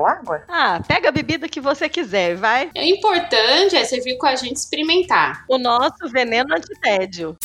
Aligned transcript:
ou 0.00 0.06
água? 0.06 0.42
Ah, 0.48 0.80
pega 0.86 1.08
a 1.08 1.12
bebida 1.12 1.48
que 1.48 1.60
você 1.60 1.88
quiser, 1.88 2.36
vai. 2.36 2.70
O 2.76 2.80
importante 2.80 3.76
é 3.76 3.84
você 3.84 4.00
vir 4.00 4.16
com 4.18 4.26
a 4.26 4.34
gente 4.34 4.56
experimentar. 4.56 5.44
O 5.48 5.58
nosso 5.58 6.08
veneno 6.08 6.54
antitédio. 6.54 7.36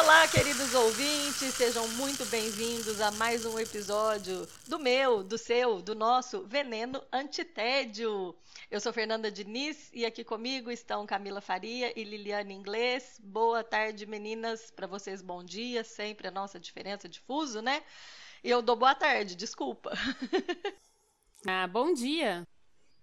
Olá, 0.00 0.28
queridos 0.28 0.74
ouvintes, 0.74 1.54
sejam 1.54 1.88
muito 1.88 2.24
bem-vindos 2.26 3.00
a 3.00 3.10
mais 3.10 3.44
um 3.44 3.58
episódio 3.58 4.46
do 4.68 4.78
meu, 4.78 5.24
do 5.24 5.36
seu, 5.36 5.82
do 5.82 5.92
nosso 5.92 6.44
Veneno 6.46 7.02
Antitédio. 7.12 8.32
Eu 8.70 8.80
sou 8.80 8.92
Fernanda 8.92 9.28
Diniz 9.28 9.90
e 9.92 10.06
aqui 10.06 10.22
comigo 10.22 10.70
estão 10.70 11.04
Camila 11.04 11.40
Faria 11.40 11.92
e 11.98 12.04
Liliane 12.04 12.54
Inglês. 12.54 13.20
Boa 13.20 13.64
tarde, 13.64 14.06
meninas. 14.06 14.70
Para 14.70 14.86
vocês, 14.86 15.20
bom 15.20 15.42
dia. 15.42 15.82
Sempre 15.82 16.28
a 16.28 16.30
nossa 16.30 16.60
diferença 16.60 17.08
de 17.08 17.18
fuso, 17.18 17.60
né? 17.60 17.82
E 18.44 18.50
eu 18.50 18.62
dou 18.62 18.76
boa 18.76 18.94
tarde, 18.94 19.34
desculpa. 19.34 19.90
ah, 21.44 21.66
bom 21.66 21.92
dia. 21.92 22.46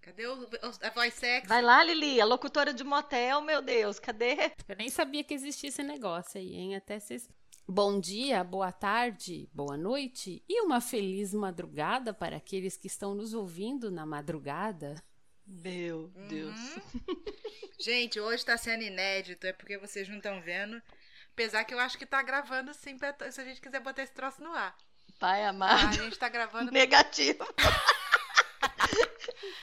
Cadê 0.06 0.24
o, 0.24 0.48
a 0.82 0.90
voz 0.90 1.14
sexy? 1.14 1.48
Vai 1.48 1.60
lá, 1.60 1.82
Lili, 1.82 2.20
a 2.20 2.24
locutora 2.24 2.72
de 2.72 2.84
motel, 2.84 3.40
meu 3.40 3.60
Deus, 3.60 3.98
cadê? 3.98 4.52
Eu 4.68 4.76
nem 4.76 4.88
sabia 4.88 5.24
que 5.24 5.34
existia 5.34 5.68
esse 5.68 5.82
negócio 5.82 6.40
aí, 6.40 6.54
hein? 6.54 6.76
Até 6.76 7.00
vocês. 7.00 7.28
Bom 7.66 7.98
dia, 7.98 8.44
boa 8.44 8.70
tarde, 8.70 9.50
boa 9.52 9.76
noite 9.76 10.44
e 10.48 10.62
uma 10.62 10.80
feliz 10.80 11.34
madrugada 11.34 12.14
para 12.14 12.36
aqueles 12.36 12.76
que 12.76 12.86
estão 12.86 13.16
nos 13.16 13.34
ouvindo 13.34 13.90
na 13.90 14.06
madrugada. 14.06 14.94
Meu 15.44 16.06
Deus. 16.28 16.54
Uhum. 16.54 17.24
Gente, 17.76 18.20
hoje 18.20 18.44
tá 18.44 18.56
sendo 18.56 18.84
inédito, 18.84 19.44
é 19.44 19.52
porque 19.52 19.76
vocês 19.76 20.08
não 20.08 20.18
estão 20.18 20.40
vendo. 20.40 20.80
Apesar 21.32 21.64
que 21.64 21.74
eu 21.74 21.80
acho 21.80 21.98
que 21.98 22.06
tá 22.06 22.22
gravando 22.22 22.72
sim, 22.74 22.96
pra, 22.96 23.12
se 23.32 23.40
a 23.40 23.44
gente 23.44 23.60
quiser 23.60 23.80
botar 23.80 24.04
esse 24.04 24.12
troço 24.12 24.40
no 24.40 24.52
ar. 24.52 24.76
Pai 25.18 25.44
amado. 25.44 25.84
Ah, 25.84 25.88
a 25.88 25.92
gente 25.92 26.16
tá 26.16 26.28
gravando. 26.28 26.70
Negativo. 26.72 27.44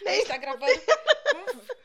Nem 0.04 0.26
tá 0.26 0.38
gravando. 0.38 0.72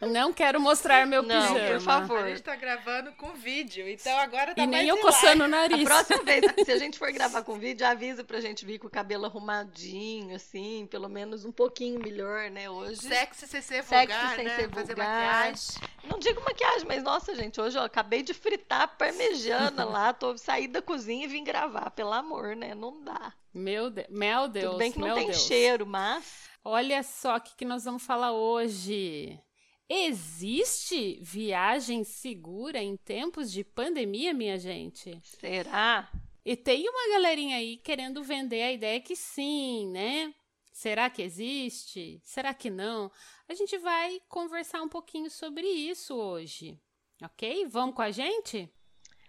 Não 0.00 0.32
quero 0.32 0.60
mostrar 0.60 1.06
meu 1.06 1.22
não, 1.22 1.54
pijama. 1.54 1.72
por 1.72 1.80
favor. 1.80 2.18
A 2.24 2.28
gente 2.28 2.42
tá 2.42 2.54
gravando 2.56 3.12
com 3.12 3.32
vídeo, 3.34 3.88
então 3.88 4.16
agora 4.18 4.54
tá 4.54 4.62
E 4.62 4.66
nem 4.66 4.86
eu 4.86 4.98
coçando 4.98 5.44
o 5.44 5.48
nariz. 5.48 5.80
A 5.82 5.84
próxima 5.84 6.22
vez, 6.22 6.44
se 6.64 6.70
a 6.70 6.78
gente 6.78 6.98
for 6.98 7.10
gravar 7.12 7.42
com 7.42 7.58
vídeo, 7.58 7.86
avisa 7.86 8.22
pra 8.22 8.40
gente 8.40 8.64
vir 8.64 8.78
com 8.78 8.86
o 8.86 8.90
cabelo 8.90 9.24
arrumadinho, 9.26 10.36
assim, 10.36 10.86
pelo 10.90 11.08
menos 11.08 11.44
um 11.44 11.52
pouquinho 11.52 12.00
melhor, 12.00 12.50
né, 12.50 12.70
hoje. 12.70 13.02
Sexy 13.02 13.46
sem 13.46 13.60
ser 13.60 13.82
vulgar, 13.82 14.06
Sexy 14.08 14.36
sem 14.36 14.44
né? 14.44 14.56
ser 14.56 14.70
Fazer 14.70 14.94
vulgar. 14.94 15.24
maquiagem. 15.46 15.82
Não 16.04 16.18
digo 16.18 16.42
maquiagem, 16.44 16.86
mas 16.86 17.02
nossa, 17.02 17.34
gente, 17.34 17.60
hoje 17.60 17.76
eu 17.76 17.82
acabei 17.82 18.22
de 18.22 18.32
fritar 18.32 18.96
parmejana 18.96 19.84
lá, 19.84 20.12
tô 20.12 20.36
saí 20.38 20.68
da 20.68 20.80
cozinha 20.80 21.24
e 21.24 21.28
vim 21.28 21.42
gravar, 21.44 21.90
pelo 21.90 22.12
amor, 22.12 22.54
né? 22.54 22.74
Não 22.74 23.02
dá. 23.02 23.32
Meu, 23.52 23.90
de... 23.90 24.06
meu 24.08 24.46
Deus, 24.46 24.66
Tudo 24.66 24.78
bem 24.78 24.92
que 24.92 24.98
não 25.00 25.14
tem 25.14 25.26
Deus. 25.26 25.42
cheiro, 25.42 25.84
mas 25.86 26.47
Olha 26.64 27.02
só 27.02 27.36
o 27.36 27.40
que, 27.40 27.56
que 27.56 27.64
nós 27.64 27.84
vamos 27.84 28.02
falar 28.02 28.32
hoje. 28.32 29.40
Existe 29.88 31.18
viagem 31.22 32.04
segura 32.04 32.78
em 32.78 32.96
tempos 32.96 33.50
de 33.50 33.64
pandemia, 33.64 34.34
minha 34.34 34.58
gente? 34.58 35.18
será? 35.22 36.10
E 36.44 36.56
tem 36.56 36.88
uma 36.88 37.14
galerinha 37.14 37.56
aí 37.56 37.78
querendo 37.78 38.22
vender 38.22 38.62
a 38.62 38.72
ideia 38.72 39.00
que 39.00 39.16
sim, 39.16 39.88
né? 39.90 40.34
Será 40.72 41.10
que 41.10 41.22
existe? 41.22 42.20
Será 42.22 42.54
que 42.54 42.70
não? 42.70 43.10
A 43.48 43.54
gente 43.54 43.76
vai 43.78 44.20
conversar 44.28 44.82
um 44.82 44.88
pouquinho 44.88 45.30
sobre 45.30 45.66
isso 45.66 46.14
hoje, 46.14 46.78
ok? 47.22 47.66
Vamos 47.66 47.94
com 47.96 48.02
a 48.02 48.10
gente? 48.10 48.70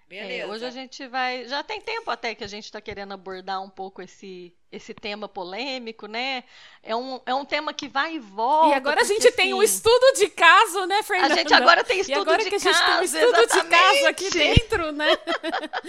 É, 0.10 0.46
hoje 0.46 0.66
a 0.66 0.72
gente 0.72 1.08
vai. 1.08 1.48
Já 1.48 1.64
tem 1.64 1.80
tempo 1.82 2.10
até 2.10 2.34
que 2.34 2.44
a 2.44 2.48
gente 2.48 2.66
está 2.66 2.82
querendo 2.82 3.14
abordar 3.14 3.62
um 3.64 3.70
pouco 3.70 4.02
esse, 4.02 4.56
esse 4.72 4.94
tema 4.94 5.28
polêmico, 5.28 6.06
né? 6.06 6.44
É 6.84 6.96
um, 6.96 7.20
é 7.26 7.34
um 7.34 7.44
tema 7.44 7.74
que 7.74 7.88
vai 7.88 8.16
e 8.16 8.20
volta. 8.20 8.70
E 8.70 8.74
agora 8.74 9.02
a 9.02 9.04
gente 9.04 9.28
assim, 9.28 9.36
tem 9.36 9.54
um 9.54 9.64
estudo 9.64 10.14
de 10.16 10.30
caso, 10.30 10.86
né, 10.86 11.02
Fernanda? 11.02 11.34
A 11.34 11.38
gente 11.38 11.54
agora 11.54 11.84
tem 11.84 12.00
estudo 12.00 12.18
e 12.18 12.22
agora 12.22 12.44
de 12.44 12.50
que 12.50 12.60
caso. 12.60 12.70
a 12.70 12.74
gente 12.74 12.86
tem 12.86 12.96
um 12.96 13.04
estudo 13.04 13.42
exatamente. 13.42 13.64
de 13.64 13.70
caso 13.70 14.08
aqui 14.08 14.30
dentro, 14.30 14.92
né? 14.92 15.18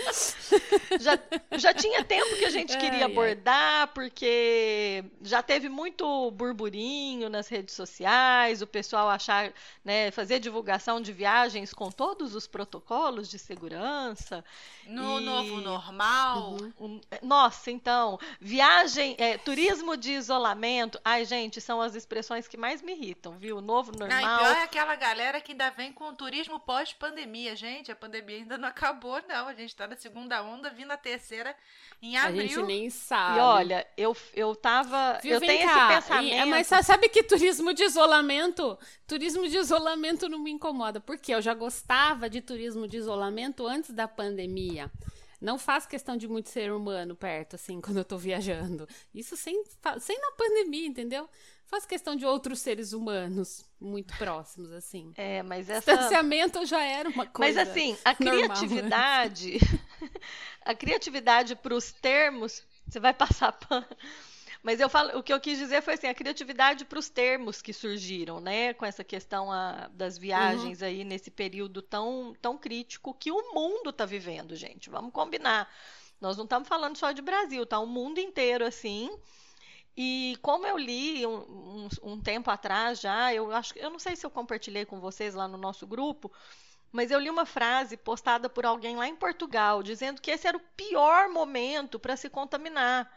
já, 0.98 1.18
já 1.58 1.74
tinha 1.74 2.02
tempo 2.02 2.36
que 2.36 2.44
a 2.44 2.50
gente 2.50 2.76
queria 2.78 3.04
abordar, 3.04 3.88
porque 3.88 5.04
já 5.22 5.42
teve 5.42 5.68
muito 5.68 6.30
burburinho 6.30 7.28
nas 7.28 7.48
redes 7.48 7.74
sociais, 7.74 8.62
o 8.62 8.66
pessoal 8.66 9.10
achar, 9.10 9.52
né, 9.84 10.10
fazer 10.10 10.38
divulgação 10.38 11.00
de 11.00 11.12
viagens 11.12 11.74
com 11.74 11.90
todos 11.90 12.34
os 12.34 12.46
protocolos 12.46 13.28
de 13.28 13.38
segurança. 13.38 14.42
No 14.86 15.20
e... 15.20 15.24
novo 15.24 15.60
normal. 15.60 16.56
Uhum. 16.78 17.00
Nossa, 17.22 17.70
então, 17.70 18.18
viagem, 18.40 18.69
é, 19.18 19.38
turismo 19.38 19.96
de 19.96 20.12
isolamento. 20.12 21.00
Ai, 21.04 21.24
gente, 21.24 21.60
são 21.60 21.80
as 21.80 21.94
expressões 21.94 22.46
que 22.46 22.56
mais 22.56 22.82
me 22.82 22.92
irritam, 22.92 23.38
viu? 23.38 23.60
Novo 23.60 23.92
normal. 23.92 24.20
Não, 24.20 24.34
e 24.34 24.38
pior 24.38 24.56
é 24.56 24.62
aquela 24.62 24.94
galera 24.94 25.40
que 25.40 25.52
ainda 25.52 25.70
vem 25.70 25.92
com 25.92 26.04
o 26.04 26.12
turismo 26.12 26.58
pós-pandemia. 26.60 27.56
Gente, 27.56 27.90
a 27.90 27.96
pandemia 27.96 28.36
ainda 28.36 28.58
não 28.58 28.68
acabou, 28.68 29.20
não. 29.28 29.48
A 29.48 29.54
gente 29.54 29.74
tá 29.74 29.86
na 29.86 29.96
segunda 29.96 30.42
onda, 30.42 30.70
vindo 30.70 30.90
a 30.90 30.96
terceira 30.96 31.54
em 32.02 32.16
abril. 32.16 32.44
A 32.44 32.46
gente 32.46 32.62
nem 32.62 32.90
sabe. 32.90 33.38
E 33.38 33.40
olha, 33.40 33.86
eu, 33.96 34.16
eu 34.34 34.54
tava. 34.54 35.18
Viu, 35.22 35.34
eu 35.34 35.40
tenho 35.40 35.68
cá. 35.68 35.94
esse 35.94 36.08
pensamento. 36.08 36.34
E, 36.34 36.44
mas 36.46 36.66
sabe 36.66 37.08
que 37.08 37.22
turismo 37.22 37.74
de 37.74 37.84
isolamento? 37.84 38.78
Turismo 39.06 39.48
de 39.48 39.56
isolamento 39.56 40.28
não 40.28 40.38
me 40.38 40.50
incomoda. 40.50 41.00
Porque 41.00 41.34
eu 41.34 41.42
já 41.42 41.54
gostava 41.54 42.30
de 42.30 42.40
turismo 42.40 42.86
de 42.86 42.96
isolamento 42.96 43.66
antes 43.66 43.90
da 43.90 44.06
pandemia. 44.06 44.90
Não 45.40 45.58
faço 45.58 45.88
questão 45.88 46.16
de 46.16 46.28
muito 46.28 46.50
ser 46.50 46.70
humano 46.72 47.16
perto, 47.16 47.56
assim, 47.56 47.80
quando 47.82 47.98
eu 47.98 48.04
tô 48.04 48.18
viajando. 48.18 48.86
Isso 49.14 49.36
sem, 49.36 49.62
sem 50.00 50.18
na 50.18 50.32
pandemia, 50.32 50.86
entendeu? 50.86 51.28
Faço 51.66 51.86
questão 51.86 52.16
de 52.16 52.26
outros 52.26 52.60
seres 52.60 52.92
humanos 52.92 53.64
muito 53.80 54.16
próximos, 54.18 54.72
assim. 54.72 55.12
É, 55.16 55.40
mas 55.42 55.70
essa... 55.70 55.92
Distanciamento 55.92 56.66
já 56.66 56.82
era 56.82 57.08
uma 57.08 57.26
coisa 57.26 57.60
Mas, 57.60 57.68
assim, 57.68 57.96
a 58.04 58.12
criatividade... 58.12 59.58
a 60.62 60.74
criatividade 60.74 61.54
para 61.54 61.74
os 61.74 61.92
termos... 61.92 62.64
Você 62.88 62.98
vai 62.98 63.14
passar 63.14 63.52
pano... 63.68 63.86
Mas 64.62 64.78
eu 64.78 64.90
falo, 64.90 65.18
o 65.18 65.22
que 65.22 65.32
eu 65.32 65.40
quis 65.40 65.58
dizer 65.58 65.82
foi 65.82 65.94
assim, 65.94 66.06
a 66.06 66.14
criatividade 66.14 66.84
para 66.84 66.98
os 66.98 67.08
termos 67.08 67.62
que 67.62 67.72
surgiram, 67.72 68.40
né, 68.40 68.74
com 68.74 68.84
essa 68.84 69.02
questão 69.02 69.50
a, 69.50 69.88
das 69.94 70.18
viagens 70.18 70.82
uhum. 70.82 70.86
aí 70.86 71.04
nesse 71.04 71.30
período 71.30 71.80
tão, 71.80 72.34
tão 72.42 72.58
crítico 72.58 73.14
que 73.14 73.32
o 73.32 73.54
mundo 73.54 73.88
está 73.88 74.04
vivendo, 74.04 74.54
gente. 74.54 74.90
Vamos 74.90 75.12
combinar. 75.12 75.66
Nós 76.20 76.36
não 76.36 76.44
estamos 76.44 76.68
falando 76.68 76.96
só 76.96 77.10
de 77.12 77.22
Brasil, 77.22 77.64
tá? 77.64 77.78
O 77.78 77.86
mundo 77.86 78.18
inteiro 78.18 78.64
assim. 78.66 79.10
E 79.96 80.36
como 80.42 80.66
eu 80.66 80.76
li 80.76 81.26
um, 81.26 81.38
um, 81.38 81.88
um 82.02 82.20
tempo 82.20 82.50
atrás 82.50 83.00
já, 83.00 83.34
eu 83.34 83.50
acho, 83.52 83.76
eu 83.78 83.90
não 83.90 83.98
sei 83.98 84.14
se 84.14 84.24
eu 84.24 84.30
compartilhei 84.30 84.84
com 84.84 85.00
vocês 85.00 85.34
lá 85.34 85.48
no 85.48 85.56
nosso 85.56 85.86
grupo, 85.86 86.30
mas 86.92 87.10
eu 87.10 87.18
li 87.18 87.30
uma 87.30 87.46
frase 87.46 87.96
postada 87.96 88.48
por 88.48 88.66
alguém 88.66 88.96
lá 88.96 89.08
em 89.08 89.16
Portugal 89.16 89.82
dizendo 89.82 90.20
que 90.20 90.30
esse 90.30 90.46
era 90.46 90.56
o 90.56 90.62
pior 90.76 91.30
momento 91.30 91.98
para 91.98 92.16
se 92.16 92.28
contaminar 92.28 93.10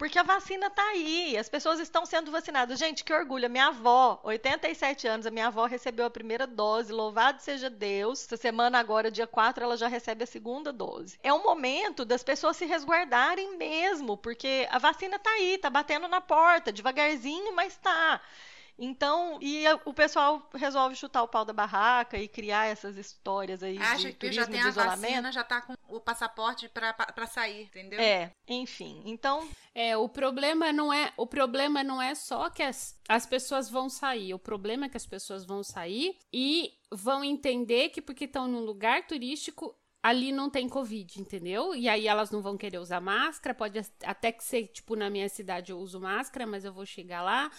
porque 0.00 0.18
a 0.18 0.22
vacina 0.22 0.68
está 0.68 0.82
aí, 0.82 1.36
as 1.36 1.46
pessoas 1.46 1.78
estão 1.78 2.06
sendo 2.06 2.30
vacinadas. 2.30 2.78
Gente, 2.78 3.04
que 3.04 3.12
orgulho. 3.12 3.44
A 3.44 3.50
minha 3.50 3.66
avó, 3.66 4.18
87 4.24 5.06
anos, 5.06 5.26
a 5.26 5.30
minha 5.30 5.48
avó 5.48 5.66
recebeu 5.66 6.06
a 6.06 6.10
primeira 6.10 6.46
dose, 6.46 6.90
louvado 6.90 7.42
seja 7.42 7.68
Deus. 7.68 8.24
Essa 8.24 8.38
semana 8.38 8.78
agora, 8.78 9.10
dia 9.10 9.26
4, 9.26 9.62
ela 9.62 9.76
já 9.76 9.88
recebe 9.88 10.24
a 10.24 10.26
segunda 10.26 10.72
dose. 10.72 11.18
É 11.22 11.30
um 11.34 11.42
momento 11.42 12.02
das 12.02 12.22
pessoas 12.22 12.56
se 12.56 12.64
resguardarem 12.64 13.58
mesmo, 13.58 14.16
porque 14.16 14.66
a 14.70 14.78
vacina 14.78 15.16
está 15.16 15.32
aí, 15.32 15.56
está 15.56 15.68
batendo 15.68 16.08
na 16.08 16.22
porta, 16.22 16.72
devagarzinho, 16.72 17.54
mas 17.54 17.74
está. 17.74 18.22
Então, 18.82 19.38
e 19.42 19.64
o 19.84 19.92
pessoal 19.92 20.48
resolve 20.54 20.96
chutar 20.96 21.22
o 21.22 21.28
pau 21.28 21.44
da 21.44 21.52
barraca 21.52 22.16
e 22.16 22.26
criar 22.26 22.64
essas 22.64 22.96
histórias 22.96 23.62
aí 23.62 23.76
Acha 23.76 24.08
de 24.08 24.12
que 24.14 24.18
turismo 24.20 24.42
já 24.42 24.46
tem 24.46 24.60
de 24.60 24.66
a 24.66 24.70
isolamento. 24.70 25.00
vacina, 25.02 25.32
já 25.32 25.44
tá 25.44 25.60
com 25.60 25.74
o 25.86 26.00
passaporte 26.00 26.66
pra 26.68 27.26
sair, 27.26 27.64
entendeu? 27.64 28.00
É, 28.00 28.32
enfim. 28.48 29.02
Então, 29.04 29.46
É, 29.74 29.96
o 29.96 30.08
problema 30.08 30.72
não 30.72 30.90
é, 30.92 31.12
o 31.16 31.26
problema 31.26 31.84
não 31.84 32.00
é 32.00 32.14
só 32.14 32.48
que 32.48 32.62
as, 32.62 32.98
as 33.08 33.26
pessoas 33.26 33.68
vão 33.68 33.88
sair, 33.90 34.32
o 34.32 34.38
problema 34.38 34.86
é 34.86 34.88
que 34.88 34.96
as 34.96 35.06
pessoas 35.06 35.44
vão 35.44 35.62
sair 35.62 36.16
e 36.32 36.72
vão 36.90 37.22
entender 37.22 37.90
que 37.90 38.00
porque 38.00 38.24
estão 38.24 38.48
num 38.48 38.60
lugar 38.64 39.06
turístico 39.06 39.76
ali 40.02 40.32
não 40.32 40.48
tem 40.48 40.66
covid, 40.66 41.20
entendeu? 41.20 41.74
E 41.74 41.86
aí 41.86 42.08
elas 42.08 42.30
não 42.30 42.40
vão 42.40 42.56
querer 42.56 42.78
usar 42.78 43.00
máscara, 43.02 43.54
pode 43.54 43.78
até 44.02 44.32
que 44.32 44.42
ser, 44.42 44.68
tipo, 44.68 44.96
na 44.96 45.10
minha 45.10 45.28
cidade 45.28 45.72
eu 45.72 45.78
uso 45.78 46.00
máscara, 46.00 46.46
mas 46.46 46.64
eu 46.64 46.72
vou 46.72 46.86
chegar 46.86 47.20
lá, 47.22 47.50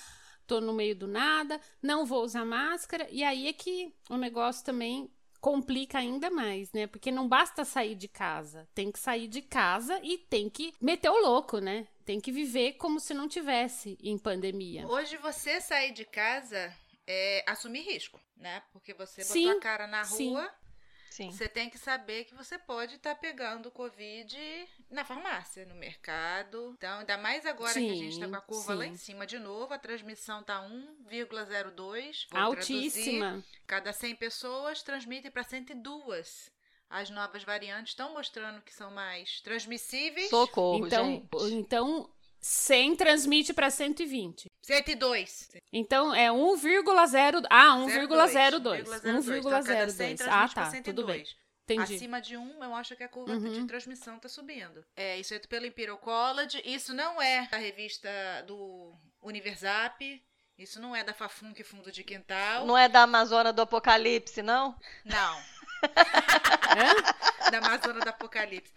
tô 0.51 0.59
no 0.59 0.74
meio 0.74 0.94
do 0.94 1.07
nada, 1.07 1.62
não 1.81 2.06
vou 2.06 2.25
usar 2.25 2.44
máscara, 2.44 3.07
e 3.09 3.24
aí 3.24 3.48
é 3.48 3.53
que 3.53 3.95
o 4.09 4.18
negócio 4.18 4.65
também 4.65 5.09
complica 5.39 5.98
ainda 5.98 6.30
mais, 6.30 6.74
né? 6.74 6.88
Porque 6.88 7.09
não 7.09 7.25
basta 7.25 7.63
sair 7.63 7.95
de 7.95 8.09
casa, 8.09 8.68
tem 8.75 8.92
que 8.92 9.00
sair 9.00 9.30
de 9.30 9.42
casa 9.42 9.98
e 10.03 10.18
tem 10.18 10.50
que 10.50 10.74
meter 10.81 11.09
o 11.09 11.21
louco, 11.21 11.59
né? 11.59 11.88
Tem 12.03 12.19
que 12.19 12.33
viver 12.33 12.74
como 12.74 13.00
se 13.00 13.13
não 13.13 13.30
tivesse 13.30 13.98
em 14.03 14.18
pandemia. 14.18 14.86
Hoje 14.86 15.15
você 15.15 15.62
sair 15.62 15.94
de 15.94 16.03
casa 16.03 16.75
é 17.07 17.45
assumir 17.47 17.83
risco, 17.83 18.19
né? 18.36 18.62
Porque 18.74 18.94
você 18.94 19.21
botou 19.21 19.33
Sim, 19.33 19.51
a 19.51 19.59
cara 19.62 19.88
na 19.88 20.04
rua, 20.04 20.44
sim. 20.44 20.50
Você 21.12 21.48
tem 21.50 21.69
que 21.69 21.78
saber 21.78 22.24
que 22.25 22.34
você 22.34 22.58
pode 22.58 22.96
estar 22.96 23.16
pegando 23.16 23.69
Covid 23.69 24.38
na 24.90 25.04
farmácia, 25.04 25.66
no 25.66 25.75
mercado. 25.75 26.74
Então, 26.78 27.00
ainda 27.00 27.18
mais 27.18 27.46
agora 27.46 27.74
que 27.74 27.92
a 27.92 27.96
gente 27.96 28.19
tá 28.19 28.28
com 28.28 28.36
a 28.36 28.40
Sim, 28.40 28.46
curva 28.48 28.74
lá 28.75 28.86
sim. 28.86 28.92
em 28.92 28.96
cima 28.98 29.28
de 29.28 29.38
novo, 29.38 29.74
a 29.74 29.78
transmissão 29.78 30.42
tá 30.44 30.62
1,02. 30.62 32.28
Vou 32.30 32.42
traduzir. 32.56 32.74
Altíssima. 32.75 33.44
Cada 33.68 33.92
100 33.94 34.16
pessoas 34.16 34.81
transmitem 34.81 35.30
para 35.31 35.44
102. 35.44 36.50
As 36.90 37.10
novas 37.10 37.44
variantes 37.44 37.92
estão 37.92 38.14
mostrando 38.14 38.62
que 38.62 38.74
são 38.74 38.92
mais 38.92 39.40
transmissíveis. 39.42 40.30
Socorro, 40.30 40.86
Então, 40.88 41.06
gente. 41.40 41.54
então 41.54 42.10
100 42.42 42.96
transmite 42.98 43.54
para 43.54 43.69
120. 43.69 44.50
102. 44.62 45.52
Então 45.74 46.13
é 46.13 46.28
1,0 46.30 47.46
ah, 47.50 47.75
1,02. 47.78 48.84
1,02. 48.86 49.38
Então, 49.40 49.52
cada 49.63 49.90
100 49.90 50.16
1,02. 50.16 50.18
transmite 50.18 50.24
Ah, 50.30 50.50
tá, 50.50 50.72
tudo 50.84 51.06
bem. 51.06 51.25
102. 51.25 51.42
Entendi. 51.63 51.96
Acima 51.96 52.19
de 52.19 52.36
1, 52.36 52.63
eu 52.63 52.75
acho 52.75 52.96
que 52.96 53.04
a 53.04 53.08
curva 53.08 53.34
Uhum. 53.34 53.52
de 53.52 53.66
transmissão 53.66 54.18
está 54.18 54.28
subindo. 54.28 54.84
É, 54.96 55.18
isso 55.18 55.34
é 55.34 55.40
pelo 55.40 55.66
Imperial 55.66 55.98
College. 55.98 56.62
Isso 56.66 56.94
não 56.94 57.22
é 57.22 57.48
a 57.52 57.58
revista 57.58 58.10
do 58.46 58.94
Universap. 59.22 60.22
Isso 60.58 60.80
não 60.80 60.96
é 60.96 61.04
da 61.04 61.14
Fafunk 61.14 61.64
Fundo 61.64 61.92
de 61.92 62.04
Quintal. 62.04 62.66
Não 62.66 62.78
é 62.78 62.88
da 62.90 63.04
Amazônia 63.04 63.54
do 63.54 63.62
Apocalipse, 63.62 64.42
não? 64.42 64.75
Não. 65.06 65.42
Hã? 66.78 67.50
da 67.52 67.57
Amazônia 67.57 68.02
do 68.02 68.10
Apocalipse. 68.10 68.72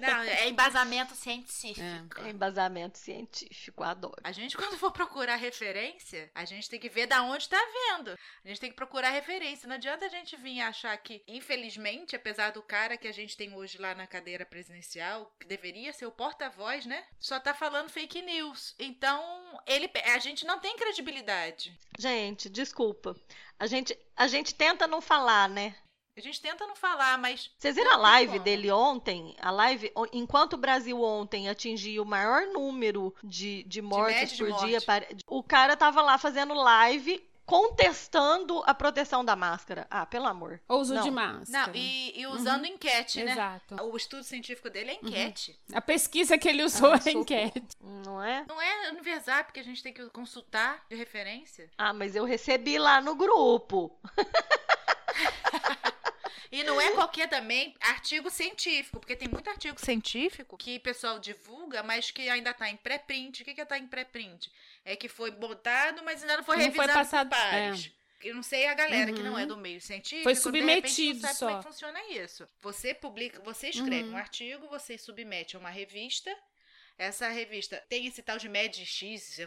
Não, 0.00 0.22
é 0.22 0.48
embasamento 0.48 1.14
científico. 1.14 2.20
É. 2.20 2.28
É 2.28 2.30
embasamento 2.30 2.98
científico, 2.98 3.82
adoro. 3.82 4.20
A 4.22 4.32
gente, 4.32 4.56
quando 4.56 4.78
for 4.78 4.92
procurar 4.92 5.36
referência, 5.36 6.30
a 6.34 6.44
gente 6.44 6.68
tem 6.68 6.78
que 6.78 6.88
ver 6.88 7.06
da 7.06 7.22
onde 7.22 7.48
tá 7.48 7.58
vendo. 7.58 8.18
A 8.44 8.48
gente 8.48 8.60
tem 8.60 8.70
que 8.70 8.76
procurar 8.76 9.10
referência. 9.10 9.68
Não 9.68 9.76
adianta 9.76 10.06
a 10.06 10.08
gente 10.08 10.36
vir 10.36 10.60
achar 10.60 10.96
que, 10.98 11.22
infelizmente, 11.26 12.14
apesar 12.14 12.50
do 12.50 12.62
cara 12.62 12.96
que 12.96 13.08
a 13.08 13.12
gente 13.12 13.36
tem 13.36 13.54
hoje 13.54 13.78
lá 13.78 13.94
na 13.94 14.06
cadeira 14.06 14.44
presidencial, 14.44 15.32
que 15.40 15.46
deveria 15.46 15.92
ser 15.92 16.06
o 16.06 16.12
porta-voz, 16.12 16.84
né? 16.84 17.04
Só 17.18 17.40
tá 17.40 17.54
falando 17.54 17.88
fake 17.88 18.20
news. 18.22 18.74
Então, 18.78 19.22
ele, 19.66 19.90
a 20.14 20.18
gente 20.18 20.44
não 20.46 20.58
tem 20.58 20.76
credibilidade. 20.76 21.76
Gente, 21.98 22.48
desculpa. 22.48 23.16
A 23.58 23.66
gente, 23.66 23.98
a 24.16 24.28
gente 24.28 24.54
tenta 24.54 24.86
não 24.86 25.00
falar, 25.00 25.48
né? 25.48 25.74
A 26.18 26.22
gente 26.22 26.40
tenta 26.40 26.66
não 26.66 26.74
falar, 26.74 27.16
mas. 27.16 27.50
Vocês 27.58 27.76
viram 27.76 27.92
a 27.92 27.96
live 27.96 28.32
como. 28.32 28.44
dele 28.44 28.70
ontem? 28.72 29.36
A 29.40 29.50
live, 29.52 29.92
enquanto 30.12 30.54
o 30.54 30.58
Brasil 30.58 31.00
ontem 31.00 31.48
atingia 31.48 32.02
o 32.02 32.06
maior 32.06 32.42
número 32.48 33.14
de, 33.22 33.62
de 33.64 33.80
mortes 33.80 34.32
de 34.32 34.38
por 34.44 34.50
morte. 34.50 34.66
dia, 34.66 34.80
pare- 34.80 35.16
o 35.26 35.42
cara 35.42 35.76
tava 35.76 36.02
lá 36.02 36.18
fazendo 36.18 36.54
live 36.54 37.24
contestando 37.46 38.62
a 38.66 38.74
proteção 38.74 39.24
da 39.24 39.34
máscara. 39.34 39.86
Ah, 39.90 40.04
pelo 40.04 40.26
amor. 40.26 40.60
Ou 40.68 40.80
uso 40.80 40.92
Não. 40.94 41.02
de 41.02 41.10
máscara. 41.10 41.66
Não, 41.68 41.74
e, 41.74 42.20
e 42.20 42.26
usando 42.26 42.66
enquete, 42.66 43.22
né? 43.24 43.32
Exato. 43.32 43.74
O 43.84 43.96
estudo 43.96 44.22
científico 44.22 44.68
dele 44.68 44.90
é 44.90 44.94
enquete. 44.94 45.58
A 45.72 45.80
pesquisa 45.80 46.36
que 46.36 46.46
ele 46.46 46.62
usou 46.62 46.92
Ah, 46.92 47.00
é 47.06 47.10
enquete. 47.10 47.62
Não 48.04 48.22
é? 48.22 48.44
Não 48.46 48.60
é 48.60 48.90
Universap 48.90 49.50
que 49.52 49.60
a 49.60 49.64
gente 49.64 49.82
tem 49.82 49.94
que 49.94 50.04
consultar 50.10 50.84
de 50.90 50.96
referência. 50.96 51.70
Ah, 51.78 51.94
mas 51.94 52.14
eu 52.14 52.24
recebi 52.26 52.78
lá 52.78 53.00
no 53.00 53.14
grupo. 53.14 53.98
E 56.50 56.62
não 56.62 56.80
é 56.80 56.92
qualquer 56.92 57.28
também 57.28 57.74
artigo 57.80 58.30
científico, 58.30 59.00
porque 59.00 59.14
tem 59.16 59.28
muito 59.28 59.48
artigo 59.50 59.78
científico 59.80 60.56
que 60.56 60.76
o 60.76 60.80
pessoal 60.80 61.18
divulga, 61.18 61.82
mas 61.82 62.10
que 62.10 62.28
ainda 62.28 62.54
tá 62.54 62.68
em 62.70 62.76
pré-print. 62.76 63.42
O 63.42 63.44
que 63.44 63.54
que 63.54 63.60
é 63.60 63.64
tá 63.64 63.78
em 63.78 63.86
pré-print? 63.86 64.50
É 64.84 64.96
que 64.96 65.08
foi 65.08 65.30
botado, 65.30 66.02
mas 66.04 66.22
ainda 66.22 66.38
não 66.38 66.44
foi 66.44 66.56
Não 66.56 66.62
foi 66.64 66.72
revisado 66.72 66.92
passado- 66.98 67.28
por 67.30 67.36
pares. 67.38 67.92
Eu 68.20 68.34
não 68.34 68.42
sei 68.42 68.66
a 68.66 68.74
galera 68.74 69.12
que 69.12 69.20
Uhum. 69.20 69.30
não 69.30 69.38
é 69.38 69.46
do 69.46 69.56
meio 69.56 69.80
científico. 69.80 70.24
Foi 70.24 70.32
repente 70.34 70.42
submetido 70.42 71.20
não 71.20 71.28
sabe 71.28 71.34
só. 71.38 71.46
como 71.46 71.58
é 71.58 71.62
que 71.62 71.68
funciona 71.68 72.04
isso. 72.10 72.48
Você 72.62 72.92
publica, 72.94 73.40
você 73.42 73.68
escreve 73.68 74.08
Uhum. 74.08 74.14
um 74.14 74.16
artigo, 74.16 74.66
você 74.68 74.98
submete 74.98 75.54
a 75.54 75.58
uma 75.60 75.70
revista. 75.70 76.34
Essa 76.96 77.28
revista 77.28 77.76
tem 77.88 78.06
esse 78.08 78.20
tal 78.20 78.36
de 78.38 78.48
MedX, 78.48 79.38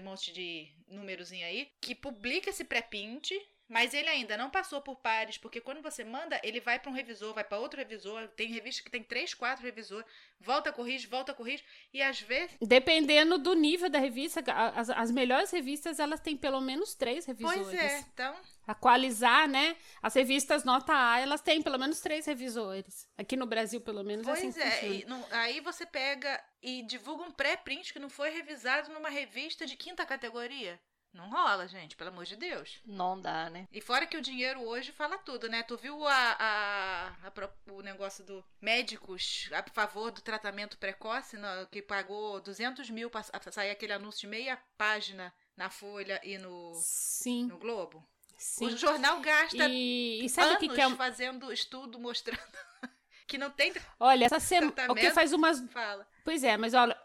um 0.00 0.02
monte 0.02 0.32
de 0.32 0.68
númerozinho 0.88 1.46
aí, 1.46 1.70
que 1.80 1.94
publica 1.94 2.50
esse 2.50 2.64
pré-print, 2.64 3.32
mas 3.68 3.92
ele 3.92 4.08
ainda 4.08 4.36
não 4.36 4.48
passou 4.48 4.80
por 4.80 4.96
pares, 4.96 5.36
porque 5.36 5.60
quando 5.60 5.82
você 5.82 6.04
manda, 6.04 6.40
ele 6.42 6.60
vai 6.60 6.78
para 6.78 6.90
um 6.90 6.94
revisor, 6.94 7.34
vai 7.34 7.42
para 7.42 7.58
outro 7.58 7.78
revisor. 7.78 8.28
Tem 8.28 8.48
revista 8.48 8.82
que 8.82 8.90
tem 8.90 9.02
três, 9.02 9.34
quatro 9.34 9.64
revisores, 9.64 10.06
volta, 10.40 10.72
corrige, 10.72 11.06
volta, 11.06 11.34
corrige, 11.34 11.64
e 11.92 12.00
às 12.00 12.20
vezes. 12.20 12.56
Dependendo 12.60 13.38
do 13.38 13.54
nível 13.54 13.90
da 13.90 13.98
revista, 13.98 14.42
as, 14.74 14.90
as 14.90 15.10
melhores 15.10 15.50
revistas, 15.50 15.98
elas 15.98 16.20
têm 16.20 16.36
pelo 16.36 16.60
menos 16.60 16.94
três 16.94 17.26
revisores. 17.26 17.66
Pois 17.66 17.74
é, 17.74 17.98
então. 17.98 18.36
Atualizar, 18.66 19.48
né? 19.48 19.76
As 20.02 20.14
revistas 20.14 20.64
nota 20.64 20.92
A, 20.92 21.20
elas 21.20 21.40
têm 21.40 21.62
pelo 21.62 21.78
menos 21.78 22.00
três 22.00 22.26
revisores. 22.26 23.08
Aqui 23.16 23.36
no 23.36 23.46
Brasil, 23.46 23.80
pelo 23.80 24.04
menos, 24.04 24.26
é 24.26 24.32
assim 24.32 24.52
Pois 24.52 24.64
que 24.64 24.86
é, 24.86 24.88
e 24.92 25.04
não- 25.06 25.24
aí 25.30 25.60
você 25.60 25.84
pega 25.86 26.42
e 26.62 26.82
divulga 26.82 27.24
um 27.24 27.30
pré-print 27.30 27.92
que 27.92 27.98
não 27.98 28.08
foi 28.08 28.30
revisado 28.30 28.92
numa 28.92 29.08
revista 29.08 29.66
de 29.66 29.76
quinta 29.76 30.04
categoria. 30.06 30.80
Não 31.16 31.30
rola, 31.30 31.66
gente, 31.66 31.96
pelo 31.96 32.10
amor 32.10 32.24
de 32.26 32.36
Deus. 32.36 32.78
Não 32.84 33.18
dá, 33.20 33.48
né? 33.48 33.66
E 33.72 33.80
fora 33.80 34.06
que 34.06 34.16
o 34.16 34.22
dinheiro 34.22 34.60
hoje 34.62 34.92
fala 34.92 35.16
tudo, 35.18 35.48
né? 35.48 35.62
Tu 35.62 35.76
viu 35.76 36.06
a, 36.06 36.36
a- 36.38 37.08
a 37.28 37.72
o 37.72 37.80
negócio 37.82 38.22
do 38.24 38.44
médicos 38.60 39.48
a 39.52 39.62
favor 39.72 40.10
do 40.10 40.20
tratamento 40.20 40.76
precoce, 40.78 41.36
no- 41.36 41.66
que 41.70 41.80
pagou 41.80 42.40
200 42.40 42.90
mil 42.90 43.08
pra 43.08 43.22
sair 43.50 43.70
aquele 43.70 43.92
anúncio 43.94 44.20
de 44.20 44.26
meia 44.26 44.58
página 44.76 45.32
na 45.56 45.70
Folha 45.70 46.20
e 46.22 46.36
no, 46.38 46.74
Sim, 46.74 47.46
no 47.46 47.58
Globo? 47.58 48.06
sim. 48.36 48.66
O 48.66 48.76
jornal 48.76 49.20
gasta 49.20 49.66
E, 49.68 50.22
e 50.24 50.28
sabe 50.28 50.54
o 50.54 50.58
que, 50.58 50.66
anos 50.66 50.76
que 50.76 50.82
é? 50.82 50.94
fazendo 50.96 51.50
estudo 51.52 51.98
mostrando 51.98 52.38
que 53.26 53.38
não 53.38 53.50
tem... 53.50 53.72
Olha, 53.98 54.26
essa 54.26 54.38
semana. 54.38 54.92
O 54.92 54.94
que 54.94 55.10
faz 55.10 55.32
umas. 55.32 55.58
Fala. 55.70 56.06
Pois 56.22 56.44
é, 56.44 56.56
mas 56.58 56.74
olha, 56.74 56.96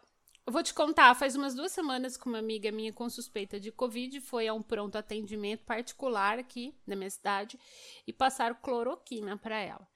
eu 0.45 0.51
vou 0.53 0.63
te 0.63 0.73
contar, 0.73 1.13
faz 1.15 1.35
umas 1.35 1.53
duas 1.53 1.71
semanas 1.71 2.17
que 2.17 2.27
uma 2.27 2.39
amiga 2.39 2.71
minha 2.71 2.91
com 2.91 3.09
suspeita 3.09 3.59
de 3.59 3.71
Covid 3.71 4.19
foi 4.21 4.47
a 4.47 4.53
um 4.53 4.61
pronto 4.61 4.97
atendimento 4.97 5.63
particular 5.63 6.39
aqui 6.39 6.75
na 6.85 6.95
minha 6.95 7.09
cidade 7.09 7.59
e 8.07 8.11
passaram 8.13 8.55
cloroquina 8.61 9.37
para 9.37 9.57
ela. 9.59 9.87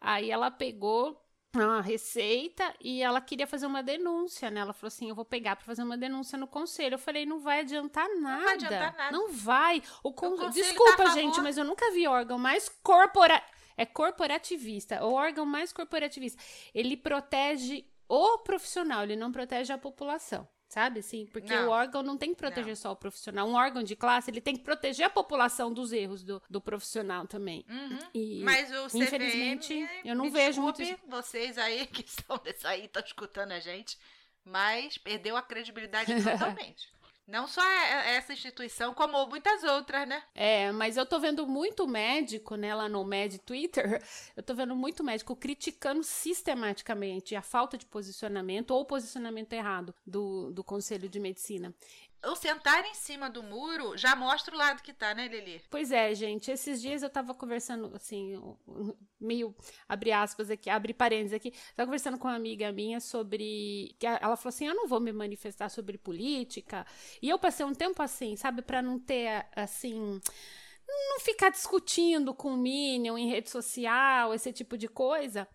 Aí 0.00 0.30
ela 0.30 0.50
pegou 0.50 1.22
a 1.54 1.80
receita 1.80 2.74
e 2.78 3.00
ela 3.00 3.18
queria 3.18 3.46
fazer 3.46 3.64
uma 3.64 3.82
denúncia, 3.82 4.50
né? 4.50 4.60
Ela 4.60 4.74
falou 4.74 4.88
assim: 4.88 5.08
eu 5.08 5.14
vou 5.14 5.24
pegar 5.24 5.56
para 5.56 5.64
fazer 5.64 5.82
uma 5.82 5.96
denúncia 5.96 6.36
no 6.36 6.46
conselho. 6.46 6.94
Eu 6.94 6.98
falei: 6.98 7.24
não 7.24 7.38
vai 7.40 7.60
adiantar 7.60 8.06
nada. 8.20 8.44
vai 8.44 8.54
adiantar 8.54 8.94
nada. 8.94 9.10
Não 9.16 9.32
vai. 9.32 9.82
O 10.02 10.12
con- 10.12 10.50
Desculpa, 10.50 10.96
tá 10.98 11.02
a 11.04 11.06
favor. 11.06 11.14
gente, 11.14 11.40
mas 11.40 11.56
eu 11.56 11.64
nunca 11.64 11.90
vi 11.92 12.06
órgão 12.06 12.38
mais 12.38 12.68
corpora... 12.82 13.42
É 13.78 13.84
corporativista. 13.84 15.04
O 15.04 15.12
órgão 15.12 15.44
mais 15.44 15.70
corporativista. 15.72 16.42
Ele 16.74 16.96
protege 16.96 17.86
o 18.08 18.38
profissional, 18.38 19.02
ele 19.02 19.16
não 19.16 19.32
protege 19.32 19.72
a 19.72 19.78
população. 19.78 20.48
Sabe 20.68 20.98
assim? 20.98 21.26
Porque 21.26 21.54
Não. 21.54 21.68
o 21.68 21.70
órgão 21.70 22.02
não 22.02 22.18
tem 22.18 22.30
que 22.30 22.36
proteger 22.36 22.70
Não. 22.70 22.76
só 22.76 22.90
o 22.90 22.96
profissional. 22.96 23.48
Um 23.48 23.54
órgão 23.54 23.84
de 23.84 23.94
classe, 23.94 24.30
ele 24.32 24.40
tem 24.40 24.56
que 24.56 24.64
proteger 24.64 25.06
a 25.06 25.10
população 25.10 25.72
dos 25.72 25.92
erros 25.92 26.24
do, 26.24 26.42
do 26.50 26.60
profissional 26.60 27.24
também. 27.26 27.64
Uhum. 27.68 27.98
E 28.12 28.42
Mas 28.42 28.68
o 28.72 28.88
CVM, 28.88 29.02
infelizmente, 29.02 29.88
eu 30.04 30.16
não 30.16 30.28
vejo 30.28 30.60
muito 30.60 30.82
vocês 31.06 31.56
aí 31.56 31.86
que 31.86 32.02
estão 32.04 32.40
aí, 32.64 32.86
estão 32.86 33.02
escutando 33.04 33.52
a 33.52 33.60
gente, 33.60 33.96
mas 34.44 34.98
perdeu 34.98 35.36
a 35.36 35.42
credibilidade 35.42 36.12
totalmente. 36.22 36.92
Não 37.26 37.48
só 37.48 37.60
é- 37.60 38.14
essa 38.16 38.32
instituição, 38.32 38.94
como 38.94 39.26
muitas 39.26 39.64
outras, 39.64 40.06
né? 40.06 40.22
É, 40.32 40.70
mas 40.70 40.96
eu 40.96 41.04
tô 41.04 41.18
vendo 41.18 41.44
muito 41.46 41.86
médico, 41.86 42.54
né, 42.54 42.72
lá 42.72 42.88
no 42.88 43.04
Med 43.04 43.38
Twitter, 43.40 44.00
eu 44.36 44.42
tô 44.44 44.54
vendo 44.54 44.76
muito 44.76 45.02
médico 45.02 45.34
criticando 45.34 46.04
sistematicamente 46.04 47.34
a 47.34 47.42
falta 47.42 47.76
de 47.76 47.84
posicionamento 47.84 48.70
ou 48.70 48.84
posicionamento 48.84 49.52
errado 49.52 49.92
do, 50.06 50.52
do 50.52 50.62
Conselho 50.62 51.08
de 51.08 51.18
Medicina. 51.18 51.74
O 52.26 52.36
sentar 52.36 52.84
em 52.84 52.94
cima 52.94 53.30
do 53.30 53.42
muro 53.42 53.96
já 53.96 54.14
mostra 54.16 54.54
o 54.54 54.58
lado 54.58 54.82
que 54.82 54.92
tá, 54.92 55.14
né, 55.14 55.28
Lili? 55.28 55.62
Pois 55.70 55.90
é, 55.90 56.14
gente. 56.14 56.50
Esses 56.50 56.80
dias 56.80 57.02
eu 57.02 57.10
tava 57.10 57.34
conversando, 57.34 57.94
assim, 57.94 58.34
meio, 59.20 59.54
abre 59.88 60.12
aspas 60.12 60.50
aqui, 60.50 60.68
abre 60.68 60.92
parênteses 60.92 61.34
aqui. 61.34 61.52
Tava 61.74 61.86
conversando 61.86 62.18
com 62.18 62.28
uma 62.28 62.36
amiga 62.36 62.70
minha 62.72 63.00
sobre. 63.00 63.94
que 63.98 64.06
Ela 64.06 64.36
falou 64.36 64.48
assim: 64.48 64.66
eu 64.66 64.74
não 64.74 64.88
vou 64.88 65.00
me 65.00 65.12
manifestar 65.12 65.68
sobre 65.68 65.98
política. 65.98 66.86
E 67.22 67.28
eu 67.28 67.38
passei 67.38 67.64
um 67.64 67.74
tempo 67.74 68.02
assim, 68.02 68.36
sabe, 68.36 68.62
para 68.62 68.82
não 68.82 68.98
ter, 68.98 69.46
assim 69.54 70.20
não 70.88 71.20
ficar 71.20 71.50
discutindo 71.50 72.32
com 72.34 72.54
o 72.54 72.56
Minion 72.56 73.18
em 73.18 73.28
rede 73.28 73.50
social, 73.50 74.32
esse 74.32 74.52
tipo 74.52 74.78
de 74.78 74.88
coisa. 74.88 75.48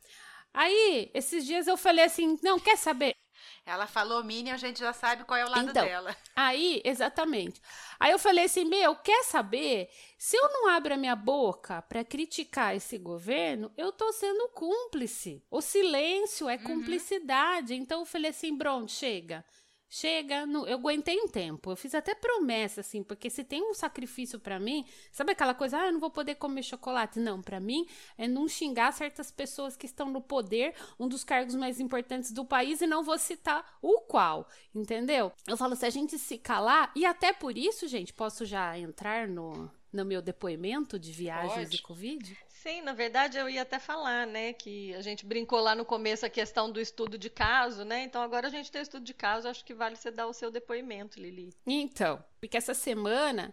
Aí, 0.53 1.09
esses 1.13 1.45
dias 1.45 1.67
eu 1.67 1.77
falei 1.77 2.05
assim: 2.05 2.37
não, 2.43 2.59
quer 2.59 2.77
saber? 2.77 3.15
Ela 3.65 3.87
falou 3.87 4.23
Minion, 4.23 4.53
a 4.53 4.57
gente 4.57 4.79
já 4.79 4.93
sabe 4.93 5.23
qual 5.23 5.37
é 5.37 5.45
o 5.45 5.49
lado 5.49 5.69
então, 5.69 5.85
dela. 5.85 6.15
Aí, 6.35 6.81
exatamente. 6.83 7.61
Aí 7.99 8.11
eu 8.11 8.19
falei 8.19 8.45
assim: 8.45 8.65
meu, 8.65 8.95
quer 8.95 9.23
saber? 9.23 9.89
Se 10.17 10.37
eu 10.37 10.49
não 10.49 10.69
abro 10.69 10.93
a 10.93 10.97
minha 10.97 11.15
boca 11.15 11.81
para 11.81 12.03
criticar 12.03 12.75
esse 12.75 12.97
governo, 12.97 13.71
eu 13.77 13.91
tô 13.91 14.11
sendo 14.13 14.49
cúmplice. 14.49 15.43
O 15.49 15.61
silêncio 15.61 16.49
é 16.49 16.55
uhum. 16.57 16.63
cumplicidade. 16.63 17.75
Então 17.75 18.01
eu 18.01 18.05
falei 18.05 18.31
assim: 18.31 18.55
Bron, 18.55 18.87
chega. 18.87 19.45
Chega, 19.93 20.45
no, 20.45 20.65
eu 20.65 20.77
aguentei 20.77 21.19
um 21.19 21.27
tempo. 21.27 21.69
Eu 21.69 21.75
fiz 21.75 21.93
até 21.93 22.15
promessa, 22.15 22.79
assim, 22.79 23.03
porque 23.03 23.29
se 23.29 23.43
tem 23.43 23.61
um 23.61 23.73
sacrifício 23.73 24.39
para 24.39 24.57
mim, 24.57 24.85
sabe 25.11 25.33
aquela 25.33 25.53
coisa, 25.53 25.79
ah, 25.79 25.87
eu 25.87 25.91
não 25.91 25.99
vou 25.99 26.09
poder 26.09 26.35
comer 26.35 26.63
chocolate? 26.63 27.19
Não, 27.19 27.41
para 27.41 27.59
mim 27.59 27.85
é 28.17 28.25
não 28.25 28.47
xingar 28.47 28.93
certas 28.93 29.29
pessoas 29.31 29.75
que 29.75 29.85
estão 29.85 30.09
no 30.09 30.21
poder, 30.21 30.73
um 30.97 31.09
dos 31.09 31.25
cargos 31.25 31.55
mais 31.55 31.81
importantes 31.81 32.31
do 32.31 32.45
país, 32.45 32.79
e 32.79 32.87
não 32.87 33.03
vou 33.03 33.17
citar 33.17 33.77
o 33.81 33.99
qual, 33.99 34.47
entendeu? 34.73 35.29
Eu 35.45 35.57
falo, 35.57 35.75
se 35.75 35.85
a 35.85 35.89
gente 35.89 36.17
se 36.17 36.37
calar, 36.37 36.89
e 36.95 37.05
até 37.05 37.33
por 37.33 37.57
isso, 37.57 37.85
gente, 37.85 38.13
posso 38.13 38.45
já 38.45 38.79
entrar 38.79 39.27
no, 39.27 39.69
no 39.91 40.05
meu 40.05 40.21
depoimento 40.21 40.97
de 40.97 41.11
viagens 41.11 41.67
Pode. 41.67 41.75
e 41.75 41.81
Covid? 41.81 42.37
Sim, 42.61 42.83
na 42.83 42.93
verdade 42.93 43.39
eu 43.39 43.49
ia 43.49 43.63
até 43.63 43.79
falar, 43.79 44.27
né, 44.27 44.53
que 44.53 44.93
a 44.93 45.01
gente 45.01 45.25
brincou 45.25 45.59
lá 45.59 45.73
no 45.73 45.83
começo 45.83 46.27
a 46.27 46.29
questão 46.29 46.71
do 46.71 46.79
estudo 46.79 47.17
de 47.17 47.27
caso, 47.27 47.83
né? 47.83 48.03
Então 48.03 48.21
agora 48.21 48.45
a 48.45 48.51
gente 48.51 48.71
tem 48.71 48.79
o 48.79 48.83
estudo 48.83 49.03
de 49.03 49.15
caso, 49.15 49.47
acho 49.47 49.65
que 49.65 49.73
vale 49.73 49.95
você 49.95 50.11
dar 50.11 50.27
o 50.27 50.33
seu 50.33 50.51
depoimento, 50.51 51.19
Lili. 51.19 51.51
Então, 51.65 52.23
porque 52.39 52.55
essa 52.55 52.75
semana 52.75 53.51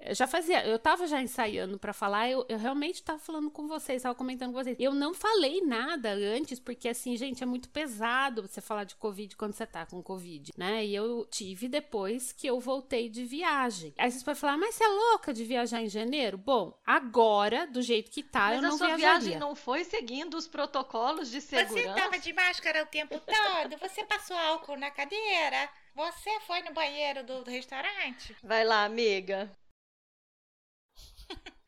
eu 0.00 0.14
já 0.14 0.26
fazia, 0.26 0.64
eu 0.66 0.78
tava 0.78 1.06
já 1.06 1.20
ensaiando 1.20 1.78
para 1.78 1.92
falar, 1.92 2.30
eu, 2.30 2.46
eu 2.48 2.56
realmente 2.56 3.02
tava 3.02 3.18
falando 3.18 3.50
com 3.50 3.66
vocês, 3.66 4.02
tava 4.02 4.14
comentando 4.14 4.52
com 4.52 4.62
vocês. 4.62 4.76
Eu 4.78 4.94
não 4.94 5.12
falei 5.12 5.60
nada 5.60 6.10
antes, 6.10 6.60
porque 6.60 6.88
assim, 6.88 7.16
gente, 7.16 7.42
é 7.42 7.46
muito 7.46 7.68
pesado 7.68 8.42
você 8.42 8.60
falar 8.60 8.84
de 8.84 8.94
Covid 8.94 9.36
quando 9.36 9.54
você 9.54 9.66
tá 9.66 9.84
com 9.84 10.02
Covid, 10.02 10.52
né? 10.56 10.84
E 10.84 10.94
eu 10.94 11.26
tive 11.30 11.68
depois 11.68 12.32
que 12.32 12.46
eu 12.46 12.60
voltei 12.60 13.08
de 13.08 13.24
viagem. 13.24 13.92
Aí 13.98 14.10
vocês 14.10 14.22
podem 14.22 14.40
falar, 14.40 14.56
mas 14.56 14.76
você 14.76 14.84
é 14.84 14.88
louca 14.88 15.32
de 15.32 15.44
viajar 15.44 15.82
em 15.82 15.88
janeiro? 15.88 16.38
Bom, 16.38 16.78
agora, 16.86 17.66
do 17.66 17.82
jeito 17.82 18.10
que 18.10 18.22
tá, 18.22 18.48
mas 18.48 18.56
eu 18.56 18.62
não 18.62 18.76
viajaria. 18.76 18.96
Mas 18.96 19.04
a 19.04 19.10
sua 19.10 19.20
viagem 19.20 19.38
não 19.38 19.54
foi 19.56 19.84
seguindo 19.84 20.36
os 20.36 20.46
protocolos 20.46 21.30
de 21.30 21.40
segurança? 21.40 21.74
Você 21.74 22.00
tava 22.00 22.18
de 22.18 22.32
máscara 22.32 22.82
o 22.84 22.86
tempo 22.86 23.20
todo? 23.20 23.76
Você 23.80 24.04
passou 24.04 24.36
álcool 24.36 24.76
na 24.76 24.90
cadeira? 24.90 25.68
Você 25.94 26.38
foi 26.46 26.62
no 26.62 26.72
banheiro 26.72 27.24
do, 27.24 27.42
do 27.42 27.50
restaurante? 27.50 28.36
Vai 28.42 28.64
lá, 28.64 28.84
amiga. 28.84 29.50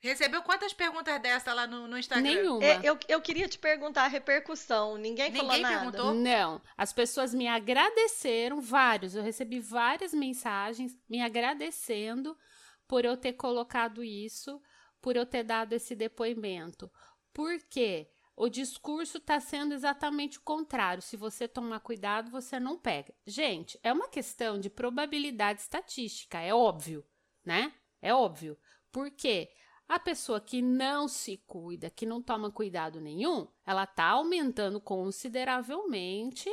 Recebeu 0.02 0.42
quantas 0.42 0.72
perguntas 0.72 1.20
dessa 1.20 1.52
lá 1.52 1.66
no, 1.66 1.86
no 1.86 1.98
Instagram? 1.98 2.34
Nenhuma. 2.34 2.64
É, 2.64 2.80
eu, 2.82 2.98
eu 3.06 3.20
queria 3.20 3.46
te 3.46 3.58
perguntar 3.58 4.04
a 4.04 4.08
repercussão. 4.08 4.96
Ninguém, 4.96 5.30
Ninguém 5.30 5.46
falou 5.46 5.58
nada. 5.60 5.78
Perguntou? 5.78 6.14
Não. 6.14 6.62
As 6.76 6.90
pessoas 6.90 7.34
me 7.34 7.46
agradeceram, 7.46 8.62
vários. 8.62 9.14
Eu 9.14 9.22
recebi 9.22 9.60
várias 9.60 10.14
mensagens 10.14 10.98
me 11.08 11.20
agradecendo 11.20 12.36
por 12.88 13.04
eu 13.04 13.14
ter 13.14 13.34
colocado 13.34 14.02
isso, 14.02 14.60
por 15.02 15.16
eu 15.16 15.26
ter 15.26 15.44
dado 15.44 15.74
esse 15.74 15.94
depoimento. 15.94 16.90
Por 17.32 17.60
quê? 17.68 18.10
O 18.34 18.48
discurso 18.48 19.18
está 19.18 19.38
sendo 19.38 19.74
exatamente 19.74 20.38
o 20.38 20.42
contrário. 20.42 21.02
Se 21.02 21.14
você 21.14 21.46
tomar 21.46 21.80
cuidado, 21.80 22.30
você 22.30 22.58
não 22.58 22.78
pega. 22.78 23.12
Gente, 23.26 23.78
é 23.82 23.92
uma 23.92 24.08
questão 24.08 24.58
de 24.58 24.70
probabilidade 24.70 25.60
estatística, 25.60 26.40
é 26.40 26.54
óbvio, 26.54 27.04
né? 27.44 27.70
É 28.00 28.14
óbvio. 28.14 28.56
Porque 28.90 29.50
a 29.90 29.98
pessoa 29.98 30.40
que 30.40 30.62
não 30.62 31.08
se 31.08 31.36
cuida, 31.48 31.90
que 31.90 32.06
não 32.06 32.22
toma 32.22 32.48
cuidado 32.48 33.00
nenhum, 33.00 33.48
ela 33.66 33.82
está 33.82 34.04
aumentando 34.04 34.80
consideravelmente 34.80 36.48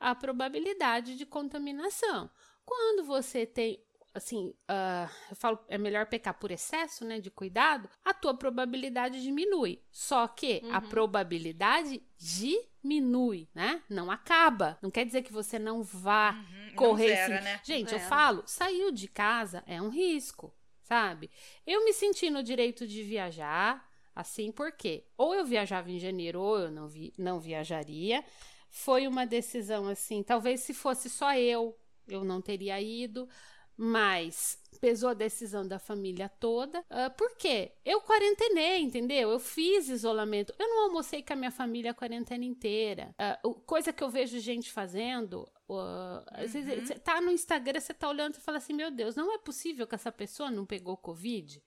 a 0.00 0.16
probabilidade 0.16 1.16
de 1.16 1.24
contaminação. 1.24 2.28
Quando 2.64 3.04
você 3.04 3.46
tem 3.46 3.80
assim, 4.12 4.48
uh, 4.68 5.08
eu 5.30 5.36
falo, 5.36 5.60
é 5.68 5.78
melhor 5.78 6.06
pecar 6.06 6.34
por 6.34 6.50
excesso, 6.50 7.04
né, 7.04 7.20
de 7.20 7.30
cuidado, 7.30 7.88
a 8.04 8.12
tua 8.12 8.34
probabilidade 8.34 9.22
diminui. 9.22 9.80
Só 9.92 10.26
que 10.26 10.60
uhum. 10.64 10.74
a 10.74 10.80
probabilidade 10.80 12.02
diminui, 12.18 13.48
né? 13.54 13.80
Não 13.88 14.10
acaba. 14.10 14.76
Não 14.82 14.90
quer 14.90 15.06
dizer 15.06 15.22
que 15.22 15.32
você 15.32 15.56
não 15.56 15.84
vá 15.84 16.32
uhum. 16.32 16.74
correr. 16.74 17.20
Não 17.20 17.26
zera, 17.28 17.40
né? 17.42 17.60
Gente, 17.62 17.90
zera. 17.90 18.02
eu 18.02 18.08
falo, 18.08 18.42
saiu 18.44 18.90
de 18.90 19.06
casa 19.06 19.62
é 19.66 19.80
um 19.80 19.88
risco 19.88 20.52
sabe? 20.92 21.30
Eu 21.66 21.86
me 21.86 21.92
senti 21.94 22.28
no 22.28 22.42
direito 22.42 22.86
de 22.86 23.02
viajar, 23.02 23.82
assim, 24.14 24.52
porque 24.52 25.04
ou 25.16 25.34
eu 25.34 25.42
viajava 25.42 25.90
em 25.90 25.98
janeiro 25.98 26.38
ou 26.38 26.58
eu 26.58 26.70
não, 26.70 26.86
vi, 26.86 27.14
não 27.16 27.40
viajaria. 27.40 28.22
Foi 28.68 29.06
uma 29.06 29.24
decisão 29.24 29.88
assim, 29.88 30.22
talvez 30.22 30.60
se 30.60 30.74
fosse 30.74 31.08
só 31.08 31.34
eu, 31.34 31.74
eu 32.06 32.22
não 32.24 32.42
teria 32.42 32.78
ido, 32.78 33.26
mas 33.74 34.58
pesou 34.82 35.10
a 35.10 35.14
decisão 35.14 35.66
da 35.66 35.78
família 35.78 36.28
toda. 36.28 36.80
Uh, 36.80 37.08
por 37.16 37.36
quê? 37.36 37.72
Eu 37.84 38.00
quarentenei, 38.00 38.80
entendeu? 38.80 39.30
Eu 39.30 39.38
fiz 39.38 39.88
isolamento. 39.88 40.52
Eu 40.58 40.68
não 40.68 40.82
almocei 40.86 41.22
com 41.22 41.34
a 41.34 41.36
minha 41.36 41.52
família 41.52 41.92
a 41.92 41.94
quarentena 41.94 42.44
inteira. 42.44 43.14
Uh, 43.44 43.54
coisa 43.60 43.92
que 43.92 44.02
eu 44.02 44.10
vejo 44.10 44.40
gente 44.40 44.72
fazendo. 44.72 45.48
Uh, 45.68 46.24
às 46.32 46.52
vezes 46.52 46.80
uhum. 46.80 46.84
você 46.84 46.98
tá 46.98 47.20
no 47.20 47.30
Instagram, 47.30 47.78
você 47.78 47.94
tá 47.94 48.08
olhando 48.08 48.34
e 48.34 48.40
fala 48.40 48.58
assim: 48.58 48.72
Meu 48.72 48.90
Deus, 48.90 49.14
não 49.14 49.32
é 49.32 49.38
possível 49.38 49.86
que 49.86 49.94
essa 49.94 50.10
pessoa 50.10 50.50
não 50.50 50.66
pegou 50.66 50.96
Covid? 50.96 51.62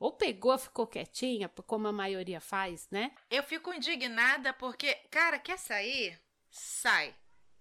Ou 0.00 0.12
pegou, 0.12 0.56
ficou 0.56 0.86
quietinha, 0.86 1.50
como 1.50 1.86
a 1.86 1.92
maioria 1.92 2.40
faz, 2.40 2.88
né? 2.90 3.14
Eu 3.30 3.42
fico 3.42 3.74
indignada 3.74 4.54
porque, 4.54 4.94
cara, 5.10 5.38
quer 5.38 5.58
sair? 5.58 6.18
Sai. 6.50 7.14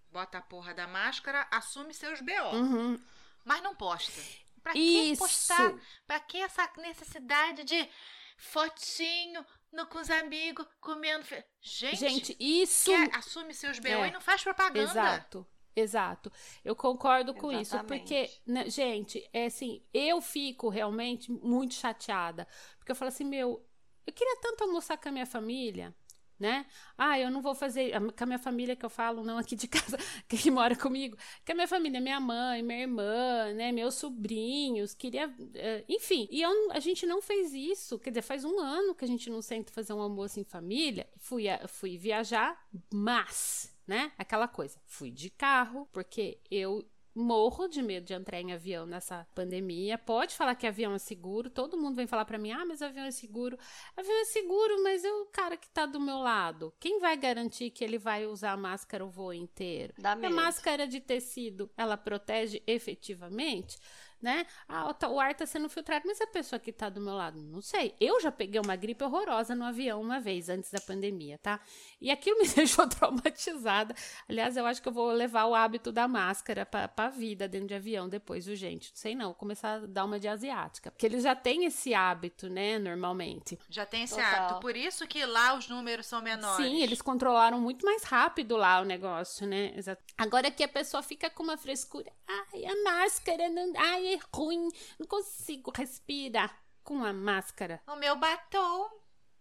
Bota 0.10 0.38
a 0.38 0.42
porra 0.42 0.74
da 0.74 0.88
máscara, 0.88 1.46
assume 1.52 1.94
seus 1.94 2.22
BO. 2.22 2.56
Uhum 2.56 3.00
mas 3.46 3.62
não 3.62 3.76
posta. 3.76 4.22
Pra 4.63 4.74
que 4.74 5.17
postar? 5.17 5.75
Pra 6.08 6.20
que 6.20 6.38
essa 6.38 6.70
necessidade 6.77 7.63
de 7.63 7.89
fotinho 8.38 9.46
no, 9.72 9.86
com 9.88 10.00
os 10.00 10.10
amigos, 10.10 10.65
comendo. 10.79 11.25
Gente, 11.62 11.98
Gente, 11.98 12.38
isso. 12.39 12.91
Assume 13.13 13.53
seus 13.53 13.79
BO 13.79 13.88
é. 13.88 14.08
e 14.08 14.12
não 14.12 14.22
faz 14.22 14.41
propaganda. 14.41 14.89
Exato. 14.89 15.48
Exato. 15.75 16.32
Eu 16.63 16.75
concordo 16.75 17.34
com 17.34 17.51
Exatamente. 17.51 17.63
isso, 17.63 17.84
porque, 17.88 18.41
né, 18.46 18.70
gente, 18.70 19.27
é 19.34 19.46
assim, 19.48 19.84
eu 19.91 20.22
fico 20.22 20.70
realmente 20.70 21.32
muito 21.32 21.74
chateada, 21.74 22.48
porque 22.77 22.91
eu 22.91 22.96
falo 22.96 23.10
assim, 23.10 23.24
meu, 23.24 23.65
eu 24.05 24.13
queria 24.13 24.39
tanto 24.39 24.63
almoçar 24.63 24.98
com 24.98 25.10
a 25.10 25.12
minha 25.12 25.25
família, 25.25 25.96
né? 26.44 26.66
Ah, 26.98 27.18
eu 27.18 27.32
não 27.32 27.42
vou 27.42 27.56
fazer 27.56 27.94
com 28.18 28.24
a 28.26 28.28
minha 28.28 28.38
família 28.38 28.76
que 28.76 28.86
eu 28.86 28.90
falo, 28.90 29.24
não 29.24 29.38
aqui 29.38 29.56
de 29.56 29.66
casa, 29.70 29.98
que 30.28 30.52
mora 30.52 30.76
comigo, 30.76 31.16
com 31.46 31.52
a 31.54 31.56
minha 31.56 31.68
família, 31.70 32.02
minha 32.02 32.20
mãe, 32.20 32.62
minha 32.62 32.82
irmã, 32.82 33.54
né, 33.54 33.72
meus 33.72 33.96
sobrinhos, 33.96 34.94
queria, 34.94 35.30
uh, 35.30 35.86
enfim. 35.88 36.28
E 36.30 36.42
eu, 36.42 36.52
a 36.72 36.82
gente 36.82 37.06
não 37.06 37.22
fez 37.22 37.54
isso, 37.54 37.98
quer 37.98 38.10
dizer, 38.10 38.24
faz 38.24 38.44
um 38.44 38.60
ano 38.60 38.94
que 38.94 39.06
a 39.06 39.08
gente 39.08 39.30
não 39.30 39.42
senta 39.42 39.72
fazer 39.72 39.94
um 39.94 40.02
almoço 40.02 40.38
em 40.38 40.44
família. 40.44 41.08
Fui, 41.18 41.46
fui 41.70 41.98
viajar, 41.98 42.62
mas 42.94 43.74
né? 43.86 44.12
Aquela 44.18 44.48
coisa. 44.48 44.80
Fui 44.86 45.12
de 45.12 45.30
carro, 45.30 45.88
porque 45.92 46.40
eu 46.50 46.86
morro 47.15 47.67
de 47.67 47.82
medo 47.82 48.05
de 48.05 48.13
entrar 48.13 48.39
em 48.41 48.53
avião 48.53 48.86
nessa 48.86 49.27
pandemia. 49.36 49.98
Pode 49.98 50.36
falar 50.36 50.55
que 50.55 50.65
avião 50.67 50.93
é 50.93 50.98
seguro, 50.98 51.50
todo 51.50 51.77
mundo 51.77 51.96
vem 51.96 52.08
falar 52.08 52.25
para 52.25 52.38
mim: 52.38 52.51
"Ah, 52.51 52.65
mas 52.65 52.82
avião 52.82 53.05
é 53.05 53.12
seguro". 53.12 53.58
Avião 53.96 54.22
é 54.22 54.25
seguro, 54.25 54.84
mas 54.84 55.03
é 55.03 55.12
o 55.12 55.25
cara 55.27 55.55
que 55.58 55.70
tá 55.70 55.86
do 55.86 56.00
meu 56.00 56.17
lado. 56.17 56.74
Quem 56.79 57.00
vai 57.00 57.15
garantir 57.15 57.70
que 57.70 57.84
ele 57.84 57.98
vai 57.98 58.25
usar 58.25 58.51
a 58.51 58.58
máscara 58.58 59.05
o 59.05 59.10
voo 59.10 59.34
inteiro? 59.34 59.93
Dá 59.98 60.13
a 60.13 60.15
máscara 60.29 60.88
de 60.88 61.00
tecido, 61.00 61.70
ela 61.77 61.98
protege 61.98 62.62
efetivamente? 62.65 63.77
Né? 64.24 64.46
Ah, 64.68 64.88
o, 64.89 64.94
tá- 64.94 65.10
o 65.10 65.20
ar 65.20 65.36
tá 65.36 65.46
sendo 65.46 65.70
filtrado, 65.70 66.06
mas 66.08 66.20
a 66.22 66.27
pessoa 66.27 66.60
que 66.60 66.72
tá 66.72 66.89
do 66.89 67.01
meu 67.01 67.13
lado, 67.13 67.42
não 67.42 67.62
sei. 67.62 67.94
Eu 68.00 68.20
já 68.22 68.32
peguei 68.32 68.60
uma 68.60 68.75
gripe 68.75 69.03
horrorosa 69.03 69.53
no 69.53 69.65
avião 69.65 70.01
uma 70.01 70.20
vez, 70.20 70.50
antes 70.50 70.72
da 70.72 70.80
pandemia, 70.80 71.38
tá? 71.38 71.60
E 72.01 72.10
aquilo 72.10 72.39
me 72.39 72.48
deixou 72.50 72.88
traumatizada. 72.88 73.94
Aliás, 74.27 74.58
eu 74.58 74.65
acho 74.65 74.82
que 74.82 74.88
eu 74.88 74.94
vou 74.94 75.12
levar 75.12 75.46
o 75.46 75.53
hábito 75.56 75.92
da 75.92 76.08
máscara 76.08 76.65
pra, 76.65 76.88
pra 76.88 77.10
vida 77.10 77.48
dentro 77.48 77.68
de 77.68 77.74
avião 77.75 78.08
depois, 78.08 78.46
viu, 78.46 78.56
gente? 78.56 78.89
Não 78.92 78.98
sei 78.98 79.15
não, 79.15 79.25
vou 79.27 79.36
começar 79.36 79.75
a 79.75 79.80
dar 79.86 80.06
uma 80.06 80.20
de 80.20 80.27
asiática. 80.27 80.89
Porque 80.92 81.06
eles 81.06 81.24
já 81.24 81.36
têm 81.36 81.65
esse 81.65 81.94
hábito, 81.94 82.50
né, 82.50 82.80
normalmente. 82.80 83.60
Já 83.70 83.86
tem 83.86 84.03
esse 84.03 84.15
Total. 84.15 84.46
hábito. 84.46 84.60
Por 84.62 84.75
isso 84.75 85.06
que 85.08 85.25
lá 85.25 85.56
os 85.56 85.68
números 85.68 86.06
são 86.06 86.22
menores. 86.22 86.65
Sim, 86.65 86.82
eles 86.82 87.01
controlaram 87.01 87.60
muito 87.60 87.86
mais 87.86 88.03
rápido 88.03 88.56
lá 88.56 88.80
o 88.82 88.86
negócio, 88.86 89.46
né? 89.46 89.74
Exato. 89.75 90.01
Agora 90.18 90.50
que 90.50 90.63
a 90.63 90.68
pessoa 90.68 91.03
fica 91.03 91.30
com 91.30 91.44
uma 91.44 91.58
frescura, 91.58 92.12
ai, 92.27 92.65
a 92.65 92.84
máscara, 92.84 93.50
não, 93.50 93.74
ai, 93.75 94.12
é 94.13 94.20
ruim, 94.34 94.70
não 95.00 95.08
consigo 95.08 95.72
respirar 95.75 96.63
com 96.84 97.03
a 97.03 97.13
máscara. 97.13 97.82
O 97.88 97.96
meu 97.96 98.15
batom. 98.15 98.89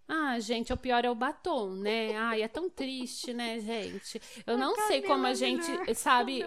Ah, 0.09 0.39
gente, 0.41 0.73
o 0.73 0.77
pior 0.77 1.05
é 1.05 1.11
o 1.11 1.15
batom, 1.15 1.71
né? 1.71 2.17
Ai, 2.17 2.43
é 2.43 2.49
tão 2.49 2.69
triste, 2.69 3.33
né, 3.33 3.61
gente? 3.61 4.21
Eu 4.47 4.59
não 4.59 4.75
Cadê 4.75 4.89
sei 4.89 5.03
como 5.03 5.27
a 5.27 5.35
gente, 5.35 5.67
sabe, 5.95 6.43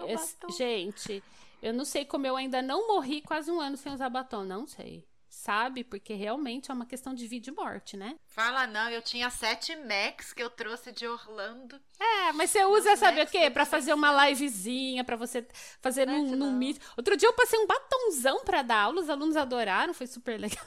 gente, 0.56 1.22
eu 1.62 1.72
não 1.72 1.84
sei 1.84 2.04
como 2.04 2.26
eu 2.26 2.36
ainda 2.36 2.62
não 2.62 2.86
morri 2.86 3.22
quase 3.22 3.50
um 3.50 3.60
ano 3.60 3.76
sem 3.76 3.92
usar 3.92 4.08
batom, 4.08 4.44
não 4.44 4.66
sei. 4.66 5.04
Sabe? 5.38 5.84
Porque 5.84 6.14
realmente 6.14 6.70
é 6.70 6.74
uma 6.74 6.86
questão 6.86 7.12
de 7.14 7.26
vida 7.28 7.50
e 7.50 7.52
morte, 7.52 7.94
né? 7.94 8.16
Fala 8.26 8.66
não, 8.66 8.88
eu 8.88 9.02
tinha 9.02 9.28
7 9.28 9.76
Max 9.76 10.32
que 10.32 10.42
eu 10.42 10.48
trouxe 10.48 10.90
de 10.92 11.06
Orlando. 11.06 11.78
É, 12.00 12.32
mas 12.32 12.50
você 12.50 12.64
usa, 12.64 12.90
Nossa, 12.90 12.96
sabe 12.96 13.20
o 13.22 13.26
quê? 13.26 13.50
Pra 13.50 13.66
fazer 13.66 13.92
uma 13.92 14.26
livezinha, 14.28 15.04
pra 15.04 15.14
você 15.14 15.46
fazer 15.82 16.06
num, 16.06 16.20
Max, 16.24 16.30
num 16.30 16.50
não. 16.50 16.52
meet. 16.58 16.78
Outro 16.96 17.16
dia 17.18 17.28
eu 17.28 17.34
passei 17.34 17.58
um 17.58 17.66
batonzão 17.66 18.44
pra 18.46 18.62
dar 18.62 18.80
aula, 18.84 19.00
os 19.02 19.10
alunos 19.10 19.36
adoraram, 19.36 19.92
foi 19.92 20.06
super 20.06 20.40
legal. 20.40 20.58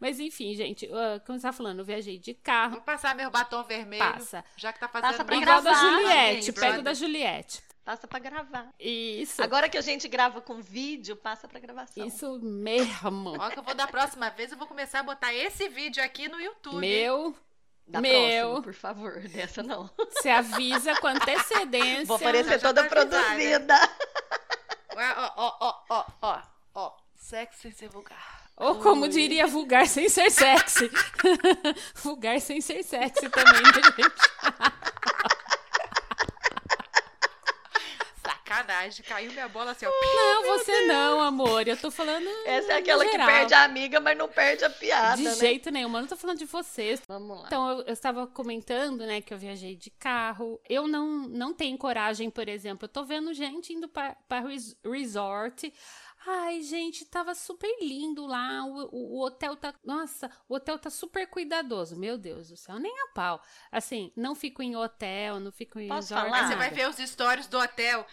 mas 0.00 0.18
enfim, 0.18 0.52
gente, 0.54 0.90
ah, 0.92 1.20
como 1.24 1.38
você 1.38 1.46
tá 1.46 1.52
falando, 1.52 1.78
eu 1.78 1.84
viajei 1.84 2.18
de 2.18 2.34
carro, 2.34 2.72
Vou 2.72 2.80
passar 2.82 3.14
meu 3.14 3.30
batom 3.30 3.62
vermelho. 3.62 4.02
passa. 4.04 4.44
Já 4.56 4.72
que 4.72 4.80
tá 4.80 4.88
Passa 4.88 5.06
fazendo 5.12 5.26
pra 5.26 5.36
muito 5.36 5.48
Igual 5.48 5.62
da 5.62 5.74
Juliette, 5.74 6.46
gente. 6.46 6.52
pega 6.60 6.78
o 6.80 6.82
da 6.82 6.92
Juliette. 6.92 7.62
Passa 7.84 8.06
pra 8.08 8.18
gravar. 8.18 8.72
Isso. 8.80 9.42
Agora 9.42 9.68
que 9.68 9.76
a 9.76 9.82
gente 9.82 10.08
grava 10.08 10.40
com 10.40 10.60
vídeo, 10.62 11.14
passa 11.16 11.46
pra 11.46 11.60
gravação. 11.60 12.06
Isso 12.06 12.38
mesmo. 12.40 13.34
Ó, 13.38 13.50
que 13.50 13.58
eu 13.58 13.62
vou 13.62 13.74
da 13.74 13.86
próxima 13.86 14.30
vez, 14.30 14.50
eu 14.52 14.56
vou 14.58 14.66
começar 14.66 15.00
a 15.00 15.02
botar 15.02 15.34
esse 15.34 15.68
vídeo 15.68 16.02
aqui 16.02 16.26
no 16.28 16.40
YouTube. 16.40 16.80
Meu, 16.80 17.36
Da 17.86 18.00
Meu. 18.00 18.12
próxima, 18.12 18.62
por 18.62 18.74
favor. 18.74 19.20
Dessa 19.28 19.62
não. 19.62 19.90
você 19.98 20.30
avisa 20.30 20.94
com 20.98 21.08
antecedência. 21.08 22.06
Vou 22.06 22.16
aparecer 22.16 22.58
tá 22.58 22.68
toda 22.68 22.80
avisada. 22.80 23.06
produzida. 23.06 23.90
Ó, 24.96 25.32
ó, 25.36 25.54
ó, 25.60 25.82
ó, 25.90 26.04
ó, 26.22 26.42
ó. 26.74 26.92
Sexo 27.14 27.60
sem 27.62 27.72
ser 27.72 27.88
vulgar. 27.88 28.44
Ou 28.56 28.76
como 28.80 29.02
Ui. 29.02 29.08
diria, 29.08 29.46
vulgar 29.46 29.86
sem 29.86 30.08
ser 30.08 30.30
sexy. 30.30 30.90
vulgar 31.96 32.40
sem 32.40 32.60
ser 32.60 32.82
sexy 32.82 33.28
também, 33.28 33.62
né, 33.62 33.72
gente? 33.96 34.72
Sacanagem, 38.58 39.04
caiu 39.04 39.32
minha 39.32 39.48
bola 39.48 39.72
assim, 39.72 39.86
ó. 39.86 39.90
Não, 39.90 40.42
você 40.44 40.86
não, 40.86 41.20
amor. 41.20 41.66
Eu 41.66 41.76
tô 41.76 41.90
falando. 41.90 42.26
Essa 42.46 42.72
é 42.74 42.76
aquela 42.78 43.04
que 43.04 43.16
perde 43.16 43.52
a 43.54 43.64
amiga, 43.64 44.00
mas 44.00 44.16
não 44.16 44.28
perde 44.28 44.64
a 44.64 44.70
piada, 44.70 45.16
De 45.16 45.24
né? 45.24 45.34
jeito 45.34 45.70
nenhum, 45.70 45.88
eu 45.94 46.00
não 46.02 46.06
tô 46.08 46.16
falando 46.16 46.38
de 46.38 46.44
vocês. 46.46 47.02
Vamos 47.08 47.40
lá. 47.40 47.46
Então, 47.46 47.68
eu, 47.70 47.78
eu 47.82 47.92
estava 47.92 48.26
comentando, 48.26 49.06
né, 49.06 49.20
que 49.20 49.32
eu 49.34 49.38
viajei 49.38 49.74
de 49.76 49.90
carro. 49.90 50.60
Eu 50.68 50.86
não, 50.86 51.28
não 51.28 51.52
tenho 51.52 51.76
coragem, 51.76 52.30
por 52.30 52.48
exemplo. 52.48 52.84
Eu 52.84 52.88
tô 52.88 53.04
vendo 53.04 53.32
gente 53.34 53.72
indo 53.72 53.88
para 53.88 54.16
res, 54.46 54.76
resort. 54.84 55.72
Ai, 56.26 56.62
gente, 56.62 57.04
tava 57.04 57.34
super 57.34 57.68
lindo 57.82 58.24
lá. 58.24 58.64
O, 58.64 58.84
o- 58.86 59.18
o 59.18 59.24
hotel 59.26 59.56
tá. 59.56 59.74
Nossa, 59.84 60.30
o 60.48 60.54
hotel 60.54 60.78
tá 60.78 60.88
super 60.88 61.26
cuidadoso. 61.26 61.96
Meu 61.98 62.16
Deus 62.16 62.48
do 62.48 62.56
céu, 62.56 62.78
nem 62.78 62.90
a 63.02 63.08
pau. 63.08 63.42
Assim, 63.70 64.10
não 64.16 64.34
fico 64.34 64.62
em 64.62 64.74
hotel, 64.74 65.38
não 65.38 65.52
fico 65.52 65.78
em 65.78 65.88
Posso 65.88 66.14
resort. 66.14 66.30
falar? 66.30 66.42
Aí 66.44 66.48
você 66.48 66.56
vai 66.56 66.70
nada. 66.70 66.76
ver 66.76 66.88
os 66.88 66.96
stories 67.10 67.46
do 67.46 67.58
hotel. 67.58 68.06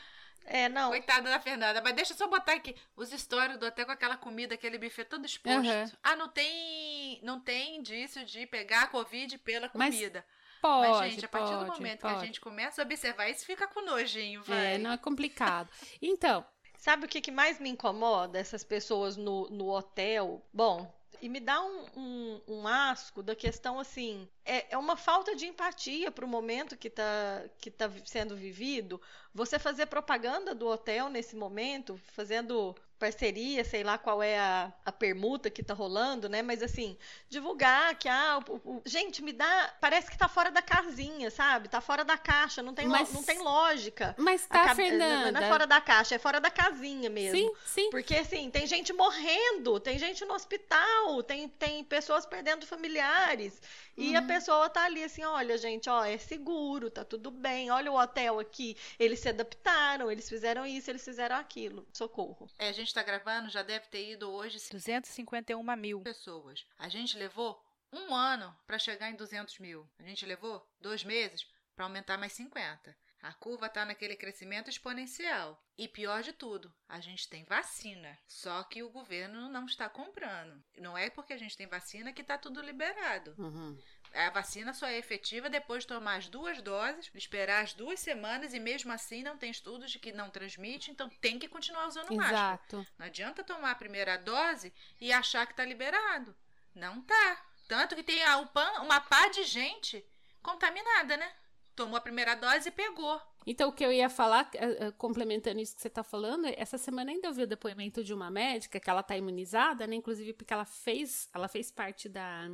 É, 0.45 0.67
não. 0.69 0.89
Coitada 0.89 1.29
da 1.29 1.39
Fernanda. 1.39 1.81
Mas 1.81 1.93
deixa 1.93 2.13
eu 2.13 2.17
só 2.17 2.27
botar 2.27 2.53
aqui 2.53 2.75
os 2.95 3.09
stories 3.09 3.57
do 3.57 3.65
hotel 3.65 3.85
com 3.85 3.91
aquela 3.91 4.17
comida, 4.17 4.55
aquele 4.55 4.77
buffet 4.77 5.05
todo 5.05 5.25
exposto. 5.25 5.69
Aham. 5.69 5.91
Ah, 6.03 6.15
não 6.15 6.27
tem, 6.29 7.19
não 7.23 7.39
tem 7.39 7.77
indício 7.77 8.25
de 8.25 8.45
pegar 8.45 8.83
a 8.83 8.87
Covid 8.87 9.37
pela 9.39 9.69
Mas 9.73 9.95
comida. 9.95 10.25
Pode, 10.61 10.89
Mas, 10.89 11.11
gente, 11.13 11.25
a 11.25 11.27
partir 11.29 11.53
pode, 11.53 11.65
do 11.65 11.71
momento 11.71 11.99
que 12.01 12.07
a 12.07 12.13
pode. 12.13 12.25
gente 12.25 12.39
começa 12.41 12.81
a 12.81 12.85
observar 12.85 13.29
isso, 13.29 13.45
fica 13.45 13.67
com 13.67 13.81
nojinho, 13.81 14.43
vai. 14.43 14.75
É, 14.75 14.77
não 14.77 14.91
é 14.91 14.97
complicado. 14.97 15.69
Então, 15.99 16.45
Sabe 16.81 17.05
o 17.05 17.07
que, 17.07 17.21
que 17.21 17.29
mais 17.29 17.59
me 17.59 17.69
incomoda? 17.69 18.39
Essas 18.39 18.63
pessoas 18.63 19.15
no, 19.15 19.47
no 19.51 19.69
hotel. 19.69 20.43
Bom, 20.51 20.91
e 21.21 21.29
me 21.29 21.39
dá 21.39 21.61
um, 21.61 21.85
um, 21.95 22.41
um 22.47 22.67
asco 22.67 23.21
da 23.21 23.35
questão 23.35 23.79
assim. 23.79 24.27
É, 24.43 24.73
é 24.73 24.77
uma 24.77 24.97
falta 24.97 25.35
de 25.35 25.45
empatia 25.45 26.11
para 26.11 26.25
o 26.25 26.27
momento 26.27 26.75
que 26.75 26.87
está 26.87 27.43
que 27.59 27.69
tá 27.69 27.89
sendo 28.05 28.35
vivido. 28.35 28.99
Você 29.33 29.59
fazer 29.59 29.85
propaganda 29.85 30.55
do 30.55 30.67
hotel 30.67 31.09
nesse 31.09 31.35
momento, 31.35 31.99
fazendo 32.13 32.75
parceria, 33.01 33.63
sei 33.63 33.83
lá 33.83 33.97
qual 33.97 34.21
é 34.21 34.37
a, 34.37 34.71
a 34.85 34.91
permuta 34.91 35.49
que 35.49 35.63
tá 35.63 35.73
rolando, 35.73 36.29
né? 36.29 36.43
Mas 36.43 36.61
assim, 36.61 36.95
divulgar 37.29 37.95
que 37.97 38.07
ah, 38.07 38.39
o- 38.47 38.77
o- 38.77 38.81
gente, 38.85 39.23
me 39.23 39.33
dá, 39.33 39.73
parece 39.81 40.09
que 40.11 40.17
tá 40.17 40.27
fora 40.27 40.51
da 40.51 40.61
casinha, 40.61 41.31
sabe? 41.31 41.67
Tá 41.67 41.81
fora 41.81 42.03
da 42.05 42.17
caixa, 42.17 42.61
não 42.61 42.73
tem, 42.75 42.85
lo- 42.85 42.91
Mas- 42.91 43.11
não 43.11 43.23
tem 43.23 43.39
lógica. 43.39 44.13
mas 44.19 44.45
A 44.49 44.53
tá, 44.53 44.65
ca- 44.67 44.75
Fernanda. 44.75 45.31
Não 45.31 45.41
é 45.47 45.49
fora 45.49 45.65
da 45.65 45.81
caixa, 45.81 46.13
é 46.15 46.19
fora 46.19 46.39
da 46.39 46.51
casinha 46.51 47.09
mesmo. 47.09 47.37
Sim, 47.37 47.51
sim. 47.65 47.89
Porque, 47.89 48.15
assim, 48.15 48.49
tem 48.51 48.67
gente 48.67 48.93
morrendo, 48.93 49.79
tem 49.79 49.97
gente 49.97 50.23
no 50.25 50.33
hospital, 50.35 51.23
tem, 51.23 51.49
tem 51.49 51.83
pessoas 51.83 52.25
perdendo 52.25 52.65
familiares. 52.67 53.59
E 53.97 54.11
Uhum. 54.11 54.17
a 54.17 54.21
pessoa 54.21 54.69
tá 54.69 54.83
ali 54.85 55.03
assim: 55.03 55.23
olha, 55.23 55.57
gente, 55.57 55.89
ó, 55.89 56.03
é 56.05 56.17
seguro, 56.17 56.89
tá 56.89 57.03
tudo 57.03 57.29
bem. 57.29 57.69
Olha 57.71 57.91
o 57.91 57.99
hotel 57.99 58.39
aqui. 58.39 58.77
Eles 58.97 59.19
se 59.19 59.29
adaptaram, 59.29 60.09
eles 60.11 60.29
fizeram 60.29 60.65
isso, 60.65 60.89
eles 60.89 61.03
fizeram 61.03 61.35
aquilo. 61.35 61.85
Socorro. 61.91 62.47
É, 62.57 62.69
a 62.69 62.71
gente 62.71 62.90
tá 62.93 63.03
gravando, 63.03 63.49
já 63.49 63.63
deve 63.63 63.87
ter 63.87 64.11
ido 64.11 64.31
hoje 64.31 64.57
251 64.71 65.75
mil. 65.75 66.01
pessoas. 66.01 66.65
A 66.77 66.89
gente 66.89 67.17
levou 67.17 67.61
um 67.91 68.15
ano 68.15 68.55
para 68.65 68.79
chegar 68.79 69.09
em 69.09 69.15
200 69.15 69.59
mil. 69.59 69.89
A 69.99 70.03
gente 70.03 70.25
levou 70.25 70.65
dois 70.79 71.03
meses 71.03 71.45
para 71.75 71.85
aumentar 71.85 72.17
mais 72.17 72.33
50. 72.33 72.95
A 73.21 73.33
curva 73.33 73.67
está 73.67 73.85
naquele 73.85 74.15
crescimento 74.15 74.69
exponencial. 74.69 75.63
E 75.77 75.87
pior 75.87 76.23
de 76.23 76.33
tudo, 76.33 76.73
a 76.89 76.99
gente 76.99 77.29
tem 77.29 77.43
vacina. 77.43 78.17
Só 78.27 78.63
que 78.63 78.81
o 78.81 78.89
governo 78.89 79.47
não 79.47 79.65
está 79.65 79.87
comprando. 79.87 80.63
Não 80.77 80.97
é 80.97 81.09
porque 81.09 81.33
a 81.33 81.37
gente 81.37 81.55
tem 81.55 81.67
vacina 81.67 82.11
que 82.13 82.21
está 82.21 82.37
tudo 82.37 82.61
liberado. 82.61 83.35
Uhum. 83.37 83.77
A 84.13 84.29
vacina 84.29 84.73
só 84.73 84.87
é 84.87 84.97
efetiva 84.97 85.49
depois 85.49 85.83
de 85.83 85.87
tomar 85.87 86.15
as 86.17 86.27
duas 86.27 86.61
doses, 86.61 87.09
esperar 87.15 87.63
as 87.63 87.73
duas 87.73 87.99
semanas 87.99 88.53
e 88.53 88.59
mesmo 88.59 88.91
assim 88.91 89.23
não 89.23 89.37
tem 89.37 89.49
estudos 89.49 89.89
de 89.89 89.99
que 89.99 90.11
não 90.11 90.29
transmite, 90.29 90.91
então 90.91 91.09
tem 91.21 91.39
que 91.39 91.47
continuar 91.47 91.87
usando 91.87 92.13
máscara. 92.13 92.29
Exato. 92.29 92.87
Não 92.97 93.05
adianta 93.05 93.43
tomar 93.43 93.71
a 93.71 93.75
primeira 93.75 94.17
dose 94.17 94.73
e 94.99 95.13
achar 95.13 95.47
que 95.47 95.55
tá 95.55 95.63
liberado. 95.63 96.35
Não 96.75 97.01
tá. 97.01 97.45
Tanto 97.67 97.95
que 97.95 98.03
tem 98.03 98.21
a 98.23 98.37
uma 98.81 98.99
pá 98.99 99.29
de 99.29 99.43
gente 99.43 100.05
contaminada, 100.41 101.15
né? 101.15 101.31
Tomou 101.73 101.95
a 101.95 102.01
primeira 102.01 102.35
dose 102.35 102.67
e 102.67 102.71
pegou. 102.71 103.21
Então, 103.45 103.69
o 103.69 103.73
que 103.73 103.83
eu 103.83 103.91
ia 103.91 104.09
falar, 104.09 104.49
eh, 104.53 104.87
eh, 104.87 104.91
complementando 104.91 105.59
isso 105.59 105.75
que 105.75 105.81
você 105.81 105.87
está 105.87 106.03
falando, 106.03 106.45
essa 106.57 106.77
semana 106.77 107.11
ainda 107.11 107.27
eu 107.27 107.33
vi 107.33 107.43
o 107.43 107.47
depoimento 107.47 108.03
de 108.03 108.13
uma 108.13 108.29
médica 108.29 108.79
que 108.79 108.89
ela 108.89 109.01
está 109.01 109.17
imunizada, 109.17 109.87
né? 109.87 109.95
Inclusive 109.95 110.33
porque 110.33 110.53
ela 110.53 110.65
fez, 110.65 111.29
ela 111.33 111.47
fez 111.47 111.71
parte 111.71 112.07
da, 112.07 112.47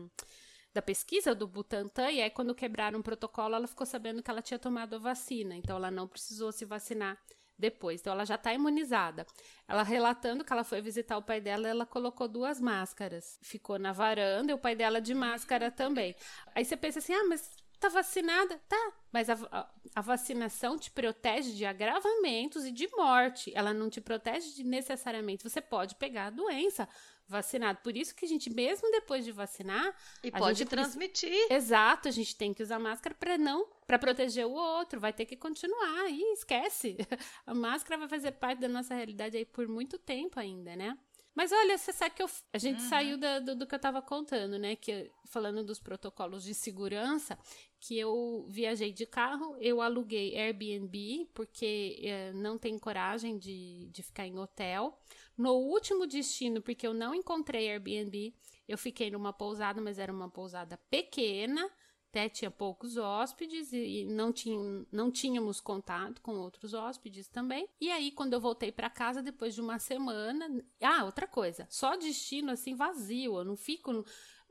da 0.78 0.82
pesquisa 0.82 1.34
do 1.34 1.48
Butantan, 1.48 2.12
e 2.12 2.22
aí 2.22 2.30
quando 2.30 2.54
quebraram 2.54 3.00
o 3.00 3.04
protocolo, 3.04 3.56
ela 3.56 3.68
ficou 3.68 3.84
sabendo 3.84 4.22
que 4.22 4.30
ela 4.30 4.44
tinha 4.44 4.60
tomado 4.60 4.96
a 4.96 5.00
vacina, 5.00 5.56
então 5.56 5.76
ela 5.76 5.90
não 5.90 6.08
precisou 6.08 6.52
se 6.52 6.66
vacinar 6.66 7.18
depois. 7.58 8.00
Então 8.00 8.14
ela 8.14 8.24
já 8.26 8.36
está 8.36 8.54
imunizada. 8.54 9.26
Ela 9.68 9.82
relatando 9.82 10.46
que 10.46 10.54
ela 10.54 10.64
foi 10.64 10.80
visitar 10.80 11.18
o 11.18 11.24
pai 11.24 11.42
dela, 11.42 11.68
ela 11.68 11.84
colocou 11.84 12.28
duas 12.28 12.62
máscaras. 12.62 13.40
Ficou 13.42 13.80
na 13.80 13.92
varanda 13.92 14.52
e 14.52 14.54
o 14.54 14.58
pai 14.60 14.76
dela 14.76 15.02
de 15.02 15.16
máscara 15.16 15.72
também. 15.72 16.16
Aí 16.54 16.64
você 16.64 16.78
pensa 16.78 17.00
assim: 17.00 17.14
"Ah, 17.14 17.26
mas 17.28 17.50
tá 17.78 17.90
vacinada?" 17.90 18.60
Tá, 18.68 18.94
mas 19.12 19.30
a, 19.30 19.38
a, 19.52 19.70
a 19.96 20.02
vacinação 20.02 20.78
te 20.78 20.92
protege 20.92 21.54
de 21.54 21.66
agravamentos 21.66 22.66
e 22.66 22.72
de 22.72 22.88
morte. 22.96 23.52
Ela 23.56 23.74
não 23.74 23.90
te 23.90 24.02
protege 24.02 24.54
de 24.54 24.64
necessariamente 24.64 25.44
você 25.44 25.62
pode 25.62 25.96
pegar 25.96 26.28
a 26.28 26.30
doença 26.30 26.88
vacinado. 27.28 27.80
Por 27.84 27.96
isso 27.96 28.16
que 28.16 28.26
a 28.26 28.28
gente 28.28 28.50
mesmo 28.50 28.90
depois 28.92 29.26
de 29.26 29.32
vacinar, 29.32 29.94
E 30.24 30.32
pode 30.32 30.60
gente 30.60 30.70
transmitir. 30.70 31.52
Exato, 31.52 32.08
a 32.08 32.12
gente 32.12 32.36
tem 32.36 32.54
que 32.54 32.64
usar 32.64 32.80
máscara 32.80 33.14
para 33.14 33.38
não, 33.38 33.68
para 33.86 34.00
proteger 34.00 34.46
o 34.46 34.52
outro, 34.52 35.00
vai 35.00 35.12
ter 35.12 35.26
que 35.26 35.36
continuar. 35.36 36.10
E 36.10 36.34
esquece. 36.34 36.98
A 37.46 37.54
máscara 37.54 38.00
vai 38.00 38.08
fazer 38.08 38.32
parte 38.32 38.60
da 38.60 38.68
nossa 38.68 38.94
realidade 38.94 39.38
aí 39.38 39.46
por 39.46 39.68
muito 39.68 39.98
tempo 39.98 40.40
ainda, 40.40 40.76
né? 40.76 40.98
Mas 41.38 41.52
olha, 41.52 41.78
você 41.78 41.94
sabe 41.94 42.16
que 42.16 42.24
eu, 42.24 42.30
a 42.52 42.58
gente 42.58 42.82
Uhum. 42.82 42.90
saiu 42.90 43.16
da- 43.16 43.38
do, 43.40 43.56
do 43.56 43.68
que 43.68 43.76
eu 43.76 43.80
tava 43.80 44.02
contando, 44.02 44.58
né? 44.58 44.76
Que 44.76 45.12
falando 45.30 45.64
dos 45.64 45.80
protocolos 45.80 46.44
de 46.44 46.56
segurança, 46.56 47.38
que 47.80 47.96
eu 47.96 48.48
viajei 48.50 48.92
de 48.92 49.06
carro, 49.06 49.56
eu 49.60 49.80
aluguei 49.80 50.36
Airbnb, 50.36 51.30
porque 51.36 52.00
eh, 52.02 52.34
não 52.34 52.58
tenho 52.58 52.80
coragem 52.80 53.38
de, 53.38 53.88
de 53.92 54.02
ficar 54.02 54.26
em 54.26 54.40
hotel. 54.40 54.98
No 55.38 55.52
último 55.54 56.08
destino, 56.08 56.60
porque 56.60 56.88
eu 56.88 56.94
não 56.94 57.14
encontrei 57.14 57.70
Airbnb, 57.70 58.34
eu 58.68 58.76
fiquei 58.78 59.12
numa 59.12 59.32
pousada, 59.32 59.80
mas 59.80 60.00
era 60.00 60.12
uma 60.12 60.32
pousada 60.32 60.76
pequena, 60.90 61.70
até 62.18 62.28
tinha 62.28 62.50
poucos 62.50 62.98
hóspedes 62.98 63.72
e 63.72 64.06
não, 64.06 64.34
tinha, 64.34 64.86
não 64.92 65.12
tínhamos 65.12 65.62
contato 65.62 66.20
com 66.22 66.32
outros 66.34 66.74
hóspedes 66.74 67.28
também. 67.28 67.70
E 67.80 67.92
aí, 67.92 68.12
quando 68.12 68.34
eu 68.34 68.42
voltei 68.42 68.72
para 68.72 68.90
casa, 68.90 69.22
depois 69.22 69.54
de 69.54 69.62
uma 69.62 69.78
semana. 69.78 70.50
Ah, 70.82 71.06
outra 71.06 71.28
coisa, 71.28 71.68
só 71.70 71.96
destino 71.96 72.52
assim 72.52 72.76
vazio, 72.76 73.38
eu 73.38 73.46
não 73.46 73.56
fico. 73.56 74.04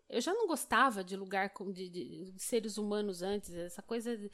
Eu 0.08 0.20
já 0.20 0.32
não 0.32 0.46
gostava 0.46 1.02
de 1.02 1.16
lugar 1.16 1.50
com 1.50 1.72
de, 1.72 1.88
de 1.88 2.34
seres 2.36 2.78
humanos 2.78 3.20
antes, 3.20 3.52
essa 3.52 3.82
coisa. 3.82 4.16
De, 4.16 4.30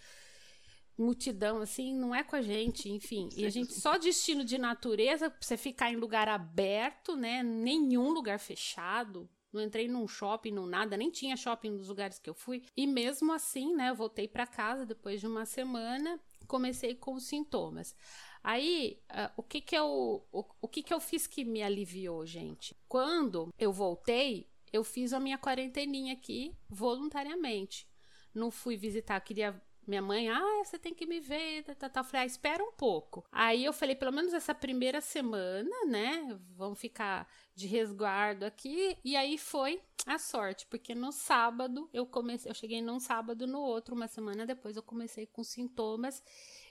multidão, 0.98 1.62
assim, 1.62 1.94
não 1.94 2.14
é 2.14 2.22
com 2.22 2.36
a 2.36 2.42
gente, 2.42 2.90
enfim. 2.90 3.30
E 3.34 3.46
a 3.46 3.50
gente 3.50 3.72
só 3.72 3.96
destino 3.96 4.44
de 4.44 4.58
natureza, 4.58 5.30
pra 5.30 5.38
você 5.40 5.56
ficar 5.56 5.90
em 5.90 5.96
lugar 5.96 6.28
aberto, 6.28 7.16
né? 7.16 7.42
Nenhum 7.42 8.10
lugar 8.10 8.38
fechado. 8.38 9.28
Não 9.52 9.60
entrei 9.60 9.86
num 9.86 10.08
shopping, 10.08 10.52
não 10.52 10.66
nada, 10.66 10.96
nem 10.96 11.10
tinha 11.10 11.36
shopping 11.36 11.70
nos 11.70 11.88
lugares 11.88 12.18
que 12.18 12.30
eu 12.30 12.34
fui. 12.34 12.64
E 12.76 12.86
mesmo 12.86 13.32
assim, 13.32 13.74
né, 13.74 13.90
eu 13.90 13.94
voltei 13.94 14.26
para 14.26 14.46
casa 14.46 14.86
depois 14.86 15.20
de 15.20 15.26
uma 15.26 15.44
semana, 15.44 16.18
comecei 16.46 16.94
com 16.94 17.14
os 17.14 17.24
sintomas. 17.24 17.94
Aí, 18.42 19.00
uh, 19.10 19.30
o 19.36 19.42
que 19.42 19.60
que 19.60 19.76
eu 19.76 20.26
o, 20.32 20.44
o 20.60 20.68
que 20.68 20.82
que 20.82 20.92
eu 20.92 21.00
fiz 21.00 21.26
que 21.26 21.44
me 21.44 21.62
aliviou, 21.62 22.24
gente? 22.26 22.74
Quando 22.88 23.52
eu 23.58 23.72
voltei, 23.72 24.48
eu 24.72 24.82
fiz 24.82 25.12
a 25.12 25.20
minha 25.20 25.38
quarenteninha 25.38 26.14
aqui 26.14 26.56
voluntariamente. 26.68 27.86
Não 28.34 28.50
fui 28.50 28.76
visitar, 28.76 29.20
queria 29.20 29.60
minha 29.86 30.02
mãe, 30.02 30.28
ah, 30.28 30.62
você 30.64 30.78
tem 30.78 30.94
que 30.94 31.06
me 31.06 31.20
ver, 31.20 31.64
tá, 31.64 31.74
tá, 31.74 31.88
tá. 31.88 32.00
Eu 32.00 32.04
falei, 32.04 32.22
ah, 32.22 32.26
espera 32.26 32.62
um 32.62 32.72
pouco. 32.72 33.24
Aí 33.32 33.64
eu 33.64 33.72
falei, 33.72 33.94
pelo 33.96 34.12
menos 34.12 34.32
essa 34.32 34.54
primeira 34.54 35.00
semana, 35.00 35.70
né? 35.86 36.38
Vamos 36.56 36.78
ficar 36.78 37.28
de 37.54 37.66
resguardo 37.66 38.44
aqui. 38.44 38.96
E 39.04 39.16
aí 39.16 39.36
foi 39.38 39.80
a 40.06 40.18
sorte, 40.18 40.66
porque 40.66 40.94
no 40.94 41.12
sábado 41.12 41.88
eu 41.92 42.06
comecei, 42.06 42.50
eu 42.50 42.54
cheguei 42.54 42.80
num 42.80 43.00
sábado, 43.00 43.46
no 43.46 43.60
outro, 43.60 43.94
uma 43.94 44.08
semana 44.08 44.46
depois 44.46 44.76
eu 44.76 44.82
comecei 44.82 45.26
com 45.26 45.42
sintomas. 45.44 46.22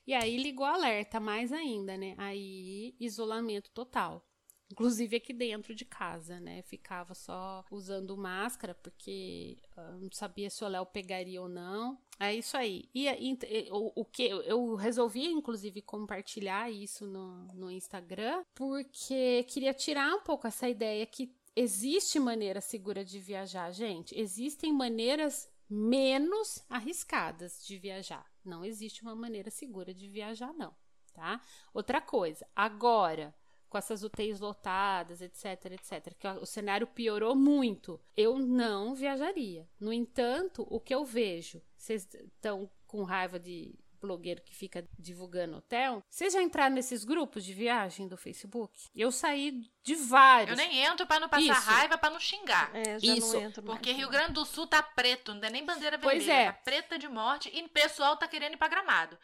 E 0.05 0.13
aí 0.13 0.37
ligou 0.37 0.65
alerta 0.65 1.19
mais 1.19 1.51
ainda, 1.51 1.97
né? 1.97 2.15
Aí 2.17 2.95
isolamento 2.99 3.69
total. 3.71 4.25
Inclusive 4.71 5.17
aqui 5.17 5.33
dentro 5.33 5.75
de 5.75 5.85
casa, 5.85 6.39
né? 6.39 6.61
Ficava 6.63 7.13
só 7.13 7.63
usando 7.69 8.15
máscara, 8.17 8.73
porque 8.73 9.57
uh, 9.77 9.99
não 9.99 10.11
sabia 10.11 10.49
se 10.49 10.63
o 10.63 10.67
Léo 10.67 10.85
pegaria 10.85 11.41
ou 11.41 11.49
não. 11.49 11.97
É 12.19 12.33
isso 12.33 12.55
aí. 12.55 12.89
E, 12.93 13.07
e 13.07 13.69
o, 13.71 14.01
o, 14.01 14.05
que 14.05 14.23
eu 14.23 14.75
resolvi, 14.75 15.25
inclusive, 15.25 15.81
compartilhar 15.81 16.71
isso 16.71 17.05
no, 17.05 17.47
no 17.53 17.71
Instagram, 17.71 18.43
porque 18.53 19.43
queria 19.49 19.73
tirar 19.73 20.15
um 20.15 20.21
pouco 20.21 20.47
essa 20.47 20.69
ideia 20.69 21.05
que 21.05 21.35
existe 21.55 22.19
maneira 22.19 22.61
segura 22.61 23.03
de 23.03 23.19
viajar, 23.19 23.71
gente. 23.71 24.17
Existem 24.17 24.71
maneiras 24.71 25.49
menos 25.69 26.63
arriscadas 26.69 27.65
de 27.65 27.77
viajar. 27.77 28.25
Não 28.43 28.65
existe 28.65 29.01
uma 29.01 29.15
maneira 29.15 29.49
segura 29.49 29.93
de 29.93 30.07
viajar, 30.07 30.53
não. 30.53 30.75
Tá? 31.13 31.41
Outra 31.73 31.99
coisa, 31.99 32.47
agora 32.55 33.35
com 33.71 33.77
essas 33.77 34.03
UTIs 34.03 34.41
lotadas, 34.41 35.21
etc, 35.21 35.71
etc, 35.71 36.13
que 36.19 36.27
o 36.27 36.45
cenário 36.45 36.85
piorou 36.85 37.33
muito, 37.33 38.01
eu 38.17 38.37
não 38.37 38.93
viajaria. 38.93 39.65
No 39.79 39.93
entanto, 39.93 40.67
o 40.69 40.77
que 40.77 40.93
eu 40.93 41.05
vejo, 41.05 41.61
vocês 41.77 42.05
estão 42.13 42.69
com 42.85 43.03
raiva 43.03 43.39
de 43.39 43.73
blogueiro 44.01 44.41
que 44.41 44.53
fica 44.53 44.85
divulgando 44.99 45.57
hotel. 45.57 46.03
Vocês 46.09 46.33
já 46.33 46.41
entraram 46.41 46.75
nesses 46.75 47.05
grupos 47.05 47.45
de 47.45 47.53
viagem 47.53 48.07
do 48.09 48.17
Facebook? 48.17 48.89
Eu 48.93 49.09
saí 49.11 49.63
de 49.83 49.95
vários. 49.95 50.59
Eu 50.59 50.67
nem 50.67 50.79
entro 50.83 51.07
para 51.07 51.19
não 51.21 51.29
passar 51.29 51.41
Isso. 51.41 51.69
raiva, 51.69 51.97
para 51.97 52.09
não 52.09 52.19
xingar. 52.19 52.75
É, 52.75 52.99
já 52.99 53.15
Isso. 53.15 53.33
não 53.33 53.41
entro 53.41 53.63
Porque 53.63 53.93
Rio 53.93 54.09
Grande 54.09 54.33
do 54.33 54.43
Sul 54.43 54.67
tá 54.67 54.83
preto, 54.83 55.33
não 55.33 55.43
é 55.43 55.49
nem 55.49 55.63
bandeira 55.63 55.97
vermelha, 55.97 56.19
pois 56.19 56.27
é. 56.27 56.45
tá 56.47 56.53
preta 56.53 56.99
de 56.99 57.07
morte 57.07 57.49
e 57.53 57.63
o 57.63 57.69
pessoal 57.69 58.17
tá 58.17 58.27
querendo 58.27 58.55
ir 58.55 58.57
para 58.57 58.67
Gramado. 58.67 59.17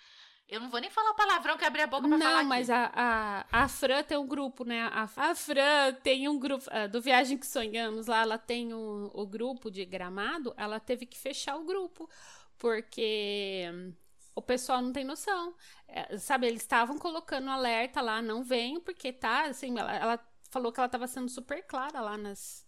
Eu 0.49 0.62
não 0.62 0.69
vou 0.69 0.79
nem 0.79 0.89
falar 0.89 1.12
o 1.12 1.15
palavrão 1.15 1.57
que 1.57 1.65
abri 1.65 1.81
a 1.81 1.88
boca 1.88 2.07
pra 2.07 2.17
não, 2.17 2.25
falar 2.25 2.41
Não, 2.41 2.49
mas 2.49 2.69
a, 2.69 2.91
a, 2.93 3.63
a 3.63 3.67
Fran 3.67 4.01
tem 4.03 4.17
um 4.17 4.27
grupo, 4.27 4.63
né? 4.63 4.83
A, 4.83 5.03
a 5.03 5.36
Fran 5.36 5.93
tem 6.01 6.29
um 6.29 6.39
grupo... 6.39 6.65
Uh, 6.69 6.88
do 6.88 7.01
Viagem 7.01 7.38
que 7.38 7.45
Sonhamos 7.45 8.07
lá, 8.07 8.21
ela 8.21 8.38
tem 8.38 8.73
o, 8.73 9.12
o 9.13 9.25
grupo 9.25 9.69
de 9.69 9.83
Gramado. 9.83 10.53
Ela 10.55 10.79
teve 10.79 11.05
que 11.05 11.17
fechar 11.17 11.57
o 11.57 11.65
grupo, 11.65 12.10
porque 12.57 13.65
o 14.33 14.41
pessoal 14.41 14.81
não 14.81 14.93
tem 14.93 15.03
noção. 15.03 15.55
É, 15.88 16.17
sabe, 16.17 16.47
eles 16.47 16.62
estavam 16.62 16.97
colocando 16.97 17.49
alerta 17.49 18.01
lá, 18.01 18.21
não 18.21 18.43
venham, 18.43 18.79
porque 18.79 19.12
tá, 19.12 19.45
assim, 19.45 19.77
ela, 19.77 19.95
ela 19.95 20.27
falou 20.49 20.71
que 20.71 20.79
ela 20.79 20.86
estava 20.86 21.07
sendo 21.07 21.29
super 21.29 21.65
clara 21.65 21.99
lá 21.99 22.17
nas, 22.17 22.66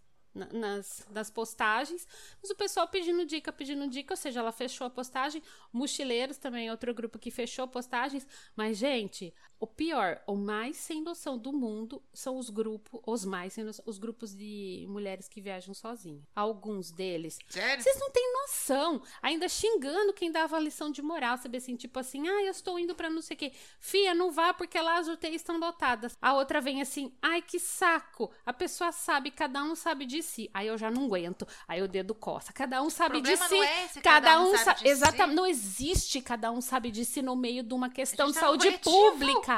nas, 0.51 1.07
nas 1.11 1.29
postagens, 1.29 2.07
mas 2.41 2.49
o 2.49 2.55
pessoal 2.55 2.87
pedindo 2.87 3.25
dica, 3.25 3.51
pedindo 3.51 3.87
dica, 3.87 4.13
ou 4.13 4.17
seja, 4.17 4.39
ela 4.39 4.51
fechou 4.51 4.87
a 4.87 4.89
postagem. 4.89 5.41
Mochileiros 5.71 6.37
também 6.37 6.67
é 6.67 6.71
outro 6.71 6.93
grupo 6.93 7.19
que 7.19 7.31
fechou 7.31 7.67
postagens, 7.67 8.27
mas 8.55 8.77
gente, 8.77 9.33
o 9.59 9.67
pior, 9.67 10.21
o 10.25 10.35
mais 10.35 10.77
sem 10.77 11.01
noção 11.01 11.37
do 11.37 11.51
mundo 11.51 12.01
são 12.13 12.37
os 12.37 12.49
grupos, 12.49 13.01
os 13.05 13.25
mais 13.25 13.51
sem 13.51 13.65
noção, 13.65 13.83
os 13.85 13.97
grupos 13.97 14.33
de 14.33 14.85
mulheres 14.87 15.27
que 15.27 15.41
viajam 15.41 15.73
sozinhas. 15.73 16.23
Alguns 16.33 16.91
deles. 16.91 17.37
Sério? 17.49 17.83
Vocês 17.83 17.99
não 17.99 18.09
têm 18.09 18.33
noção. 18.41 19.01
Ainda 19.21 19.49
xingando 19.49 20.13
quem 20.13 20.31
dava 20.31 20.55
a 20.55 20.59
lição 20.59 20.89
de 20.89 21.01
moral, 21.01 21.37
sabe 21.37 21.57
assim, 21.57 21.75
tipo 21.75 21.99
assim, 21.99 22.25
ah, 22.25 22.43
eu 22.43 22.51
estou 22.51 22.79
indo 22.79 22.95
para 22.95 23.09
não 23.09 23.21
sei 23.21 23.35
o 23.35 23.37
quê. 23.37 23.51
Fia, 23.81 24.13
não 24.13 24.31
vá 24.31 24.53
porque 24.53 24.79
lá 24.79 24.97
as 24.97 25.09
UTIs 25.09 25.35
estão 25.35 25.57
lotadas. 25.59 26.17
A 26.21 26.33
outra 26.33 26.61
vem 26.61 26.81
assim, 26.81 27.13
ai, 27.21 27.41
que 27.41 27.59
saco. 27.59 28.31
A 28.45 28.53
pessoa 28.53 28.93
sabe, 28.93 29.29
cada 29.29 29.61
um 29.61 29.75
sabe 29.75 30.05
de 30.05 30.23
si. 30.23 30.49
Aí 30.53 30.67
eu 30.67 30.77
já 30.77 30.89
não 30.89 31.05
aguento. 31.05 31.45
Aí 31.67 31.81
o 31.81 31.87
dedo 31.87 32.15
coça. 32.15 32.53
Cada 32.53 32.81
um 32.81 32.89
sabe 32.89 33.19
de 33.19 33.35
si. 33.35 33.55
É 33.55 33.85
esse, 33.85 34.01
cada, 34.01 34.29
cada 34.29 34.41
um, 34.41 34.57
sabe, 34.57 34.87
Exatamente. 34.87 35.29
Si. 35.29 35.35
Não 35.35 35.45
existe 35.45 36.21
cada 36.21 36.49
um 36.49 36.61
sabe 36.61 36.91
de 36.91 37.03
si 37.03 37.21
no 37.21 37.35
meio 37.35 37.61
de 37.61 37.73
uma 37.73 37.89
questão 37.89 38.27
de 38.27 38.35
tá 38.35 38.39
saúde 38.39 38.71
pública 38.77 39.48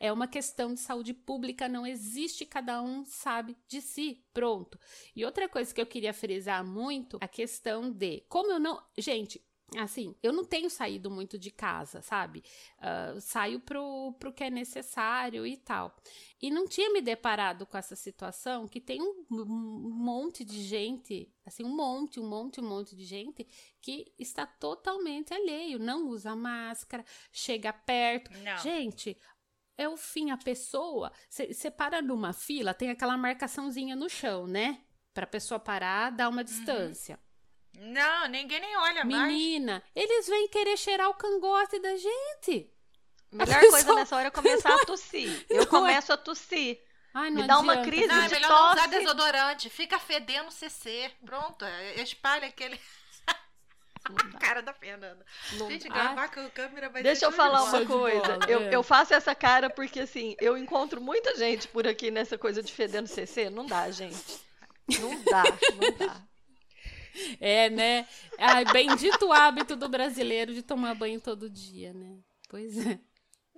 É 0.00 0.12
uma 0.12 0.26
questão 0.26 0.74
de 0.74 0.80
saúde 0.80 1.14
pública, 1.14 1.68
não 1.68 1.86
existe, 1.86 2.44
cada 2.44 2.82
um 2.82 3.04
sabe 3.04 3.56
de 3.68 3.80
si. 3.80 4.24
Pronto. 4.32 4.78
E 5.14 5.24
outra 5.24 5.48
coisa 5.48 5.72
que 5.74 5.80
eu 5.80 5.86
queria 5.86 6.12
frisar 6.12 6.64
muito, 6.64 7.18
a 7.20 7.28
questão 7.28 7.90
de 7.90 8.22
como 8.28 8.50
eu 8.50 8.58
não. 8.58 8.82
Gente, 8.98 9.42
assim, 9.76 10.14
eu 10.22 10.32
não 10.32 10.44
tenho 10.44 10.70
saído 10.70 11.10
muito 11.10 11.38
de 11.38 11.50
casa, 11.50 12.00
sabe? 12.00 12.44
Uh, 12.78 13.20
saio 13.20 13.58
pro, 13.58 14.14
pro 14.18 14.32
que 14.32 14.44
é 14.44 14.50
necessário 14.50 15.46
e 15.46 15.56
tal. 15.56 15.96
E 16.40 16.50
não 16.50 16.68
tinha 16.68 16.92
me 16.92 17.00
deparado 17.00 17.66
com 17.66 17.76
essa 17.76 17.96
situação 17.96 18.68
que 18.68 18.80
tem 18.80 19.02
um, 19.02 19.24
um 19.30 19.90
monte 19.90 20.44
de 20.44 20.62
gente, 20.62 21.32
assim, 21.44 21.64
um 21.64 21.74
monte, 21.74 22.20
um 22.20 22.28
monte, 22.28 22.60
um 22.60 22.68
monte 22.68 22.94
de 22.94 23.04
gente 23.04 23.46
que 23.80 24.12
está 24.18 24.46
totalmente 24.46 25.34
alheio, 25.34 25.78
não 25.78 26.08
usa 26.08 26.36
máscara, 26.36 27.04
chega 27.32 27.72
perto. 27.72 28.30
Não. 28.38 28.58
Gente, 28.58 29.16
é 29.76 29.88
o 29.88 29.96
fim. 29.96 30.30
A 30.30 30.36
pessoa, 30.36 31.12
você 31.28 31.70
para 31.70 32.02
numa 32.02 32.32
fila, 32.32 32.74
tem 32.74 32.90
aquela 32.90 33.16
marcaçãozinha 33.16 33.94
no 33.96 34.08
chão, 34.08 34.46
né? 34.46 34.80
Pra 35.14 35.26
pessoa 35.26 35.58
parar, 35.58 36.10
dar 36.10 36.28
uma 36.28 36.38
uhum. 36.38 36.44
distância. 36.44 37.18
Uhum. 37.76 37.92
Não, 37.92 38.28
ninguém 38.28 38.60
nem 38.60 38.76
olha 38.76 39.04
Menina, 39.04 39.20
mais. 39.20 39.32
Menina, 39.32 39.82
eles 39.94 40.26
vêm 40.26 40.48
querer 40.48 40.76
cheirar 40.76 41.08
o 41.10 41.14
cangote 41.14 41.78
da 41.78 41.94
gente. 41.96 42.72
Melhor 43.30 43.60
pessoa... 43.60 43.70
coisa 43.70 43.94
nessa 43.94 44.16
hora 44.16 44.28
é 44.28 44.30
começar 44.30 44.74
a 44.74 44.84
tossir. 44.86 45.46
Eu 45.48 45.62
é? 45.62 45.66
começo 45.66 46.12
a 46.12 46.16
tossir. 46.16 46.80
Ai, 47.12 47.30
Me 47.30 47.46
dá 47.46 47.58
uma 47.58 47.82
crise 47.82 48.06
não, 48.06 48.26
de 48.26 48.26
é 48.26 48.28
melhor 48.28 48.48
tosse. 48.48 48.62
não 48.62 48.72
usar 48.72 48.86
desodorante. 48.88 49.70
Fica 49.70 49.98
fedendo 49.98 50.50
CC. 50.50 51.10
Pronto, 51.24 51.64
é, 51.64 52.02
espalha 52.02 52.46
aquele... 52.48 52.78
A 54.06 54.38
cara 54.38 54.62
da 54.62 54.72
Fernanda. 54.72 55.24
Não... 55.54 55.68
Gente, 55.70 55.88
gravar 55.88 56.24
ah, 56.24 56.28
com 56.28 56.40
a 56.40 56.50
câmera 56.50 56.88
vai 56.88 57.02
Deixa 57.02 57.26
eu 57.26 57.32
falar 57.32 57.64
uma 57.64 57.86
coisa. 57.86 58.38
eu, 58.48 58.60
é. 58.62 58.74
eu 58.74 58.82
faço 58.82 59.14
essa 59.14 59.34
cara 59.34 59.68
porque, 59.68 60.00
assim, 60.00 60.36
eu 60.40 60.56
encontro 60.56 61.00
muita 61.00 61.36
gente 61.36 61.68
por 61.68 61.86
aqui 61.86 62.10
nessa 62.10 62.38
coisa 62.38 62.62
de 62.62 62.72
fedendo 62.72 63.08
CC. 63.08 63.50
Não 63.50 63.66
dá, 63.66 63.90
gente. 63.90 64.40
Não 65.00 65.22
dá, 65.24 65.42
não 65.42 66.06
dá. 66.06 66.22
É, 67.40 67.70
né? 67.70 68.06
Ai, 68.38 68.64
bendito 68.66 69.32
hábito 69.32 69.74
do 69.74 69.88
brasileiro 69.88 70.52
de 70.52 70.62
tomar 70.62 70.94
banho 70.94 71.20
todo 71.20 71.48
dia, 71.48 71.92
né? 71.92 72.18
Pois 72.48 72.86
é. 72.86 72.98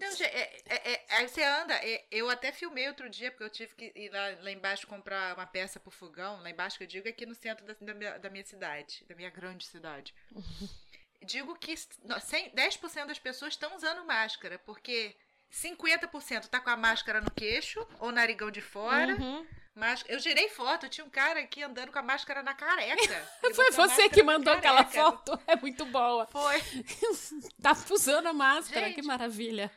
Não, 0.00 0.10
gente, 0.10 0.24
é, 0.24 0.62
é, 0.66 0.92
é, 0.92 1.06
aí 1.10 1.28
você 1.28 1.42
anda. 1.42 1.74
É, 1.74 2.04
eu 2.10 2.30
até 2.30 2.52
filmei 2.52 2.88
outro 2.88 3.08
dia, 3.10 3.30
porque 3.30 3.44
eu 3.44 3.50
tive 3.50 3.74
que 3.74 3.92
ir 3.94 4.10
lá, 4.10 4.42
lá 4.42 4.50
embaixo 4.50 4.86
comprar 4.86 5.34
uma 5.34 5.46
peça 5.46 5.80
pro 5.80 5.90
fogão. 5.90 6.40
Lá 6.40 6.50
embaixo 6.50 6.78
que 6.78 6.84
eu 6.84 6.88
digo, 6.88 7.08
é 7.08 7.10
aqui 7.10 7.26
no 7.26 7.34
centro 7.34 7.66
da, 7.66 7.74
da, 7.80 7.94
minha, 7.94 8.18
da 8.18 8.30
minha 8.30 8.44
cidade, 8.44 9.04
da 9.08 9.14
minha 9.14 9.30
grande 9.30 9.66
cidade. 9.66 10.14
digo 11.24 11.56
que 11.56 11.76
100, 11.76 12.54
10% 12.54 13.06
das 13.06 13.18
pessoas 13.18 13.54
estão 13.54 13.74
usando 13.74 14.06
máscara, 14.06 14.58
porque 14.60 15.16
50% 15.52 16.46
tá 16.48 16.60
com 16.60 16.70
a 16.70 16.76
máscara 16.76 17.20
no 17.20 17.30
queixo 17.30 17.86
ou 17.98 18.12
narigão 18.12 18.50
de 18.50 18.60
fora. 18.60 19.14
Uhum. 19.16 19.46
Mas 19.78 20.04
eu 20.08 20.18
girei 20.18 20.48
foto, 20.48 20.88
tinha 20.88 21.04
um 21.04 21.08
cara 21.08 21.38
aqui 21.38 21.62
andando 21.62 21.92
com 21.92 21.98
a 22.00 22.02
máscara 22.02 22.42
na 22.42 22.52
careca. 22.52 22.98
Foi 23.54 23.70
você 23.70 24.08
que 24.08 24.24
mandou 24.24 24.52
aquela 24.52 24.84
foto, 24.84 25.40
é 25.46 25.54
muito 25.54 25.86
boa. 25.86 26.26
Foi. 26.26 26.60
tá 27.62 27.76
usando 27.88 28.26
a 28.26 28.32
máscara, 28.32 28.86
gente, 28.86 28.96
que 28.96 29.02
maravilha. 29.02 29.70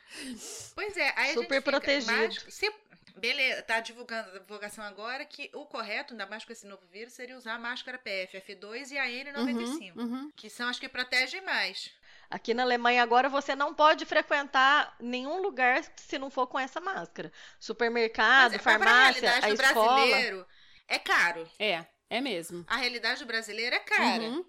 Pois 0.74 0.98
é, 0.98 1.14
aí 1.16 1.34
Super 1.36 1.62
protegido. 1.62 2.52
se, 2.52 2.74
Beleza, 3.16 3.62
tá 3.62 3.80
divulgando 3.80 4.30
a 4.32 4.40
divulgação 4.40 4.84
agora 4.84 5.24
que 5.24 5.52
o 5.54 5.68
correto, 5.68 6.14
ainda 6.14 6.26
mais 6.26 6.44
com 6.44 6.52
esse 6.52 6.66
novo 6.66 6.82
vírus, 6.92 7.14
seria 7.14 7.38
usar 7.38 7.54
a 7.54 7.60
máscara 7.60 8.00
PFF2 8.00 8.92
e 8.92 8.98
a 8.98 9.06
N95, 9.06 9.96
Uhum, 9.96 10.02
uhum. 10.02 10.32
que 10.36 10.50
são 10.50 10.68
as 10.68 10.80
que 10.80 10.90
protegem 10.90 11.42
mais. 11.42 11.92
Aqui 12.32 12.54
na 12.54 12.64
Alemanha 12.64 13.04
agora 13.04 13.28
você 13.28 13.56
não 13.56 13.74
pode 13.74 14.06
frequentar 14.06 14.96
nenhum 15.00 15.42
lugar 15.42 15.84
se 15.98 16.18
não 16.18 16.30
for 16.30 16.48
com 16.48 16.58
essa 16.58 16.80
máscara. 16.80 17.32
Supermercado, 17.60 18.54
Mas 18.54 18.54
é, 18.54 18.60
farmácia, 18.60 19.04
realidade 19.22 19.46
a 19.46 19.50
do 19.50 19.54
escola. 19.62 19.96
brasileiro, 19.96 20.48
é 20.88 20.98
caro. 20.98 21.52
É, 21.60 21.86
é 22.10 22.22
mesmo. 22.22 22.64
A 22.68 22.78
realidade 22.78 23.20
do 23.20 23.26
brasileiro 23.28 23.76
é 23.76 23.80
cara. 23.80 24.24
Uhum. 24.24 24.46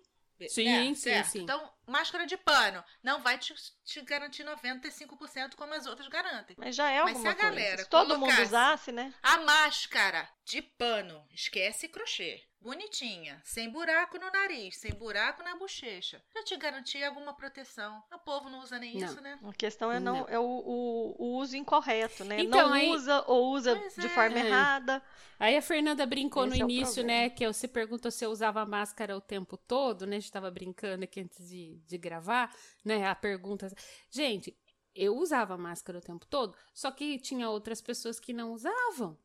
Sim, 0.48 0.64
né? 0.64 0.84
sim, 0.86 0.94
Certo. 0.94 1.28
sim. 1.28 1.42
Então, 1.42 1.72
máscara 1.86 2.26
de 2.26 2.36
pano 2.36 2.82
não 3.02 3.20
vai 3.22 3.38
te, 3.38 3.54
te 3.84 4.00
garantir 4.02 4.44
95% 4.44 5.54
como 5.56 5.74
as 5.74 5.86
outras 5.86 6.08
garantem. 6.08 6.56
Mas 6.58 6.74
já 6.74 6.90
é 6.90 7.00
Mas 7.02 7.10
alguma 7.16 7.22
se 7.22 7.28
a 7.28 7.34
coisa. 7.40 7.48
galera 7.56 7.82
Se 7.82 7.88
todo 7.88 8.18
mundo 8.18 8.42
usasse, 8.42 8.92
né? 8.92 9.12
A 9.22 9.38
máscara 9.38 10.28
de 10.44 10.62
pano, 10.62 11.24
esquece 11.30 11.88
crochê. 11.88 12.42
Bonitinha, 12.62 13.40
sem 13.44 13.68
buraco 13.70 14.18
no 14.18 14.30
nariz, 14.30 14.76
sem 14.76 14.92
buraco 14.92 15.42
na 15.42 15.56
bochecha. 15.56 16.22
Já 16.32 16.44
te 16.44 16.56
garantia 16.56 17.08
alguma 17.08 17.34
proteção. 17.34 18.02
O 18.14 18.18
povo 18.20 18.48
não 18.48 18.60
usa 18.60 18.78
nem 18.78 18.96
Não. 18.98 19.06
isso, 19.06 19.20
né? 19.20 19.38
A 19.42 19.52
questão 19.52 19.90
é 19.90 19.98
não, 19.98 20.18
Não. 20.20 20.28
é 20.28 20.38
o, 20.38 20.44
o- 20.44 21.16
o 21.18 21.36
uso 21.38 21.56
incorreto, 21.56 22.24
né? 22.24 22.40
Então, 22.40 22.68
não 22.68 22.74
aí- 22.74 22.88
usa 22.90 23.24
ou 23.26 23.50
usa 23.52 23.74
Pois 23.76 23.94
de 23.96 24.06
é. 24.06 24.08
forma 24.08 24.38
É. 24.38 24.46
errada. 24.46 25.02
Aí 25.40 25.56
a 25.56 25.62
Fernanda 25.62 26.06
brincou 26.06 26.46
Esse 26.46 26.58
no 26.58 26.62
é 26.62 26.72
início, 26.72 27.02
né? 27.04 27.30
Que 27.30 27.46
você 27.46 27.66
perguntou 27.66 28.10
se 28.12 28.24
eu 28.24 28.30
usava 28.30 28.64
máscara 28.64 29.16
o 29.16 29.20
tempo 29.20 29.56
todo, 29.56 30.06
né? 30.06 30.16
A 30.16 30.20
gente 30.20 30.30
tava 30.30 30.50
brincando 30.50 31.02
aqui 31.02 31.20
antes 31.20 31.48
de, 31.48 31.80
de 31.84 31.98
gravar, 31.98 32.54
né? 32.84 33.06
A 33.08 33.14
pergunta. 33.16 33.68
Gente, 34.08 34.56
eu 34.94 35.16
usava 35.16 35.58
máscara 35.58 35.98
o 35.98 36.02
tempo 36.02 36.24
todo, 36.26 36.56
só 36.72 36.90
que 36.92 37.18
tinha 37.18 37.48
outras 37.50 37.80
pessoas 37.80 38.20
que 38.20 38.32
não 38.32 38.52
usavam. 38.52 39.18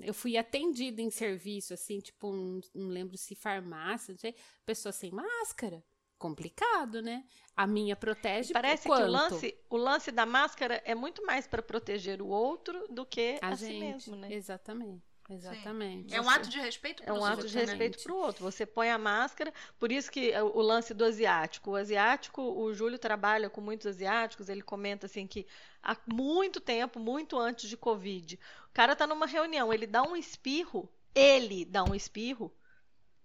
Eu 0.00 0.14
fui 0.14 0.36
atendida 0.36 1.02
em 1.02 1.10
serviço, 1.10 1.74
assim, 1.74 2.00
tipo, 2.00 2.32
não, 2.32 2.60
não 2.74 2.88
lembro 2.88 3.16
se 3.16 3.34
farmácia, 3.34 4.12
não 4.12 4.18
sei, 4.18 4.34
pessoa 4.64 4.92
sem 4.92 5.10
máscara. 5.10 5.84
Complicado, 6.18 7.02
né? 7.02 7.24
A 7.56 7.66
minha 7.66 7.96
protege 7.96 8.52
Parece 8.52 8.86
quanto? 8.86 9.02
que 9.02 9.08
o 9.08 9.10
lance, 9.10 9.58
o 9.68 9.76
lance 9.76 10.12
da 10.12 10.24
máscara 10.24 10.80
é 10.84 10.94
muito 10.94 11.26
mais 11.26 11.48
para 11.48 11.60
proteger 11.60 12.22
o 12.22 12.28
outro 12.28 12.86
do 12.88 13.04
que 13.04 13.38
a, 13.42 13.48
a 13.48 13.56
si 13.56 13.66
gente. 13.66 13.80
mesmo, 13.80 14.16
né? 14.16 14.32
Exatamente. 14.32 15.11
Exatamente. 15.34 16.14
É 16.14 16.20
um 16.20 16.28
ato 16.28 16.48
de 16.48 16.58
respeito 16.58 17.02
É 17.02 17.06
pelos 17.06 17.20
um 17.20 17.24
ato 17.24 17.46
de 17.46 17.58
respeito 17.58 18.02
para 18.02 18.12
o 18.12 18.16
outro. 18.16 18.44
Você 18.44 18.66
põe 18.66 18.90
a 18.90 18.98
máscara, 18.98 19.52
por 19.78 19.90
isso 19.90 20.10
que 20.10 20.30
é 20.32 20.42
o 20.42 20.60
lance 20.60 20.92
do 20.92 21.04
asiático. 21.04 21.70
O 21.70 21.76
asiático, 21.76 22.42
o 22.42 22.72
Júlio 22.74 22.98
trabalha 22.98 23.48
com 23.48 23.60
muitos 23.60 23.86
asiáticos, 23.86 24.48
ele 24.48 24.62
comenta 24.62 25.06
assim 25.06 25.26
que 25.26 25.46
há 25.82 25.96
muito 26.06 26.60
tempo, 26.60 26.98
muito 26.98 27.38
antes 27.38 27.68
de 27.68 27.76
Covid, 27.76 28.38
o 28.68 28.72
cara 28.72 28.94
tá 28.96 29.06
numa 29.06 29.26
reunião, 29.26 29.72
ele 29.72 29.86
dá 29.86 30.02
um 30.02 30.16
espirro, 30.16 30.88
ele 31.14 31.64
dá 31.64 31.84
um 31.84 31.94
espirro, 31.94 32.54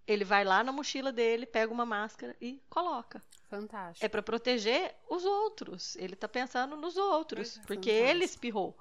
ele 0.06 0.24
vai 0.24 0.44
lá 0.44 0.64
na 0.64 0.72
mochila 0.72 1.12
dele, 1.12 1.46
pega 1.46 1.72
uma 1.72 1.86
máscara 1.86 2.36
e 2.42 2.62
coloca. 2.70 3.22
Fantástico. 3.50 4.06
É 4.06 4.10
para 4.10 4.22
proteger 4.22 4.96
os 5.10 5.26
outros. 5.26 5.96
Ele 5.96 6.16
tá 6.16 6.28
pensando 6.28 6.76
nos 6.76 6.98
outros, 6.98 7.58
é. 7.58 7.62
porque 7.62 7.90
Fantástico. 7.90 8.10
ele 8.10 8.26
espirrou. 8.26 8.78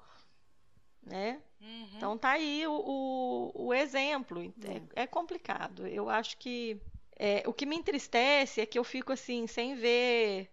Né? 1.01 1.41
Uhum. 1.59 1.87
Então 1.97 2.17
tá 2.17 2.31
aí 2.31 2.65
o, 2.67 2.71
o, 2.73 3.67
o 3.67 3.73
exemplo. 3.73 4.53
É, 4.95 5.03
é 5.03 5.07
complicado. 5.07 5.87
Eu 5.87 6.09
acho 6.09 6.37
que 6.37 6.79
é, 7.17 7.43
o 7.47 7.53
que 7.53 7.65
me 7.65 7.75
entristece 7.75 8.61
é 8.61 8.65
que 8.65 8.77
eu 8.77 8.83
fico 8.83 9.11
assim, 9.11 9.47
sem 9.47 9.75
ver. 9.75 10.49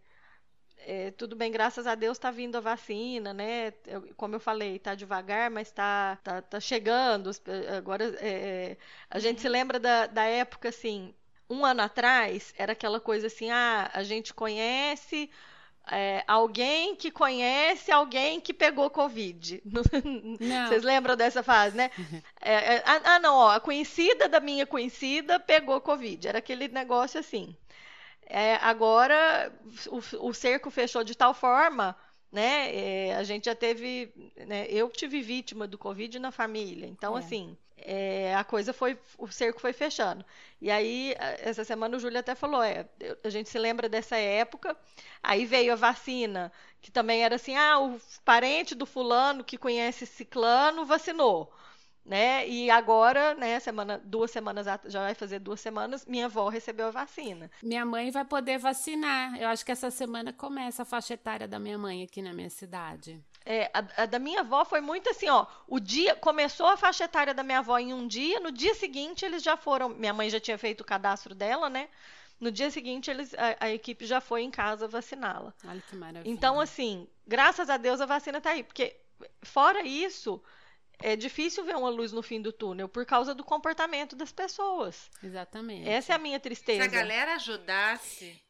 é, 0.78 1.10
tudo 1.12 1.36
bem, 1.36 1.50
graças 1.52 1.86
a 1.86 1.94
Deus 1.94 2.18
tá 2.18 2.30
vindo 2.30 2.56
a 2.56 2.60
vacina, 2.60 3.32
né? 3.34 3.72
Eu- 3.86 4.14
como 4.16 4.34
eu 4.36 4.40
falei, 4.40 4.78
tá 4.78 4.94
devagar, 4.94 5.50
mas 5.50 5.72
tá, 5.72 6.18
tá, 6.24 6.42
tá 6.42 6.60
chegando. 6.60 7.28
Os- 7.28 7.42
Agora 7.76 8.04
é, 8.20 8.72
é, 8.72 8.78
a 9.10 9.18
gente 9.18 9.40
se 9.40 9.48
lembra 9.48 9.78
da, 9.80 10.06
da 10.06 10.24
época 10.24 10.68
assim. 10.70 11.14
Um 11.50 11.64
ano 11.64 11.82
atrás 11.82 12.54
era 12.58 12.72
aquela 12.72 13.00
coisa 13.00 13.26
assim, 13.28 13.50
ah, 13.50 13.90
a 13.94 14.02
gente 14.02 14.34
conhece 14.34 15.30
é, 15.90 16.24
alguém 16.26 16.96
que 16.96 17.10
conhece 17.10 17.90
alguém 17.92 18.40
que 18.40 18.54
pegou 18.54 18.88
Covid. 18.90 19.62
Não. 20.40 20.68
Vocês 20.68 20.82
lembram 20.82 21.16
dessa 21.16 21.42
fase, 21.42 21.76
né? 21.76 21.90
É, 22.40 22.76
é, 22.76 22.82
ah, 22.84 23.00
ah, 23.04 23.18
não, 23.18 23.36
ó, 23.36 23.50
a 23.52 23.60
conhecida 23.60 24.28
da 24.28 24.38
minha 24.38 24.66
conhecida 24.66 25.40
pegou 25.40 25.80
Covid. 25.80 26.28
Era 26.28 26.38
aquele 26.38 26.68
negócio 26.68 27.18
assim. 27.18 27.56
É, 28.26 28.56
agora 28.56 29.50
o, 29.88 30.28
o 30.28 30.34
cerco 30.34 30.70
fechou 30.70 31.02
de 31.02 31.14
tal 31.14 31.32
forma, 31.32 31.96
né? 32.30 32.74
é, 32.74 33.16
a 33.16 33.22
gente 33.22 33.46
já 33.46 33.54
teve, 33.54 34.12
né, 34.46 34.66
eu 34.68 34.90
tive 34.90 35.22
vítima 35.22 35.66
do 35.66 35.78
Covid 35.78 36.18
na 36.18 36.30
família. 36.30 36.86
Então, 36.86 37.16
É. 37.16 37.20
assim, 37.20 37.56
é, 37.84 38.34
a 38.34 38.42
coisa 38.42 38.72
foi, 38.72 38.98
o 39.18 39.28
cerco 39.28 39.60
foi 39.60 39.74
fechando. 39.74 40.24
E 40.60 40.70
aí, 40.70 41.14
essa 41.18 41.64
semana 41.64 41.96
o 41.96 42.00
Júlio 42.00 42.18
até 42.18 42.34
falou, 42.34 42.62
é, 42.62 42.88
a 43.22 43.28
gente 43.28 43.50
se 43.50 43.58
lembra 43.58 43.88
dessa 43.88 44.16
época. 44.16 44.74
Aí 45.22 45.44
veio 45.44 45.74
a 45.74 45.76
vacina, 45.76 46.50
que 46.80 46.90
também 46.90 47.22
era 47.22 47.36
assim, 47.36 47.54
ah, 47.54 47.78
o 47.78 48.00
parente 48.24 48.74
do 48.74 48.86
fulano 48.86 49.44
que 49.44 49.58
conhece 49.58 50.06
ciclano 50.06 50.86
vacinou. 50.86 51.52
Né? 52.04 52.46
E 52.48 52.70
agora, 52.70 53.34
né, 53.34 53.58
semana, 53.60 53.98
duas 53.98 54.30
semanas, 54.30 54.66
já 54.86 55.00
vai 55.00 55.14
fazer 55.14 55.38
duas 55.38 55.60
semanas, 55.60 56.04
minha 56.04 56.26
avó 56.26 56.48
recebeu 56.48 56.88
a 56.88 56.90
vacina. 56.90 57.50
Minha 57.62 57.84
mãe 57.84 58.10
vai 58.10 58.24
poder 58.24 58.58
vacinar. 58.58 59.40
Eu 59.40 59.48
acho 59.48 59.64
que 59.64 59.72
essa 59.72 59.90
semana 59.90 60.32
começa 60.32 60.82
a 60.82 60.86
faixa 60.86 61.14
etária 61.14 61.48
da 61.48 61.58
minha 61.58 61.78
mãe 61.78 62.02
aqui 62.02 62.20
na 62.20 62.34
minha 62.34 62.50
cidade. 62.50 63.24
É, 63.46 63.70
a, 63.74 64.02
a 64.02 64.06
da 64.06 64.18
minha 64.18 64.40
avó 64.40 64.64
foi 64.64 64.80
muito 64.80 65.10
assim, 65.10 65.28
ó. 65.28 65.46
O 65.66 65.78
dia 65.78 66.14
começou 66.14 66.66
a 66.66 66.76
faixa 66.76 67.04
etária 67.04 67.34
da 67.34 67.42
minha 67.42 67.58
avó 67.58 67.78
em 67.78 67.92
um 67.92 68.06
dia, 68.06 68.40
no 68.40 68.50
dia 68.50 68.74
seguinte 68.74 69.24
eles 69.24 69.42
já 69.42 69.56
foram. 69.56 69.90
Minha 69.90 70.14
mãe 70.14 70.30
já 70.30 70.40
tinha 70.40 70.56
feito 70.56 70.80
o 70.80 70.84
cadastro 70.84 71.34
dela, 71.34 71.68
né? 71.68 71.88
No 72.40 72.50
dia 72.50 72.70
seguinte 72.70 73.10
eles, 73.10 73.34
a, 73.34 73.66
a 73.66 73.70
equipe 73.70 74.06
já 74.06 74.20
foi 74.20 74.42
em 74.42 74.50
casa 74.50 74.88
vaciná-la. 74.88 75.52
Olha 75.66 75.82
que 75.82 75.94
maravilha. 75.94 76.30
Então, 76.30 76.58
assim, 76.58 77.06
graças 77.26 77.68
a 77.68 77.76
Deus 77.76 78.00
a 78.00 78.06
vacina 78.06 78.40
tá 78.40 78.50
aí, 78.50 78.62
porque 78.62 78.96
fora 79.42 79.82
isso 79.82 80.42
é 80.98 81.14
difícil 81.16 81.64
ver 81.64 81.76
uma 81.76 81.90
luz 81.90 82.12
no 82.12 82.22
fim 82.22 82.40
do 82.40 82.52
túnel 82.52 82.88
por 82.88 83.04
causa 83.04 83.34
do 83.34 83.44
comportamento 83.44 84.16
das 84.16 84.32
pessoas. 84.32 85.10
Exatamente. 85.22 85.88
Essa 85.88 86.12
é 86.12 86.16
a 86.16 86.18
minha 86.18 86.38
Se 86.38 86.42
tristeza. 86.42 86.84
a 86.84 86.86
galera 86.86 87.34
ajudasse. 87.34 88.40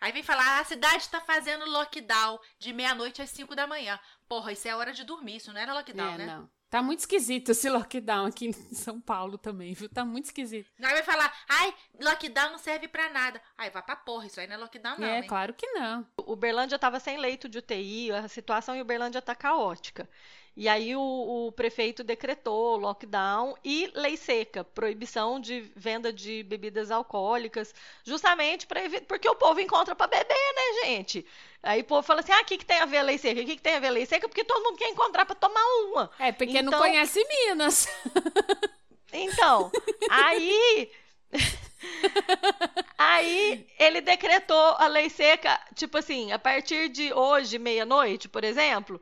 Aí 0.00 0.12
vem 0.12 0.22
falar, 0.22 0.44
ah, 0.58 0.60
a 0.60 0.64
cidade 0.64 1.08
tá 1.08 1.20
fazendo 1.20 1.64
lockdown 1.66 2.38
de 2.58 2.72
meia-noite 2.72 3.22
às 3.22 3.30
5 3.30 3.54
da 3.56 3.66
manhã. 3.66 3.98
Porra, 4.28 4.52
isso 4.52 4.68
é 4.68 4.74
hora 4.74 4.92
de 4.92 5.04
dormir, 5.04 5.36
isso 5.36 5.52
não 5.52 5.60
era 5.60 5.72
lockdown, 5.74 6.14
É, 6.14 6.18
né? 6.18 6.26
não. 6.26 6.50
Tá 6.68 6.82
muito 6.82 6.98
esquisito 6.98 7.52
esse 7.52 7.70
lockdown 7.70 8.26
aqui 8.26 8.46
em 8.48 8.52
São 8.52 9.00
Paulo 9.00 9.38
também, 9.38 9.72
viu? 9.72 9.88
Tá 9.88 10.04
muito 10.04 10.24
esquisito. 10.26 10.68
Aí 10.82 10.94
vai 10.94 11.02
falar, 11.04 11.32
ai, 11.48 11.72
lockdown 12.02 12.50
não 12.50 12.58
serve 12.58 12.88
pra 12.88 13.08
nada. 13.10 13.40
Aí 13.56 13.70
vai 13.70 13.82
pra 13.82 13.94
porra, 13.94 14.26
isso 14.26 14.40
aí 14.40 14.48
não 14.48 14.54
é 14.54 14.58
lockdown, 14.58 14.98
não. 14.98 15.06
é, 15.06 15.18
hein? 15.20 15.26
claro 15.28 15.54
que 15.54 15.66
não. 15.68 16.04
O 16.18 16.32
Uberlândia 16.32 16.74
estava 16.74 16.98
sem 16.98 17.18
leito 17.18 17.48
de 17.48 17.58
UTI, 17.58 18.10
a 18.10 18.26
situação 18.28 18.74
em 18.74 18.80
Uberlândia 18.82 19.20
está 19.20 19.34
caótica. 19.34 20.10
E 20.56 20.68
aí 20.70 20.96
o, 20.96 21.00
o 21.48 21.52
prefeito 21.52 22.02
decretou 22.02 22.78
lockdown 22.78 23.54
e 23.62 23.90
lei 23.94 24.16
seca, 24.16 24.64
proibição 24.64 25.38
de 25.38 25.70
venda 25.76 26.10
de 26.10 26.42
bebidas 26.44 26.90
alcoólicas, 26.90 27.74
justamente 28.02 28.66
para 28.66 28.82
evitar, 28.82 29.04
porque 29.06 29.28
o 29.28 29.34
povo 29.34 29.60
encontra 29.60 29.94
para 29.94 30.06
beber, 30.06 30.34
né, 30.54 30.86
gente? 30.86 31.26
Aí 31.62 31.82
o 31.82 31.84
povo 31.84 32.02
fala 32.02 32.20
assim: 32.20 32.32
"Ah, 32.32 32.40
o 32.40 32.44
que, 32.46 32.56
que 32.56 32.64
tem 32.64 32.78
a 32.78 32.86
ver 32.86 32.98
a 32.98 33.02
lei 33.02 33.18
seca? 33.18 33.40
O 33.40 33.44
que, 33.44 33.56
que 33.56 33.62
tem 33.62 33.74
a 33.74 33.80
ver 33.80 33.88
a 33.88 33.90
lei 33.90 34.06
seca? 34.06 34.26
Porque 34.28 34.44
todo 34.44 34.64
mundo 34.64 34.78
quer 34.78 34.88
encontrar 34.88 35.26
para 35.26 35.34
tomar 35.36 35.62
uma". 35.90 36.10
É, 36.18 36.32
porque 36.32 36.62
não 36.62 36.68
Então- 36.70 36.80
conhece 36.80 37.22
Minas. 37.28 37.86
Então, 39.12 39.70
aí. 40.10 40.90
aí 42.98 43.66
ele 43.78 44.00
decretou 44.00 44.74
a 44.78 44.86
lei 44.88 45.08
seca, 45.08 45.58
tipo 45.74 45.96
assim, 45.98 46.32
a 46.32 46.38
partir 46.38 46.88
de 46.88 47.12
hoje, 47.12 47.58
meia-noite, 47.58 48.28
por 48.28 48.44
exemplo. 48.44 49.00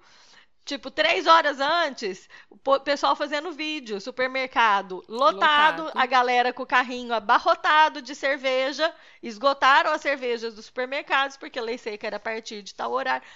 Tipo, 0.65 0.91
três 0.91 1.27
horas 1.27 1.61
antes, 1.61 2.27
o 2.49 2.81
pessoal 2.81 3.15
fazendo 3.15 3.53
vídeo, 3.53 4.01
supermercado 4.01 5.05
lotado, 5.09 5.85
Lotado. 5.85 5.99
a 5.99 6.07
galera 6.07 6.55
com 6.55 6.63
o 6.63 6.67
carrinho 6.67 7.13
abarrotado 7.13 8.01
de 8.01 8.15
cerveja, 8.15 8.95
esgotaram 9.23 9.91
as 9.93 10.01
cervejas 10.01 10.55
dos 10.55 10.65
supermercados, 10.67 11.37
porque 11.37 11.59
a 11.59 11.63
lei 11.63 11.77
seca 11.77 12.07
era 12.07 12.17
a 12.17 12.21
partir 12.21 12.63
de 12.63 12.75
tal 12.75 12.93
horário. 12.93 13.27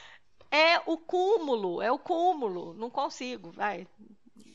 É 0.51 0.81
o 0.87 0.97
cúmulo, 0.97 1.83
é 1.83 1.93
o 1.93 1.99
cúmulo. 1.99 2.73
Não 2.73 2.89
consigo, 2.89 3.51
vai. 3.51 3.87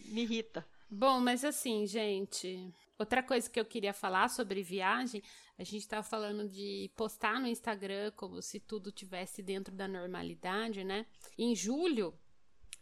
Me 0.05 0.23
irrita. 0.23 0.65
Bom, 0.89 1.19
mas 1.19 1.45
assim, 1.45 1.85
gente, 1.85 2.73
outra 2.97 3.21
coisa 3.21 3.47
que 3.47 3.59
eu 3.59 3.65
queria 3.65 3.93
falar 3.93 4.29
sobre 4.29 4.63
viagem, 4.63 5.21
a 5.59 5.63
gente 5.63 5.87
tava 5.87 6.01
falando 6.01 6.47
de 6.49 6.89
postar 6.95 7.39
no 7.39 7.47
Instagram 7.47 8.11
como 8.15 8.41
se 8.41 8.59
tudo 8.59 8.91
tivesse 8.91 9.43
dentro 9.43 9.75
da 9.75 9.87
normalidade, 9.87 10.83
né? 10.83 11.05
Em 11.37 11.55
julho, 11.55 12.13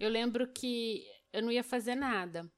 eu 0.03 0.09
lembro 0.09 0.47
que 0.51 1.05
eu 1.31 1.41
não 1.43 1.51
ia 1.51 1.63
fazer 1.63 1.95
nada. 1.95 2.51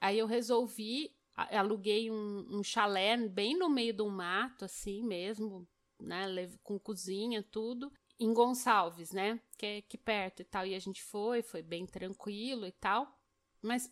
Aí 0.00 0.18
eu 0.18 0.26
resolvi, 0.26 1.14
aluguei 1.36 2.10
um, 2.10 2.46
um 2.58 2.62
chalé 2.62 3.16
bem 3.16 3.56
no 3.58 3.68
meio 3.68 3.94
do 3.94 4.08
mato, 4.08 4.64
assim 4.64 5.02
mesmo, 5.04 5.66
né? 6.00 6.26
Com 6.62 6.78
cozinha, 6.78 7.42
tudo. 7.42 7.92
Em 8.18 8.32
Gonçalves, 8.34 9.12
né? 9.12 9.40
Que 9.56 9.66
é 9.66 9.76
aqui 9.78 9.96
perto 9.98 10.42
e 10.42 10.44
tal. 10.44 10.66
E 10.66 10.74
a 10.74 10.78
gente 10.78 11.02
foi, 11.02 11.42
foi 11.42 11.62
bem 11.62 11.86
tranquilo 11.86 12.66
e 12.66 12.72
tal. 12.72 13.18
Mas 13.62 13.90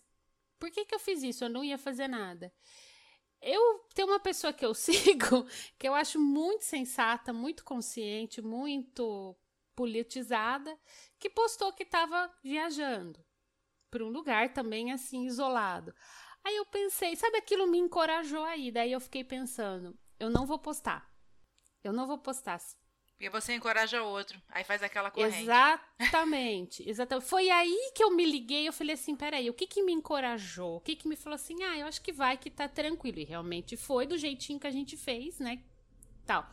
Por 0.58 0.70
que, 0.70 0.84
que 0.84 0.94
eu 0.94 0.98
fiz 1.00 1.22
isso? 1.22 1.44
Eu 1.44 1.50
não 1.50 1.64
ia 1.64 1.78
fazer 1.78 2.08
nada. 2.08 2.52
Eu 3.40 3.86
tenho 3.94 4.08
uma 4.08 4.20
pessoa 4.20 4.52
que 4.52 4.64
eu 4.64 4.74
sigo 4.74 5.46
que 5.78 5.88
eu 5.88 5.94
acho 5.94 6.18
muito 6.20 6.64
sensata, 6.64 7.32
muito 7.32 7.64
consciente, 7.64 8.42
muito 8.42 9.36
politizada, 9.78 10.76
que 11.20 11.30
postou 11.30 11.72
que 11.72 11.84
estava 11.84 12.28
viajando 12.42 13.24
para 13.88 14.04
um 14.04 14.08
lugar 14.08 14.52
também 14.52 14.90
assim 14.90 15.24
isolado. 15.24 15.94
Aí 16.44 16.56
eu 16.56 16.66
pensei, 16.66 17.14
sabe, 17.14 17.38
aquilo 17.38 17.68
me 17.68 17.78
encorajou 17.78 18.42
aí. 18.42 18.72
Daí 18.72 18.90
eu 18.90 18.98
fiquei 18.98 19.22
pensando, 19.22 19.96
eu 20.18 20.28
não 20.30 20.44
vou 20.44 20.58
postar. 20.58 21.08
Eu 21.84 21.92
não 21.92 22.08
vou 22.08 22.18
postar. 22.18 22.60
Porque 23.12 23.30
você 23.30 23.54
encoraja 23.54 24.02
o 24.02 24.06
outro, 24.08 24.42
aí 24.48 24.64
faz 24.64 24.82
aquela 24.82 25.12
corrente. 25.12 25.42
Exatamente, 25.42 26.88
exatamente. 26.88 27.28
Foi 27.28 27.48
aí 27.48 27.92
que 27.94 28.02
eu 28.02 28.10
me 28.10 28.24
liguei, 28.24 28.66
eu 28.66 28.72
falei 28.72 28.94
assim, 28.94 29.14
peraí, 29.14 29.48
o 29.48 29.54
que 29.54 29.66
que 29.66 29.82
me 29.82 29.92
encorajou? 29.92 30.76
O 30.76 30.80
que 30.80 30.96
que 30.96 31.06
me 31.06 31.14
falou 31.14 31.36
assim, 31.36 31.62
ah, 31.62 31.78
eu 31.78 31.86
acho 31.86 32.02
que 32.02 32.12
vai, 32.12 32.36
que 32.36 32.50
tá 32.50 32.68
tranquilo. 32.68 33.20
E 33.20 33.24
realmente 33.24 33.76
foi 33.76 34.06
do 34.08 34.18
jeitinho 34.18 34.58
que 34.58 34.66
a 34.66 34.72
gente 34.72 34.96
fez, 34.96 35.38
né, 35.38 35.62
tal. 36.26 36.48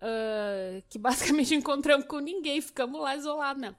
Uh, 0.00 0.82
que 0.88 0.98
basicamente 0.98 1.54
encontramos 1.54 2.06
com 2.06 2.18
ninguém, 2.20 2.60
ficamos 2.60 3.00
lá 3.00 3.14
isolados 3.14 3.60
mesmo. 3.60 3.76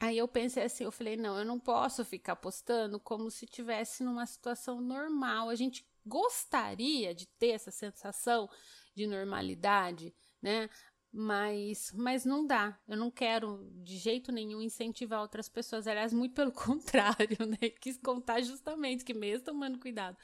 Aí 0.00 0.16
eu 0.16 0.28
pensei 0.28 0.62
assim, 0.62 0.84
eu 0.84 0.92
falei, 0.92 1.16
não, 1.16 1.36
eu 1.38 1.44
não 1.44 1.58
posso 1.58 2.04
ficar 2.04 2.36
postando 2.36 3.00
como 3.00 3.30
se 3.30 3.46
tivesse 3.46 4.04
numa 4.04 4.24
situação 4.24 4.80
normal. 4.80 5.48
A 5.48 5.56
gente 5.56 5.84
gostaria 6.06 7.12
de 7.12 7.26
ter 7.26 7.48
essa 7.48 7.70
sensação 7.70 8.48
de 8.94 9.06
normalidade, 9.06 10.14
né? 10.40 10.70
Mas, 11.12 11.92
mas 11.94 12.24
não 12.24 12.46
dá. 12.46 12.78
Eu 12.86 12.96
não 12.96 13.10
quero 13.10 13.68
de 13.82 13.96
jeito 13.96 14.30
nenhum 14.30 14.62
incentivar 14.62 15.20
outras 15.20 15.48
pessoas. 15.48 15.86
Aliás, 15.86 16.12
muito 16.12 16.34
pelo 16.34 16.52
contrário, 16.52 17.44
né? 17.46 17.70
Quis 17.80 17.96
contar 17.98 18.40
justamente 18.42 19.04
que 19.04 19.14
mesmo 19.14 19.46
tomando 19.46 19.80
cuidado, 19.80 20.16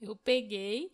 eu 0.00 0.16
peguei 0.16 0.90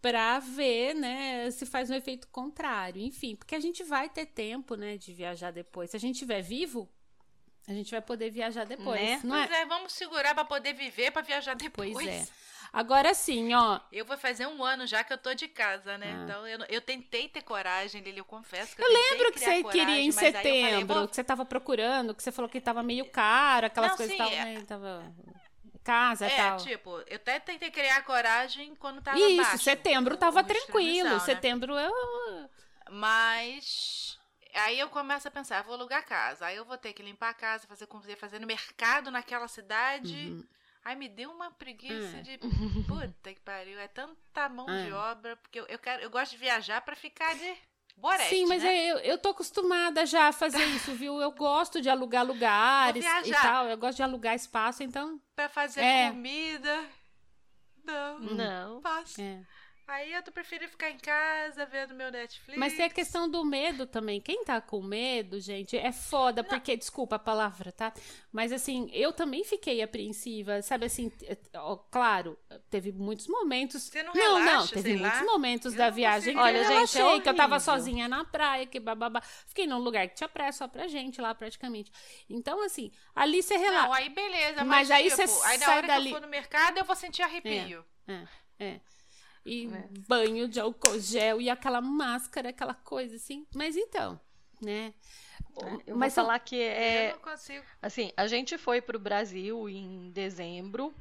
para 0.00 0.38
ver, 0.38 0.94
né, 0.94 1.50
se 1.50 1.66
faz 1.66 1.90
um 1.90 1.94
efeito 1.94 2.28
contrário. 2.28 3.02
Enfim, 3.02 3.34
porque 3.36 3.54
a 3.54 3.60
gente 3.60 3.82
vai 3.82 4.08
ter 4.08 4.26
tempo, 4.26 4.74
né, 4.74 4.96
de 4.96 5.12
viajar 5.12 5.50
depois. 5.50 5.90
Se 5.90 5.96
a 5.96 6.00
gente 6.00 6.14
estiver 6.14 6.40
vivo, 6.42 6.88
a 7.66 7.72
gente 7.72 7.90
vai 7.90 8.00
poder 8.00 8.30
viajar 8.30 8.64
depois, 8.64 9.00
né? 9.00 9.20
não 9.24 9.36
pois 9.36 9.50
é? 9.50 9.62
é, 9.62 9.66
vamos 9.66 9.92
segurar 9.92 10.34
para 10.34 10.44
poder 10.44 10.72
viver, 10.72 11.10
para 11.10 11.22
viajar 11.22 11.54
depois. 11.54 11.92
Pois 11.92 12.06
é. 12.06 12.26
Agora 12.70 13.14
sim, 13.14 13.54
ó. 13.54 13.80
Eu 13.90 14.04
vou 14.04 14.16
fazer 14.18 14.46
um 14.46 14.62
ano 14.62 14.86
já 14.86 15.02
que 15.02 15.10
eu 15.12 15.16
tô 15.18 15.32
de 15.32 15.48
casa, 15.48 15.96
né? 15.96 16.14
Ah. 16.18 16.22
Então 16.24 16.46
eu, 16.46 16.58
eu 16.68 16.80
tentei 16.82 17.26
ter 17.28 17.40
coragem, 17.42 18.02
Lili, 18.02 18.18
eu 18.18 18.24
confesso 18.26 18.76
que 18.76 18.82
Eu 18.82 18.86
eu, 18.86 18.92
lembro 18.92 19.32
que 19.32 19.38
você 19.40 19.62
coragem, 19.62 19.70
queria 19.86 20.00
em 20.02 20.12
falei, 20.12 20.32
setembro, 20.32 20.94
vou- 20.94 21.08
que 21.08 21.16
você 21.16 21.24
tava 21.24 21.46
procurando, 21.46 22.14
que 22.14 22.22
você 22.22 22.30
falou 22.30 22.48
que 22.48 22.60
tava 22.60 22.82
meio 22.82 23.06
caro, 23.10 23.66
aquelas 23.66 23.90
Não, 23.92 23.96
coisas 23.96 24.16
sim, 24.16 24.22
é- 24.34 24.44
meio- 24.44 24.66
tava 24.66 25.02
casa 25.88 26.26
É, 26.26 26.36
tal. 26.36 26.56
tipo, 26.58 26.90
eu 27.06 27.16
até 27.16 27.40
tentei 27.40 27.70
criar 27.70 28.02
coragem 28.02 28.74
quando 28.76 29.00
tava 29.00 29.18
Isso, 29.18 29.36
baixo. 29.42 29.58
setembro 29.64 30.16
tava 30.18 30.44
tranquilo. 30.44 31.08
né? 31.08 31.18
Setembro 31.20 31.72
eu. 31.78 32.50
Mas 32.90 34.18
aí 34.54 34.78
eu 34.78 34.88
começo 34.90 35.26
a 35.26 35.30
pensar, 35.30 35.62
vou 35.62 35.74
alugar 35.74 36.04
casa. 36.04 36.46
Aí 36.46 36.56
eu 36.56 36.64
vou 36.64 36.76
ter 36.76 36.92
que 36.92 37.02
limpar 37.02 37.30
a 37.30 37.34
casa, 37.34 37.66
fazer 37.66 37.86
comida, 37.86 38.16
fazer 38.16 38.38
no 38.38 38.46
mercado 38.46 39.10
naquela 39.10 39.48
cidade. 39.48 40.14
Uhum. 40.30 40.44
Aí 40.84 40.94
me 40.96 41.08
deu 41.08 41.30
uma 41.30 41.50
preguiça 41.50 42.18
É. 42.18 42.20
de 42.22 42.38
puta 42.86 43.34
que 43.34 43.40
pariu, 43.40 43.78
é 43.78 43.88
tanta 43.88 44.48
mão 44.48 44.68
É. 44.68 44.84
de 44.86 44.92
obra, 44.92 45.36
porque 45.36 45.58
eu, 45.60 45.66
eu 45.66 45.78
quero, 45.78 46.02
eu 46.02 46.10
gosto 46.10 46.32
de 46.32 46.38
viajar 46.38 46.80
pra 46.82 46.94
ficar 46.96 47.34
de 47.34 47.56
boreste, 47.98 48.30
Sim, 48.30 48.46
mas 48.46 48.62
né? 48.62 48.68
é- 48.76 48.92
eu, 48.92 48.98
eu 48.98 49.18
tô 49.18 49.30
acostumada 49.30 50.06
já 50.06 50.28
a 50.28 50.32
fazer 50.32 50.64
isso, 50.76 50.92
viu? 50.94 51.20
Eu 51.20 51.32
gosto 51.32 51.80
de 51.80 51.88
alugar 51.90 52.24
lugares 52.26 53.04
e 53.24 53.30
tal. 53.32 53.66
Eu 53.68 53.76
gosto 53.76 53.96
de 53.96 54.02
alugar 54.02 54.34
espaço, 54.34 54.82
então. 54.82 55.20
Pra 55.34 55.48
fazer 55.48 55.80
É. 55.80 56.10
comida. 56.10 56.84
Não, 57.84 58.18
Não. 58.20 58.80
faço. 58.82 59.20
É. 59.20 59.40
Aí 59.88 60.12
eu 60.12 60.22
tô 60.22 60.30
preferindo 60.30 60.70
ficar 60.70 60.90
em 60.90 60.98
casa 60.98 61.64
vendo 61.64 61.94
meu 61.94 62.10
Netflix. 62.12 62.58
Mas 62.58 62.74
tem 62.74 62.84
a 62.84 62.90
questão 62.90 63.26
do 63.26 63.42
medo 63.42 63.86
também. 63.86 64.20
Quem 64.20 64.44
tá 64.44 64.60
com 64.60 64.82
medo, 64.82 65.40
gente, 65.40 65.78
é 65.78 65.90
foda, 65.90 66.44
porque, 66.44 66.76
desculpa 66.76 67.16
a 67.16 67.18
palavra, 67.18 67.72
tá? 67.72 67.90
Mas 68.30 68.52
assim, 68.52 68.90
eu 68.92 69.14
também 69.14 69.44
fiquei 69.44 69.80
apreensiva, 69.80 70.60
sabe 70.60 70.84
assim, 70.84 71.10
é, 71.22 71.38
ó, 71.54 71.76
claro, 71.76 72.38
teve 72.68 72.92
muitos 72.92 73.26
momentos. 73.28 73.84
Você 73.84 74.02
não 74.02 74.12
não, 74.12 74.36
relaxa, 74.44 74.74
teve 74.74 74.94
muitos 74.94 75.20
lá? 75.20 75.24
momentos 75.24 75.72
Eu 75.72 75.78
da 75.78 75.86
não 75.86 75.92
viagem 75.94 76.36
Olha, 76.36 76.58
eu 76.58 76.64
gente, 76.64 76.66
é 76.66 76.74
relaxei, 76.74 77.20
que 77.22 77.28
eu 77.30 77.34
tava 77.36 77.58
sozinha 77.58 78.06
na 78.06 78.24
praia, 78.26 78.66
que 78.66 78.78
bababá. 78.78 79.22
Fiquei 79.22 79.66
num 79.66 79.78
lugar 79.78 80.06
que 80.06 80.16
tinha 80.16 80.28
praia 80.28 80.52
só 80.52 80.68
pra 80.68 80.86
gente 80.86 81.18
lá, 81.18 81.34
praticamente. 81.34 81.90
Então, 82.28 82.62
assim, 82.62 82.92
ali 83.14 83.42
você 83.42 83.54
Não, 83.54 83.62
relaxa. 83.64 83.94
aí 83.94 84.10
beleza, 84.10 84.64
Mas 84.64 84.66
mas, 84.66 84.90
aí 84.90 85.04
tipo, 85.10 85.16
você 85.16 85.46
aí 85.46 85.58
na 85.58 85.64
sai 85.64 85.76
hora 85.78 85.86
dali- 85.86 86.10
que 86.10 86.14
eu 86.14 86.20
for 86.20 86.26
no 86.26 86.30
mercado 86.30 86.76
eu 86.76 86.84
vou 86.84 86.94
sentir 86.94 87.22
arrepio. 87.22 87.82
É. 88.58 88.80
E 89.48 89.66
É. 89.66 89.88
banho 90.06 90.48
de 90.48 90.60
álcool 90.60 90.98
gel 90.98 91.40
e 91.40 91.48
aquela 91.48 91.80
máscara, 91.80 92.50
aquela 92.50 92.74
coisa 92.74 93.16
assim. 93.16 93.46
Mas 93.54 93.76
então, 93.76 94.20
né? 94.60 94.92
Eu 95.86 95.96
Mas 95.96 96.14
vou 96.14 96.24
falar 96.24 96.38
que 96.40 96.60
é. 96.60 97.10
Eu 97.10 97.12
não 97.14 97.22
consigo. 97.22 97.64
Assim, 97.82 98.12
a 98.16 98.26
gente 98.26 98.56
foi 98.58 98.80
para 98.80 98.96
o 98.96 99.00
Brasil 99.00 99.68
em 99.68 100.10
dezembro. 100.10 100.94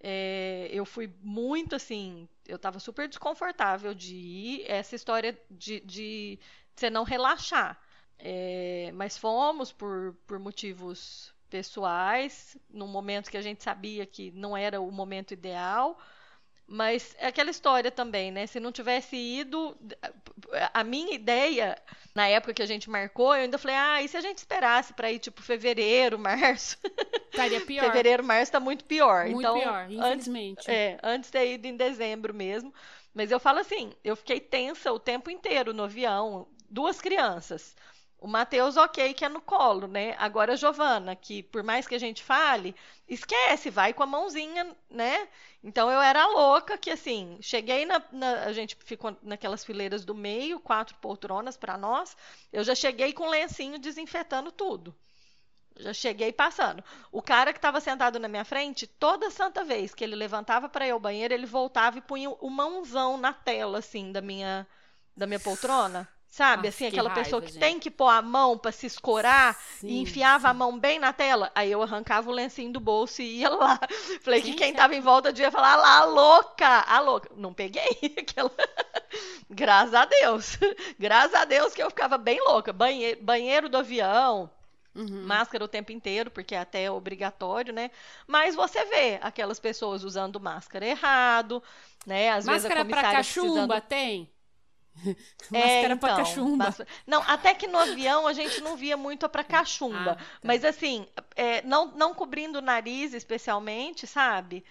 É, 0.00 0.68
eu 0.70 0.84
fui 0.84 1.10
muito 1.22 1.74
assim, 1.74 2.28
eu 2.46 2.56
estava 2.56 2.78
super 2.78 3.08
desconfortável 3.08 3.94
de 3.94 4.14
ir. 4.14 4.64
Essa 4.66 4.94
história 4.94 5.38
de, 5.50 5.80
de 5.80 6.38
você 6.74 6.90
não 6.90 7.04
relaxar. 7.04 7.80
É, 8.18 8.90
mas 8.94 9.16
fomos 9.16 9.72
por, 9.72 10.14
por 10.26 10.38
motivos 10.38 11.34
pessoais, 11.48 12.56
num 12.68 12.86
momento 12.86 13.30
que 13.30 13.36
a 13.36 13.42
gente 13.42 13.62
sabia 13.62 14.04
que 14.04 14.30
não 14.32 14.56
era 14.56 14.80
o 14.80 14.90
momento 14.90 15.32
ideal. 15.32 15.98
Mas 16.66 17.14
é 17.18 17.26
aquela 17.26 17.50
história 17.50 17.90
também, 17.90 18.30
né? 18.32 18.46
Se 18.46 18.58
não 18.58 18.72
tivesse 18.72 19.16
ido, 19.16 19.76
a 20.72 20.82
minha 20.82 21.14
ideia 21.14 21.76
na 22.14 22.26
época 22.26 22.54
que 22.54 22.62
a 22.62 22.66
gente 22.66 22.88
marcou, 22.88 23.34
eu 23.34 23.42
ainda 23.42 23.58
falei, 23.58 23.76
ah, 23.76 24.02
e 24.02 24.08
se 24.08 24.16
a 24.16 24.20
gente 24.20 24.38
esperasse 24.38 24.92
para 24.94 25.12
ir 25.12 25.18
tipo 25.18 25.42
fevereiro, 25.42 26.18
março? 26.20 26.78
Estaria 27.30 27.60
pior. 27.60 27.84
Fevereiro, 27.84 28.24
março 28.24 28.52
tá 28.52 28.60
muito 28.60 28.84
pior. 28.84 29.26
Muito 29.26 29.40
então, 29.40 29.58
pior, 29.58 29.84
antes, 29.84 29.98
infelizmente. 29.98 30.70
é, 30.70 30.98
antes 31.02 31.28
de 31.28 31.32
ter 31.32 31.52
ido 31.52 31.66
em 31.66 31.76
dezembro 31.76 32.32
mesmo. 32.32 32.72
Mas 33.12 33.30
eu 33.30 33.38
falo 33.38 33.58
assim, 33.58 33.92
eu 34.02 34.16
fiquei 34.16 34.40
tensa 34.40 34.90
o 34.90 34.98
tempo 34.98 35.30
inteiro 35.30 35.74
no 35.74 35.84
avião, 35.84 36.48
duas 36.70 37.00
crianças. 37.00 37.76
O 38.24 38.26
Matheus, 38.26 38.76
ok, 38.78 39.12
que 39.14 39.24
é 39.24 39.28
no 39.28 39.40
colo, 39.40 39.86
né? 39.86 40.16
Agora 40.18 40.54
a 40.54 40.56
Giovana, 40.56 41.14
que 41.14 41.42
por 41.42 41.62
mais 41.62 41.86
que 41.86 41.94
a 41.94 41.98
gente 41.98 42.22
fale, 42.22 42.74
esquece, 43.06 43.68
vai 43.70 43.92
com 43.92 44.02
a 44.02 44.06
mãozinha, 44.06 44.74
né? 44.90 45.28
Então 45.62 45.90
eu 45.90 46.00
era 46.00 46.26
louca 46.28 46.78
que 46.78 46.90
assim, 46.90 47.38
cheguei 47.42 47.84
na, 47.84 48.02
na- 48.10 48.44
a 48.44 48.52
gente 48.52 48.76
ficou 48.80 49.14
naquelas 49.22 49.62
fileiras 49.64 50.04
do 50.06 50.14
meio, 50.14 50.58
quatro 50.58 50.96
poltronas 50.96 51.56
para 51.56 51.76
nós. 51.76 52.16
Eu 52.52 52.64
já 52.64 52.74
cheguei 52.74 53.12
com 53.12 53.28
lencinho 53.28 53.78
desinfetando 53.78 54.50
tudo. 54.50 54.96
Já 55.78 55.92
cheguei 55.94 56.32
passando. 56.32 56.84
O 57.12 57.22
cara 57.22 57.52
que 57.52 57.58
estava 57.58 57.80
sentado 57.80 58.18
na 58.20 58.28
minha 58.28 58.44
frente, 58.44 58.86
toda 58.86 59.30
santa 59.30 59.64
vez 59.64 59.94
que 59.94 60.04
ele 60.04 60.16
levantava 60.16 60.68
para 60.68 60.86
ir 60.86 60.92
ao 60.92 61.00
banheiro, 61.00 61.34
ele 61.34 61.46
voltava 61.46 61.98
e 61.98 62.02
punha 62.02 62.30
o 62.30 62.50
mãozão 62.50 63.16
na 63.18 63.32
tela 63.34 63.78
assim 63.80 64.12
da 64.12 64.22
minha 64.22 64.66
da 65.16 65.26
minha 65.26 65.40
poltrona. 65.40 66.08
Sabe, 66.36 66.66
Nossa, 66.66 66.68
assim, 66.68 66.86
que 66.86 66.96
aquela 66.96 67.08
raiva, 67.08 67.10
pessoa 67.10 67.40
que 67.40 67.52
gente. 67.52 67.58
tem 67.58 67.78
que 67.78 67.90
pôr 67.90 68.08
a 68.08 68.20
mão 68.20 68.58
para 68.58 68.72
se 68.72 68.86
escorar 68.86 69.56
Sim, 69.66 69.86
e 69.86 70.00
enfiava 70.00 70.48
a 70.48 70.54
sim. 70.54 70.54
mão 70.54 70.76
bem 70.76 70.98
na 70.98 71.12
tela. 71.12 71.52
Aí 71.54 71.70
eu 71.70 71.80
arrancava 71.80 72.28
o 72.28 72.32
lencinho 72.32 72.72
do 72.72 72.80
bolso 72.80 73.22
e 73.22 73.38
ia 73.40 73.50
lá. 73.50 73.78
Falei 74.20 74.42
que 74.42 74.52
Sim, 74.52 74.54
quem 74.54 74.72
sim. 74.72 74.74
tava 74.74 74.96
em 74.96 75.00
volta 75.00 75.32
devia 75.32 75.52
falar, 75.52 75.74
"Ah 75.74 75.76
lá, 75.76 75.98
a 76.00 76.04
louca, 76.04 76.66
a 76.88 77.00
louca. 77.00 77.30
Não 77.36 77.54
peguei 77.54 77.86
aquela. 78.18 78.50
Graças 79.50 79.94
a 79.94 80.04
Deus. 80.04 80.58
Graças 80.98 81.34
a 81.34 81.44
Deus 81.44 81.74
que 81.74 81.82
eu 81.82 81.90
ficava 81.90 82.18
bem 82.18 82.40
louca. 82.42 82.72
Banheiro, 82.72 83.22
banheiro 83.22 83.68
do 83.68 83.78
avião, 83.78 84.50
Uhum. 84.94 85.38
máscara 85.38 85.64
o 85.64 85.68
tempo 85.68 85.92
inteiro, 85.92 86.30
porque 86.30 86.54
é 86.54 86.58
até 86.60 86.90
obrigatório, 86.90 87.72
né? 87.72 87.90
Mas 88.26 88.54
você 88.54 88.84
vê 88.86 89.18
aquelas 89.22 89.60
pessoas 89.60 90.04
usando 90.04 90.40
máscara 90.40 90.86
errado, 90.86 91.62
né? 92.06 92.30
Às 92.30 92.46
Máscara 92.46 92.64
vezes 92.64 92.66
a 92.66 92.70
pra 92.70 92.74
comissária 92.74 93.04
cachumba 93.04 93.24
precisando... 93.24 93.80
tem? 93.80 94.30
É, 95.52 95.58
Máscara 95.58 95.96
pra 95.96 96.10
então, 96.10 96.16
cachumba. 96.16 96.64
basta- 96.66 96.86
Não, 97.06 97.22
até 97.22 97.54
que 97.54 97.66
no 97.66 97.78
avião 97.78 98.26
a 98.26 98.32
gente 98.32 98.60
não 98.60 98.76
via 98.76 98.96
muito 98.96 99.24
a 99.26 99.28
pra 99.28 99.44
cachumba. 99.44 100.12
Ah, 100.12 100.16
tá. 100.16 100.24
Mas 100.42 100.64
assim, 100.64 101.06
é, 101.36 101.62
não, 101.62 101.86
não 101.88 102.14
cobrindo 102.14 102.58
o 102.58 102.62
nariz 102.62 103.12
especialmente, 103.14 104.06
sabe? 104.06 104.64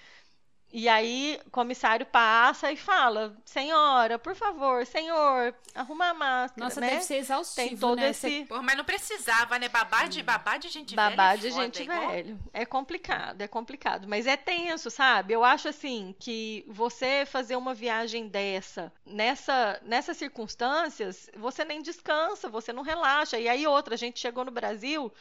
E 0.76 0.90
aí 0.90 1.40
o 1.46 1.52
comissário 1.52 2.04
passa 2.04 2.72
e 2.72 2.76
fala: 2.76 3.38
Senhora, 3.46 4.18
por 4.18 4.34
favor, 4.34 4.84
senhor, 4.88 5.54
arruma 5.76 6.08
a 6.10 6.14
máscara. 6.16 6.64
Nossa, 6.66 6.82
né? 6.82 6.90
deve 6.90 7.04
ser 7.04 7.18
exaustivo, 7.18 7.70
Tem 7.70 7.78
todo 7.78 8.00
né? 8.00 8.10
esse 8.10 8.46
Pô, 8.46 8.60
mas 8.64 8.76
não 8.76 8.84
precisava, 8.84 9.60
né? 9.60 9.70
Babá 9.70 10.06
de, 10.08 10.24
babá 10.24 10.58
de 10.58 10.70
gente 10.70 10.96
babá 10.96 11.36
velha. 11.36 11.38
de 11.42 11.48
é 11.48 11.52
foda, 11.52 11.64
gente 11.64 11.84
igual- 11.84 12.08
velho. 12.10 12.40
É 12.52 12.66
complicado, 12.66 13.40
é 13.42 13.48
complicado. 13.48 14.08
Mas 14.08 14.26
é 14.26 14.36
tenso, 14.36 14.90
sabe? 14.90 15.34
Eu 15.34 15.44
acho 15.44 15.68
assim 15.68 16.16
que 16.20 16.66
você 16.68 17.24
fazer 17.28 17.56
uma 17.56 17.76
viagem 17.76 18.28
dessa, 18.28 18.92
nessa, 19.06 19.80
nessas 19.84 20.18
circunstâncias, 20.18 21.30
você 21.38 21.64
nem 21.64 21.84
descansa, 21.84 22.50
você 22.50 22.74
não 22.74 22.82
relaxa. 22.82 23.38
E 23.38 23.48
aí 23.48 23.68
outra, 23.68 23.94
a 23.94 23.98
gente 23.98 24.20
chegou 24.20 24.44
no 24.44 24.52
Brasil, 24.52 25.14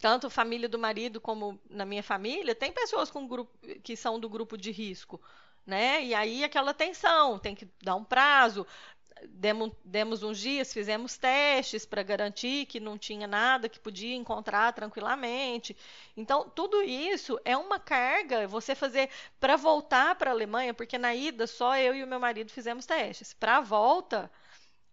tanto 0.00 0.30
família 0.30 0.68
do 0.68 0.78
marido 0.78 1.20
como 1.20 1.58
na 1.68 1.84
minha 1.84 2.02
família, 2.02 2.54
tem 2.54 2.72
pessoas 2.72 3.10
com 3.10 3.26
grupo, 3.26 3.52
que 3.82 3.96
são 3.96 4.18
do 4.18 4.28
grupo 4.28 4.56
de 4.56 4.70
risco, 4.70 5.20
né? 5.66 6.04
E 6.04 6.14
aí 6.14 6.44
aquela 6.44 6.72
tensão, 6.72 7.38
tem 7.38 7.54
que 7.54 7.68
dar 7.82 7.96
um 7.96 8.04
prazo. 8.04 8.66
Demos, 9.30 9.72
demos 9.84 10.22
uns 10.22 10.38
dias, 10.38 10.72
fizemos 10.72 11.16
testes 11.16 11.84
para 11.84 12.04
garantir 12.04 12.66
que 12.66 12.78
não 12.78 12.96
tinha 12.96 13.26
nada 13.26 13.68
que 13.68 13.80
podia 13.80 14.14
encontrar 14.14 14.72
tranquilamente. 14.72 15.76
Então, 16.16 16.48
tudo 16.48 16.80
isso 16.82 17.36
é 17.44 17.56
uma 17.56 17.80
carga 17.80 18.46
você 18.46 18.76
fazer 18.76 19.10
para 19.40 19.56
voltar 19.56 20.14
para 20.14 20.30
a 20.30 20.32
Alemanha, 20.32 20.72
porque 20.72 20.96
na 20.96 21.16
ida 21.16 21.48
só 21.48 21.76
eu 21.76 21.96
e 21.96 22.04
o 22.04 22.06
meu 22.06 22.20
marido 22.20 22.52
fizemos 22.52 22.86
testes. 22.86 23.34
Para 23.34 23.56
a 23.56 23.60
volta, 23.60 24.30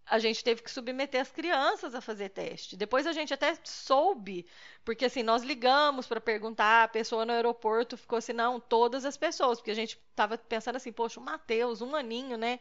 a 0.05 0.19
gente 0.19 0.43
teve 0.43 0.61
que 0.61 0.69
submeter 0.71 1.21
as 1.21 1.31
crianças 1.31 1.95
a 1.95 2.01
fazer 2.01 2.29
teste. 2.29 2.77
Depois 2.77 3.07
a 3.07 3.11
gente 3.11 3.33
até 3.33 3.57
soube, 3.63 4.45
porque 4.83 5.05
assim, 5.05 5.23
nós 5.23 5.43
ligamos 5.43 6.07
para 6.07 6.21
perguntar, 6.21 6.83
a 6.83 6.87
pessoa 6.87 7.25
no 7.25 7.33
aeroporto 7.33 7.97
ficou 7.97 8.17
assim, 8.17 8.33
não, 8.33 8.59
todas 8.59 9.03
as 9.05 9.17
pessoas, 9.17 9.59
porque 9.59 9.71
a 9.71 9.75
gente 9.75 9.99
estava 10.09 10.37
pensando 10.37 10.75
assim, 10.75 10.91
poxa, 10.91 11.19
o 11.19 11.23
Matheus, 11.23 11.81
um 11.81 11.95
aninho, 11.95 12.37
né? 12.37 12.59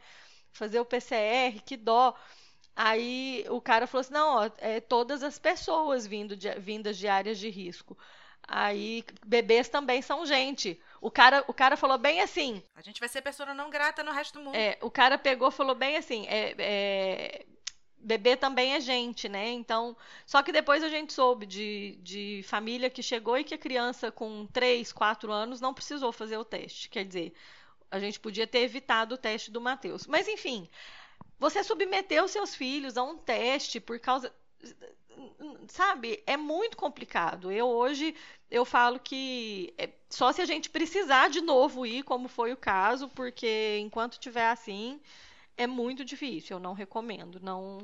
Fazer 0.52 0.80
o 0.80 0.84
PCR, 0.84 1.60
que 1.60 1.76
dó. 1.76 2.16
Aí 2.76 3.44
o 3.50 3.60
cara 3.60 3.86
falou 3.86 4.00
assim, 4.00 4.12
não, 4.14 4.36
ó, 4.36 4.50
é 4.58 4.80
todas 4.80 5.22
as 5.22 5.38
pessoas 5.38 6.06
vindo 6.06 6.36
de, 6.36 6.50
vindas 6.58 6.96
de 6.96 7.06
áreas 7.08 7.38
de 7.38 7.48
risco. 7.50 7.96
Aí 8.46 9.04
bebês 9.26 9.68
também 9.68 10.02
são 10.02 10.26
gente. 10.26 10.80
O 11.04 11.10
cara, 11.10 11.44
o 11.46 11.52
cara 11.52 11.76
falou 11.76 11.98
bem 11.98 12.22
assim. 12.22 12.62
A 12.74 12.80
gente 12.80 12.98
vai 12.98 13.10
ser 13.10 13.20
pessoa 13.20 13.52
não 13.52 13.68
grata 13.68 14.02
no 14.02 14.10
resto 14.10 14.38
do 14.38 14.44
mundo. 14.46 14.54
É, 14.54 14.78
o 14.80 14.90
cara 14.90 15.18
pegou 15.18 15.50
falou 15.50 15.74
bem 15.74 15.98
assim. 15.98 16.26
É, 16.26 16.54
é, 16.58 17.46
bebê 17.98 18.38
também 18.38 18.72
é 18.72 18.80
gente, 18.80 19.28
né? 19.28 19.50
Então, 19.50 19.94
só 20.24 20.42
que 20.42 20.50
depois 20.50 20.82
a 20.82 20.88
gente 20.88 21.12
soube 21.12 21.44
de, 21.44 21.98
de 22.02 22.42
família 22.44 22.88
que 22.88 23.02
chegou 23.02 23.36
e 23.36 23.44
que 23.44 23.52
a 23.52 23.58
criança 23.58 24.10
com 24.10 24.46
3, 24.46 24.94
4 24.94 25.30
anos 25.30 25.60
não 25.60 25.74
precisou 25.74 26.10
fazer 26.10 26.38
o 26.38 26.44
teste. 26.44 26.88
Quer 26.88 27.04
dizer, 27.04 27.34
a 27.90 27.98
gente 27.98 28.18
podia 28.18 28.46
ter 28.46 28.60
evitado 28.60 29.14
o 29.14 29.18
teste 29.18 29.50
do 29.50 29.60
Matheus. 29.60 30.06
Mas 30.06 30.26
enfim, 30.26 30.66
você 31.38 31.62
submeteu 31.62 32.26
seus 32.28 32.54
filhos 32.54 32.96
a 32.96 33.02
um 33.02 33.18
teste 33.18 33.78
por 33.78 34.00
causa 34.00 34.32
sabe, 35.68 36.22
é 36.26 36.36
muito 36.36 36.76
complicado. 36.76 37.50
Eu 37.50 37.66
hoje 37.66 38.14
eu 38.50 38.64
falo 38.64 38.98
que 39.00 39.74
é 39.78 39.90
só 40.08 40.32
se 40.32 40.40
a 40.40 40.44
gente 40.44 40.70
precisar 40.70 41.28
de 41.28 41.40
novo 41.40 41.84
ir, 41.86 42.02
como 42.04 42.28
foi 42.28 42.52
o 42.52 42.56
caso, 42.56 43.08
porque 43.08 43.78
enquanto 43.80 44.18
tiver 44.18 44.48
assim, 44.48 45.00
é 45.56 45.66
muito 45.66 46.04
difícil. 46.04 46.56
Eu 46.56 46.60
não 46.60 46.72
recomendo, 46.72 47.40
não 47.40 47.78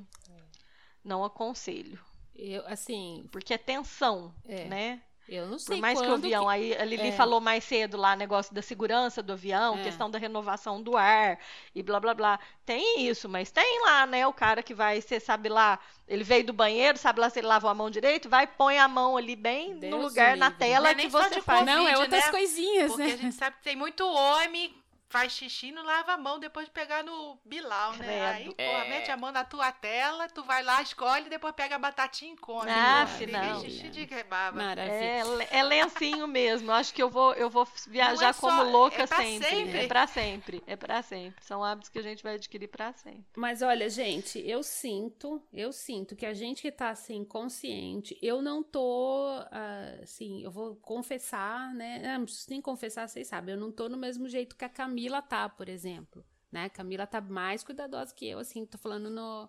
não 1.05 1.25
aconselho. 1.25 1.99
Eu, 2.37 2.67
assim, 2.67 3.27
porque 3.31 3.55
é 3.55 3.59
tensão, 3.59 4.35
É. 4.47 4.65
né? 4.67 5.03
Eu 5.37 5.47
não 5.47 5.59
sei 5.59 5.77
Por 5.77 5.81
mais 5.81 6.01
que 6.01 6.07
o 6.07 6.13
avião, 6.15 6.49
aí 6.49 6.77
a 6.77 6.85
Lili 6.85 7.09
é. 7.09 7.13
falou 7.13 7.41
mais 7.41 7.63
cedo 7.65 7.97
lá, 7.97 8.17
negócio 8.17 8.55
da 8.55 8.61
segurança 8.61 9.23
do 9.23 9.33
avião, 9.33 9.79
É. 9.79 9.83
questão 9.83 10.11
da 10.11 10.19
renovação 10.19 10.83
do 10.83 10.97
ar 10.97 11.39
e 11.75 11.83
blá 11.83 12.01
blá 12.01 12.15
blá. 12.15 12.41
Tem 12.67 13.07
isso, 13.07 13.29
mas 13.29 13.51
tem 13.51 13.83
lá, 13.85 14.07
né, 14.07 14.27
o 14.27 14.33
cara 14.33 14.63
que 14.63 14.75
vai, 14.75 15.01
você 15.01 15.21
sabe 15.21 15.49
lá, 15.49 15.79
ele 16.07 16.25
veio 16.25 16.45
do 16.45 16.53
banheiro, 16.53 16.99
sabe 16.99 17.21
lá 17.21 17.31
se 17.31 17.39
ele 17.41 17.47
lavou 17.47 17.71
a 17.71 17.75
mão 17.75 17.91
direito, 17.91 18.29
vai, 18.29 18.47
põe 18.47 18.79
a 18.79 18.89
mão 18.89 19.17
ali 19.17 19.37
bem 19.37 19.75
no 19.75 19.81
Deus 19.81 20.03
lugar, 20.03 20.37
na 20.37 20.51
tela 20.51 20.81
Não 20.85 20.91
é 20.91 20.95
que 20.95 21.09
você 21.09 21.41
faz. 21.41 21.61
Covid, 21.61 21.77
Não, 21.77 21.89
é 21.89 21.99
outras 21.99 22.25
né? 22.25 22.31
coisinhas, 22.31 22.89
Porque 22.89 23.03
né? 23.05 23.13
a 23.15 23.17
gente 23.17 23.35
sabe 23.35 23.57
que 23.57 23.63
tem 23.63 23.77
muito 23.77 24.05
homem 24.07 24.75
faz 25.11 25.33
xixi 25.33 25.67
e 25.67 25.73
não 25.73 25.85
lava 25.85 26.13
a 26.13 26.17
mão 26.17 26.39
depois 26.39 26.67
de 26.67 26.73
pegar 26.73 27.03
no 27.03 27.37
bilau, 27.45 27.93
né? 27.97 27.99
Credo. 28.07 28.55
Aí, 28.61 28.67
porra, 28.71 28.85
mete 28.85 29.11
a 29.11 29.17
mão 29.17 29.33
na 29.33 29.45
tua 29.45 29.73
tela, 29.73 30.29
tu 30.29 30.45
vai 30.45 30.63
lá, 30.63 30.81
escolhe, 30.81 31.29
depois 31.29 31.53
pega 31.55 31.75
a 31.75 31.79
batatinha 31.79 32.33
e 32.33 32.37
come. 32.37 32.71
Ah. 32.71 33.05
Tem 33.19 33.61
xixi 33.61 33.89
de 33.89 34.05
rebaba. 34.05 34.57
Maravilha. 34.57 34.95
É, 35.51 35.59
é 35.59 35.63
lencinho 35.65 36.29
mesmo. 36.29 36.71
Acho 36.71 36.95
que 36.95 37.03
eu 37.03 37.11
vou, 37.11 37.35
eu 37.35 37.51
vou 37.51 37.67
viajar 37.89 38.29
é 38.29 38.33
só- 38.33 38.41
como 38.41 38.63
louca 38.71 39.03
é 39.03 39.07
sempre. 39.07 39.49
sempre. 39.49 39.79
É 39.79 39.87
pra 39.89 40.07
sempre. 40.07 40.63
É 40.65 40.77
pra 40.77 41.03
sempre. 41.03 41.45
São 41.45 41.65
hábitos 41.65 41.91
que 41.91 41.99
a 41.99 42.03
gente 42.03 42.23
vai 42.23 42.37
adquirir 42.37 42.69
pra 42.69 42.93
sempre. 42.93 43.25
Mas 43.37 43.63
olha, 43.63 43.91
gente, 43.91 44.39
eu 44.49 44.63
sinto, 44.63 45.43
eu 45.53 45.73
sinto 45.73 46.15
que 46.15 46.25
a 46.25 46.33
gente 46.33 46.63
que 46.63 46.71
tá 46.71 46.91
assim 46.91 47.25
consciente, 47.25 48.17
eu 48.23 48.41
não 48.41 48.63
tô 48.63 49.27
ah, 49.51 49.99
assim, 50.03 50.45
eu 50.45 50.53
vou 50.53 50.77
confessar, 50.77 51.75
né? 51.75 52.01
Ah, 52.05 52.19
Não 52.19 52.25
preciso 52.27 52.51
nem 52.51 52.61
confessar, 52.61 53.09
vocês 53.09 53.27
sabem, 53.27 53.55
eu 53.55 53.61
não 53.61 53.73
tô 53.73 53.89
no 53.89 53.97
mesmo 53.97 54.29
jeito 54.29 54.55
que 54.55 54.65
a 54.65 54.69
Camila 54.69 55.00
tá, 55.23 55.49
por 55.49 55.69
exemplo, 55.69 56.25
né? 56.51 56.69
Camila 56.69 57.07
tá 57.07 57.21
mais 57.21 57.63
cuidadosa 57.63 58.15
que 58.15 58.29
eu, 58.29 58.39
assim, 58.39 58.67
tô 58.67 58.77
falando 58.79 59.09
no 59.11 59.49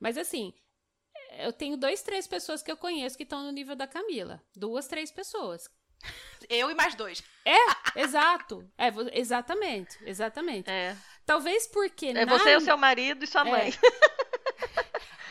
Mas 0.00 0.18
assim, 0.18 0.52
eu 1.38 1.52
tenho 1.52 1.76
dois, 1.76 2.02
três 2.02 2.26
pessoas 2.26 2.62
que 2.62 2.70
eu 2.70 2.76
conheço 2.76 3.16
que 3.16 3.22
estão 3.22 3.42
no 3.42 3.50
nível 3.52 3.76
da 3.76 3.86
Camila. 3.86 4.42
Duas, 4.54 4.86
três 4.86 5.10
pessoas. 5.10 5.68
Eu 6.48 6.70
e 6.70 6.74
mais 6.74 6.94
dois. 6.94 7.22
É, 7.44 8.00
exato. 8.00 8.68
É, 8.76 8.88
exatamente, 9.18 9.96
exatamente. 10.04 10.68
É. 10.70 10.96
Talvez 11.24 11.66
porque 11.68 12.06
É 12.06 12.26
na- 12.26 12.38
você 12.38 12.56
o 12.56 12.60
seu 12.60 12.76
marido 12.76 13.24
e 13.24 13.26
sua 13.26 13.42
É. 13.42 13.44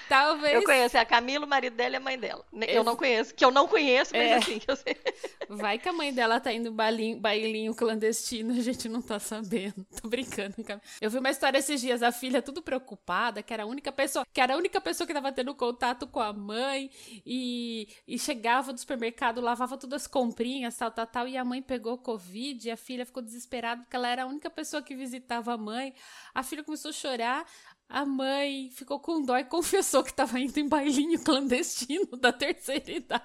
talvez 0.10 0.54
Eu 0.54 0.64
conheço 0.64 0.98
é 0.98 1.00
a 1.00 1.06
Camila, 1.06 1.46
o 1.46 1.50
marido 1.50 1.76
dela 1.76 1.96
e 1.96 1.98
a 1.98 2.00
mãe 2.00 2.18
dela. 2.18 2.46
Eu 2.54 2.62
Ex- 2.68 2.86
não 2.86 2.96
conheço, 2.96 3.34
que 3.36 3.44
eu 3.44 3.52
não 3.52 3.68
conheço, 3.68 4.12
mas 4.14 4.22
É. 4.24 4.34
assim, 4.36 4.60
que 4.60 4.70
eu 4.70 4.76
sei. 4.76 4.96
Vai 5.50 5.78
que 5.78 5.88
a 5.90 5.94
mãe 5.94 6.14
dela 6.14 6.40
tá 6.40 6.52
indo 6.54 6.72
bailinho, 6.72 7.20
bailinho 7.20 7.76
clandestino, 7.76 8.54
a 8.54 8.62
gente 8.62 8.88
não 8.90 9.02
tá 9.02 9.20
sabendo. 9.20 9.86
Tô 10.02 10.08
brincando. 10.08 10.56
Cam- 10.64 10.82
Eu 11.02 11.10
vi 11.10 11.18
uma 11.18 11.30
história 11.30 11.58
esses 11.58 11.80
dias, 11.82 12.02
a 12.02 12.12
filha 12.12 12.42
tudo 12.42 12.62
preocupada, 12.62 13.44
que 13.44 13.54
era 13.54 13.64
a 13.64 13.66
única 13.66 13.92
pessoa, 13.92 14.26
que 14.34 14.40
era 14.42 14.54
a 14.54 14.58
única 14.58 14.80
pessoa 14.82 15.06
que 15.08 15.14
tava 15.14 15.32
tendo 15.32 15.54
contato 15.56 16.08
com 16.08 16.20
a 16.20 16.32
mãe 16.34 16.90
e, 17.26 17.88
e 18.08 18.18
chegava 18.18 18.74
do 18.74 18.80
supermercado, 18.80 19.42
lavava 19.42 19.78
todas 19.78 20.04
as 20.04 20.08
comprinhas, 20.08 20.76
tal, 20.78 20.92
tal, 20.92 21.06
tal, 21.08 21.28
e 21.28 21.38
a 21.38 21.44
mãe 21.46 21.62
pegou 21.62 21.98
Covid 21.98 22.68
e 22.68 22.72
a 22.72 22.78
filha 22.78 23.06
ficou 23.06 23.22
desesperada 23.22 23.82
porque 23.84 23.96
ela 23.96 24.08
era 24.08 24.24
a 24.24 24.26
única 24.26 24.50
pessoa 24.50 24.82
que 24.82 24.96
visitava 24.96 25.54
a 25.54 25.58
mãe. 25.58 25.94
A 26.34 26.44
filha 26.44 26.64
começou 26.64 26.90
a 26.90 26.94
chorar. 26.94 27.46
A 27.94 28.08
mãe 28.08 28.72
ficou 28.72 29.00
com 29.00 29.22
dó 29.22 29.38
e 29.38 29.44
confessou 29.44 30.04
que 30.04 30.12
tava 30.12 30.40
indo 30.40 30.58
em 30.58 30.68
bailinho 30.68 31.24
clandestino 31.24 32.18
da 32.18 32.34
terceira 32.34 32.92
idade. 32.92 33.24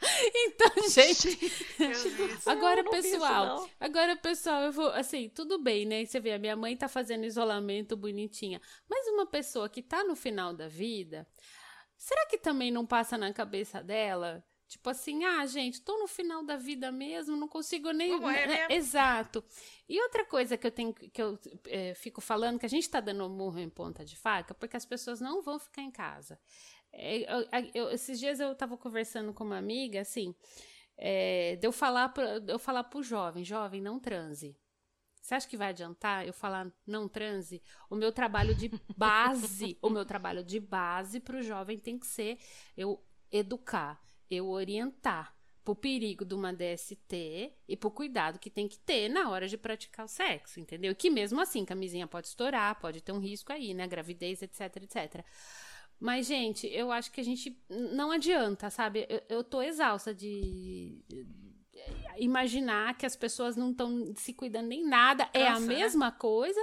Então, 0.34 0.88
gente, 0.88 1.28
Agora, 2.46 2.82
vi 2.82 2.88
isso, 2.88 3.10
pessoal, 3.10 3.68
agora, 3.78 4.16
pessoal, 4.16 4.62
eu 4.62 4.72
vou, 4.72 4.88
assim, 4.94 5.28
tudo 5.28 5.58
bem, 5.58 5.84
né? 5.84 6.06
Você 6.06 6.18
vê, 6.18 6.32
a 6.32 6.38
minha 6.38 6.56
mãe 6.56 6.74
tá 6.74 6.88
fazendo 6.88 7.26
isolamento 7.26 7.98
bonitinha, 7.98 8.62
mas 8.88 9.06
uma 9.08 9.26
pessoa 9.26 9.68
que 9.68 9.82
tá 9.82 10.02
no 10.02 10.16
final 10.16 10.54
da 10.54 10.66
vida, 10.66 11.28
será 11.98 12.24
que 12.24 12.38
também 12.38 12.70
não 12.70 12.86
passa 12.86 13.18
na 13.18 13.30
cabeça 13.30 13.82
dela? 13.82 14.42
Tipo 14.70 14.88
assim, 14.88 15.24
ah, 15.24 15.44
gente, 15.46 15.82
tô 15.82 15.98
no 15.98 16.06
final 16.06 16.44
da 16.44 16.56
vida 16.56 16.92
mesmo, 16.92 17.36
não 17.36 17.48
consigo 17.48 17.90
nem. 17.90 18.12
Mesmo. 18.46 18.72
Exato. 18.72 19.44
E 19.88 20.00
outra 20.00 20.24
coisa 20.24 20.56
que 20.56 20.64
eu 20.64 20.70
tenho 20.70 20.94
que 20.94 21.20
eu 21.20 21.36
eh, 21.66 21.92
fico 21.94 22.20
falando, 22.20 22.56
que 22.56 22.66
a 22.66 22.68
gente 22.68 22.88
tá 22.88 23.00
dando 23.00 23.28
murro 23.28 23.58
em 23.58 23.68
ponta 23.68 24.04
de 24.04 24.16
faca, 24.16 24.54
porque 24.54 24.76
as 24.76 24.84
pessoas 24.86 25.20
não 25.20 25.42
vão 25.42 25.58
ficar 25.58 25.82
em 25.82 25.90
casa. 25.90 26.38
É, 26.92 27.18
eu- 27.18 27.48
eu- 27.74 27.90
esses 27.90 28.16
dias 28.20 28.38
eu 28.38 28.54
tava 28.54 28.76
conversando 28.78 29.34
com 29.34 29.42
uma 29.42 29.58
amiga, 29.58 30.00
assim, 30.02 30.32
é, 30.96 31.56
de 31.56 31.66
eu 31.66 31.72
falar 31.72 32.08
pra, 32.10 32.38
de 32.38 32.52
eu 32.52 32.58
falar 32.58 32.84
pro 32.84 33.02
jovem, 33.02 33.44
jovem, 33.44 33.80
não 33.82 33.98
transe. 33.98 34.56
Você 35.20 35.34
acha 35.34 35.48
que 35.48 35.56
vai 35.56 35.70
adiantar 35.70 36.24
eu 36.24 36.32
falar 36.32 36.72
não 36.86 37.08
transe? 37.08 37.60
O 37.90 37.96
meu 37.96 38.12
trabalho 38.12 38.54
de 38.54 38.70
base, 38.96 39.76
o 39.82 39.90
meu 39.90 40.04
trabalho 40.04 40.44
de 40.44 40.60
base 40.60 41.18
pro 41.18 41.42
jovem 41.42 41.76
tem 41.76 41.98
que 41.98 42.06
ser 42.06 42.38
eu 42.76 43.04
educar, 43.32 44.00
eu 44.30 44.48
orientar 44.48 45.34
pro 45.64 45.74
perigo 45.74 46.24
de 46.24 46.34
uma 46.34 46.52
DST 46.52 47.52
e 47.68 47.76
pro 47.76 47.90
cuidado 47.90 48.38
que 48.38 48.50
tem 48.50 48.66
que 48.66 48.78
ter 48.78 49.08
na 49.08 49.28
hora 49.28 49.46
de 49.46 49.58
praticar 49.58 50.06
o 50.06 50.08
sexo, 50.08 50.58
entendeu? 50.58 50.94
Que 50.94 51.10
mesmo 51.10 51.40
assim, 51.40 51.64
camisinha 51.64 52.06
pode 52.06 52.28
estourar, 52.28 52.80
pode 52.80 53.00
ter 53.00 53.12
um 53.12 53.18
risco 53.18 53.52
aí, 53.52 53.74
né? 53.74 53.86
Gravidez, 53.86 54.42
etc, 54.42 54.76
etc. 54.76 55.24
Mas, 55.98 56.26
gente, 56.26 56.66
eu 56.66 56.90
acho 56.90 57.12
que 57.12 57.20
a 57.20 57.24
gente 57.24 57.62
não 57.68 58.10
adianta, 58.10 58.70
sabe? 58.70 59.06
Eu, 59.08 59.22
eu 59.28 59.44
tô 59.44 59.60
exausta 59.60 60.14
de 60.14 61.04
imaginar 62.16 62.96
que 62.96 63.04
as 63.04 63.16
pessoas 63.16 63.54
não 63.54 63.70
estão 63.70 64.12
se 64.16 64.32
cuidando 64.32 64.68
nem 64.68 64.84
nada. 64.84 65.28
é 65.34 65.46
a 65.46 65.54
Cansa, 65.54 65.66
né? 65.66 65.74
mesma 65.74 66.10
coisa 66.12 66.60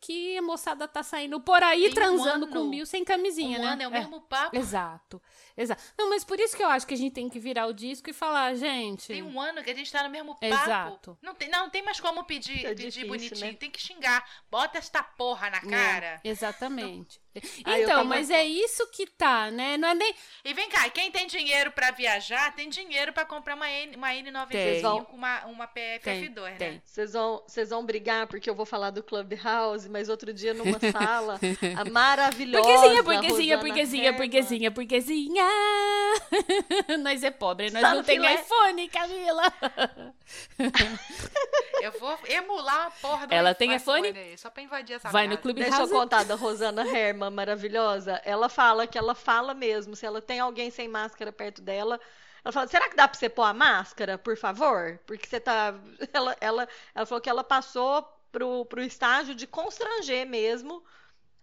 que 0.00 0.36
a 0.38 0.42
moçada 0.42 0.88
tá 0.88 1.02
saindo 1.02 1.38
por 1.40 1.62
aí 1.62 1.82
Tem 1.82 1.90
um 1.90 1.94
transando 1.94 2.46
ano. 2.46 2.48
com 2.48 2.64
mil 2.64 2.86
sem 2.86 3.04
camisinha, 3.04 3.58
um 3.58 3.62
né? 3.62 3.68
ano 3.68 3.82
é 3.82 3.88
o 3.88 3.90
mesmo 3.90 4.20
papo. 4.22 4.56
Exato, 4.56 5.20
exato. 5.56 5.82
Não, 5.98 6.08
mas 6.08 6.24
por 6.24 6.40
isso 6.40 6.56
que 6.56 6.62
eu 6.64 6.68
acho 6.68 6.86
que 6.86 6.94
a 6.94 6.96
gente 6.96 7.12
tem 7.12 7.28
que 7.28 7.38
virar 7.38 7.66
o 7.66 7.72
disco 7.74 8.08
e 8.08 8.12
falar, 8.12 8.54
gente. 8.54 9.08
Tem 9.08 9.22
um 9.22 9.38
ano 9.40 9.62
que 9.62 9.70
a 9.70 9.74
gente 9.74 9.92
tá 9.92 10.02
no 10.02 10.08
mesmo 10.10 10.32
papo. 10.34 10.46
Exato. 10.46 11.18
Não 11.20 11.34
tem, 11.34 11.50
não, 11.50 11.68
tem 11.68 11.82
mais 11.82 12.00
como 12.00 12.24
pedir, 12.24 12.64
É 12.64 12.70
pedir 12.70 12.86
difícil, 12.86 13.08
bonitinho. 13.08 13.40
né? 13.46 13.52
Tem 13.52 13.70
que 13.70 13.80
xingar. 13.80 14.26
Bota 14.50 14.78
esta 14.78 15.02
porra 15.02 15.50
na 15.50 15.60
cara. 15.60 16.20
É, 16.24 16.28
exatamente. 16.28 17.20
Então, 17.34 17.86
tava- 17.86 18.04
mas 18.04 18.28
é 18.28 18.44
isso 18.44 18.84
que 18.88 19.06
tá, 19.06 19.50
né? 19.52 19.76
Não 19.76 19.88
é 19.90 19.94
nem. 19.94 20.14
E 20.44 20.52
vem 20.52 20.68
cá, 20.68 20.88
quem 20.90 21.10
tem 21.12 21.26
dinheiro 21.28 21.70
pra 21.70 21.92
viajar, 21.92 22.52
tem 22.56 22.68
dinheiro 22.68 23.12
pra 23.12 23.24
comprar 23.24 23.54
uma, 23.54 23.70
N, 23.70 23.94
uma 23.96 24.08
N95 24.08 24.48
Tem. 24.50 24.82
com 25.04 25.16
uma, 25.16 25.44
uma 25.46 25.68
PFF2, 25.68 26.42
né? 26.42 26.56
tem. 26.58 26.82
Vocês 26.84 27.12
vão, 27.12 27.42
vocês 27.46 27.70
vão 27.70 27.84
brigar 27.86 28.26
porque 28.26 28.50
eu 28.50 28.54
vou 28.54 28.66
falar 28.66 28.90
do 28.90 29.02
Clubhouse, 29.02 29.88
mas 29.88 30.08
outro 30.08 30.32
dia 30.32 30.52
numa 30.54 30.78
sala, 30.90 31.38
a 31.78 31.84
maravilhosa. 31.90 32.66
Burguesinha, 32.66 33.02
burguesinha, 33.02 33.58
burguesinha, 33.58 34.12
burguesinha, 34.12 34.70
burguesinha. 34.70 35.44
nós 37.00 37.22
é 37.22 37.30
pobre, 37.30 37.70
nós 37.70 37.80
Só 37.82 37.88
não 37.90 37.96
no 37.98 38.04
tem 38.04 38.16
filé. 38.16 38.34
iPhone, 38.34 38.88
Camila. 38.88 39.52
Eu 41.82 41.92
vou 41.92 42.18
emular 42.28 42.86
a 42.86 42.90
porra 42.90 43.26
do 43.26 43.34
Ela 43.34 43.54
tem 43.54 43.74
iPhone 43.74 44.08
iPhone? 44.08 44.18
aí, 44.30 44.38
só 44.38 44.50
pra 44.50 44.62
invadir 44.62 44.96
essa 44.96 45.08
Vai 45.08 45.24
no 45.24 45.30
casa. 45.30 45.42
Clube 45.42 45.60
Deixa 45.60 45.76
eu 45.76 45.78
House. 45.80 45.90
contar 45.90 46.24
da 46.24 46.34
Rosana 46.34 46.86
Herman, 46.86 47.19
maravilhosa. 47.28 48.20
Ela 48.24 48.48
fala 48.48 48.86
que 48.86 48.96
ela 48.96 49.14
fala 49.14 49.52
mesmo. 49.52 49.96
Se 49.96 50.06
ela 50.06 50.22
tem 50.22 50.40
alguém 50.40 50.70
sem 50.70 50.88
máscara 50.88 51.32
perto 51.32 51.60
dela, 51.60 52.00
ela 52.44 52.52
fala: 52.52 52.66
será 52.68 52.88
que 52.88 52.96
dá 52.96 53.06
pra 53.08 53.18
você 53.18 53.28
pôr 53.28 53.42
a 53.42 53.52
máscara, 53.52 54.16
por 54.16 54.36
favor? 54.36 54.98
Porque 55.06 55.26
você 55.26 55.40
tá. 55.40 55.74
Ela, 56.12 56.36
ela, 56.40 56.68
ela 56.94 57.06
falou 57.06 57.20
que 57.20 57.28
ela 57.28 57.44
passou 57.44 58.02
pro, 58.32 58.64
pro 58.66 58.82
estágio 58.82 59.34
de 59.34 59.46
constranger 59.46 60.26
mesmo 60.26 60.82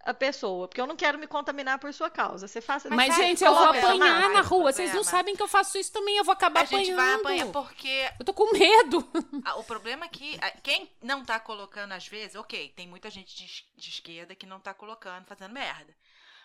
a 0.08 0.14
pessoa. 0.14 0.66
Porque 0.66 0.80
eu 0.80 0.86
não 0.86 0.96
quero 0.96 1.18
me 1.18 1.26
contaminar 1.26 1.78
por 1.78 1.92
sua 1.92 2.08
causa. 2.08 2.48
Você 2.48 2.60
faça. 2.60 2.88
Mas, 2.88 3.14
sai 3.14 3.26
gente, 3.28 3.44
eu 3.44 3.54
vou 3.54 3.64
apanhar 3.64 4.30
na 4.30 4.40
rua. 4.40 4.72
Vocês 4.72 4.92
não 4.94 5.04
sabem 5.04 5.36
que 5.36 5.42
eu 5.42 5.48
faço 5.48 5.76
isso 5.78 5.92
também. 5.92 6.16
Eu 6.16 6.24
vou 6.24 6.32
acabar 6.32 6.62
A 6.62 6.64
gente 6.64 6.92
vai 6.94 7.14
apanhando. 7.14 7.50
apanhar 7.50 7.52
porque 7.52 8.10
Eu 8.18 8.24
tô 8.24 8.32
com 8.32 8.50
medo. 8.52 9.06
ah, 9.44 9.56
o 9.56 9.64
problema 9.64 10.06
é 10.06 10.08
que 10.08 10.38
ah, 10.40 10.50
quem 10.62 10.90
não 11.02 11.24
tá 11.24 11.38
colocando 11.38 11.92
às 11.92 12.06
vezes, 12.08 12.36
ok, 12.36 12.72
tem 12.74 12.88
muita 12.88 13.10
gente 13.10 13.36
de, 13.36 13.64
de 13.76 13.90
esquerda 13.90 14.34
que 14.34 14.46
não 14.46 14.58
tá 14.58 14.72
colocando, 14.72 15.26
fazendo 15.26 15.52
merda. 15.52 15.94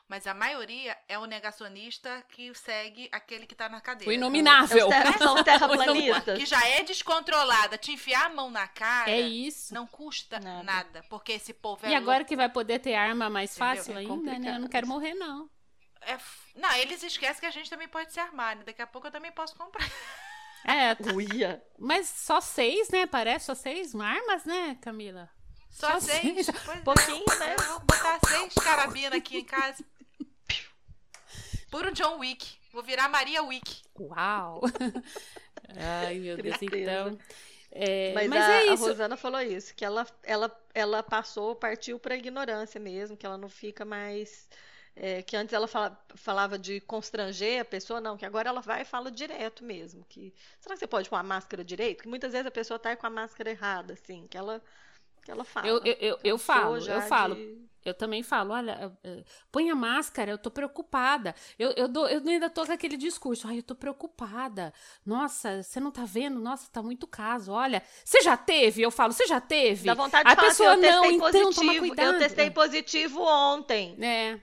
Mas 0.08 0.28
a 0.28 0.34
maioria 0.34 0.96
é 1.08 1.18
o 1.18 1.26
negacionista 1.26 2.22
que 2.30 2.54
segue 2.54 3.10
aquele 3.12 3.48
que 3.48 3.56
tá 3.56 3.70
na 3.70 3.80
cadeira. 3.82 4.12
O 4.12 4.14
inominável. 4.14 4.90
Terra- 4.90 5.18
são 5.18 5.42
terraplanistas. 5.44 6.38
Que 6.38 6.46
já 6.46 6.62
é 6.68 6.84
descontrolada. 6.84 7.78
Te 7.78 7.94
enfiar 7.94 8.26
a 8.26 8.30
mão 8.30 8.52
na 8.52 8.68
cara 8.68 9.10
É 9.10 9.20
isso. 9.22 9.74
não 9.74 9.88
custa 9.88 10.40
Nada. 10.40 10.64
nada. 10.64 11.06
porque 11.10 11.32
esse 11.32 11.54
povo 11.54 11.86
é 11.86 11.92
E 11.92 11.96
agora 11.96 12.18
louco. 12.20 12.30
que 12.30 12.36
vai 12.36 12.50
poder 12.50 12.80
ter 12.80 12.94
arma 12.96 13.30
mais 13.30 13.56
Entendeu? 13.56 13.76
fácil 13.78 13.94
É 13.94 13.98
ainda, 14.00 14.40
né? 14.40 14.56
Eu 14.56 14.60
não 14.60 14.68
quero 14.68 14.88
morrer, 14.88 15.14
não. 15.14 15.50
É 16.02 16.12
f- 16.14 16.52
Não, 16.54 16.72
eles 16.76 17.02
esquecem 17.02 17.40
que 17.40 17.46
a 17.46 17.52
gente 17.52 17.70
também 17.70 17.88
pode 17.88 18.12
se 18.12 18.20
armar, 18.20 18.58
né? 18.58 18.64
Daqui 18.66 18.82
a 18.82 18.88
pouco 18.88 19.08
eu 19.08 19.12
também 19.12 19.32
posso 19.32 19.56
comprar. 19.56 19.88
É, 20.66 20.96
Uia. 21.14 21.62
mas 21.78 22.08
só 22.08 22.40
seis, 22.40 22.88
né? 22.90 23.06
Parece 23.06 23.48
só 23.48 23.54
seis 23.56 23.94
armas, 23.94 24.46
né, 24.46 24.78
Camila? 24.82 25.30
Só, 25.70 25.92
Só 25.92 26.00
seis. 26.00 26.46
seis. 26.46 26.50
Pois 26.64 26.78
é. 26.78 26.82
Pouquinho, 26.84 27.40
né? 27.40 27.56
Eu 27.60 27.64
vou 27.66 27.80
botar 27.82 28.18
seis 28.26 28.54
carabinas 28.54 29.12
aqui 29.20 29.40
em 29.40 29.44
casa. 29.44 29.84
Puro 31.74 31.92
John 31.92 32.20
Wick. 32.20 32.46
Vou 32.72 32.84
virar 32.84 33.10
Maria 33.10 33.42
Wick. 33.44 33.82
Uau! 34.00 34.62
Ai, 36.06 36.20
meu 36.20 36.38
Deus, 36.38 36.62
então. 36.62 37.18
É, 37.72 38.14
Mas, 38.14 38.28
mas 38.30 38.44
a, 38.44 38.52
é 38.66 38.70
a. 38.70 38.76
Rosana 38.76 39.18
falou 39.18 39.42
isso, 39.42 39.74
que 39.74 39.84
ela, 39.84 40.06
ela, 40.22 40.64
ela 40.76 41.02
passou, 41.02 41.56
partiu 41.56 41.98
para 41.98 42.16
ignorância 42.16 42.80
mesmo, 42.80 43.18
que 43.18 43.26
ela 43.26 43.38
não 43.38 43.50
fica 43.50 43.84
mais. 43.84 44.48
é, 44.96 45.24
que 45.24 45.36
antes 45.36 45.52
ela 45.54 45.68
fala- 45.68 46.00
falava 46.14 46.60
de 46.60 46.80
constranger 46.82 47.62
a 47.62 47.66
pessoa, 47.66 48.00
não, 48.00 48.16
que 48.16 48.26
agora 48.26 48.50
ela 48.50 48.62
vai 48.62 48.84
e 48.84 48.86
fala 48.86 49.10
direto 49.10 49.64
mesmo. 49.64 50.06
Que, 50.08 50.32
será 50.60 50.76
que 50.76 50.80
você 50.82 50.88
pode 50.88 51.10
pôr 51.10 51.16
a 51.16 51.24
máscara 51.24 51.64
direito? 51.64 52.04
Que 52.04 52.08
muitas 52.08 52.32
vezes 52.34 52.46
a 52.46 52.52
pessoa 52.52 52.78
tá 52.78 52.96
com 52.96 53.08
a 53.08 53.10
máscara 53.10 53.50
errada, 53.50 53.94
assim, 53.94 54.28
que 54.30 54.38
ela, 54.38 54.62
que 55.24 55.32
ela 55.32 55.44
fala. 55.44 55.68
Eu, 55.68 55.82
eu, 55.84 55.96
eu, 56.00 56.20
eu 56.24 56.38
falo, 56.38 56.78
eu 56.78 57.02
falo. 57.02 57.34
de- 57.34 57.73
Eu 57.86 57.94
também 57.94 58.24
falo, 58.24 58.54
olha, 58.54 58.96
eh, 59.04 59.24
põe 59.52 59.70
a 59.70 59.76
máscara, 59.76 60.32
eu 60.32 60.38
tô 60.38 60.50
preocupada. 60.52 61.36
Eu, 61.60 61.72
eu, 61.72 61.88
dou, 61.88 62.08
eu 62.08 62.20
ainda 62.28 62.50
tô 62.50 62.66
com 62.66 62.72
aquele 62.72 62.98
discurso, 62.98 63.48
ai, 63.48 63.60
eu 63.60 63.64
tô 63.64 63.76
preocupada. 63.76 64.74
Nossa, 65.06 65.62
você 65.64 65.80
não 65.80 65.92
tá 65.92 66.06
vendo? 66.06 66.40
Nossa, 66.40 66.70
tá 66.72 66.82
muito 66.82 67.06
caso. 67.08 67.52
Olha, 67.52 67.84
você 68.04 68.22
já 68.22 68.38
teve? 68.38 68.82
Eu 68.82 68.92
falo, 68.92 69.14
você 69.14 69.26
já 69.28 69.42
teve? 69.42 69.86
Dá 69.86 69.94
vontade 69.94 70.28
de 70.28 70.34
a 70.34 70.36
falar 70.36 70.48
pessoa 70.48 70.74
assim, 70.74 70.86
eu 70.86 70.92
não, 70.92 71.02
testei 71.02 71.16
então 71.16 71.32
toma 71.32 71.54
positivo, 71.54 71.80
cuidado. 71.80 72.14
eu 72.14 72.20
testei 72.20 72.52
positivo 72.52 73.22
ontem. 73.22 73.98
É, 74.04 74.40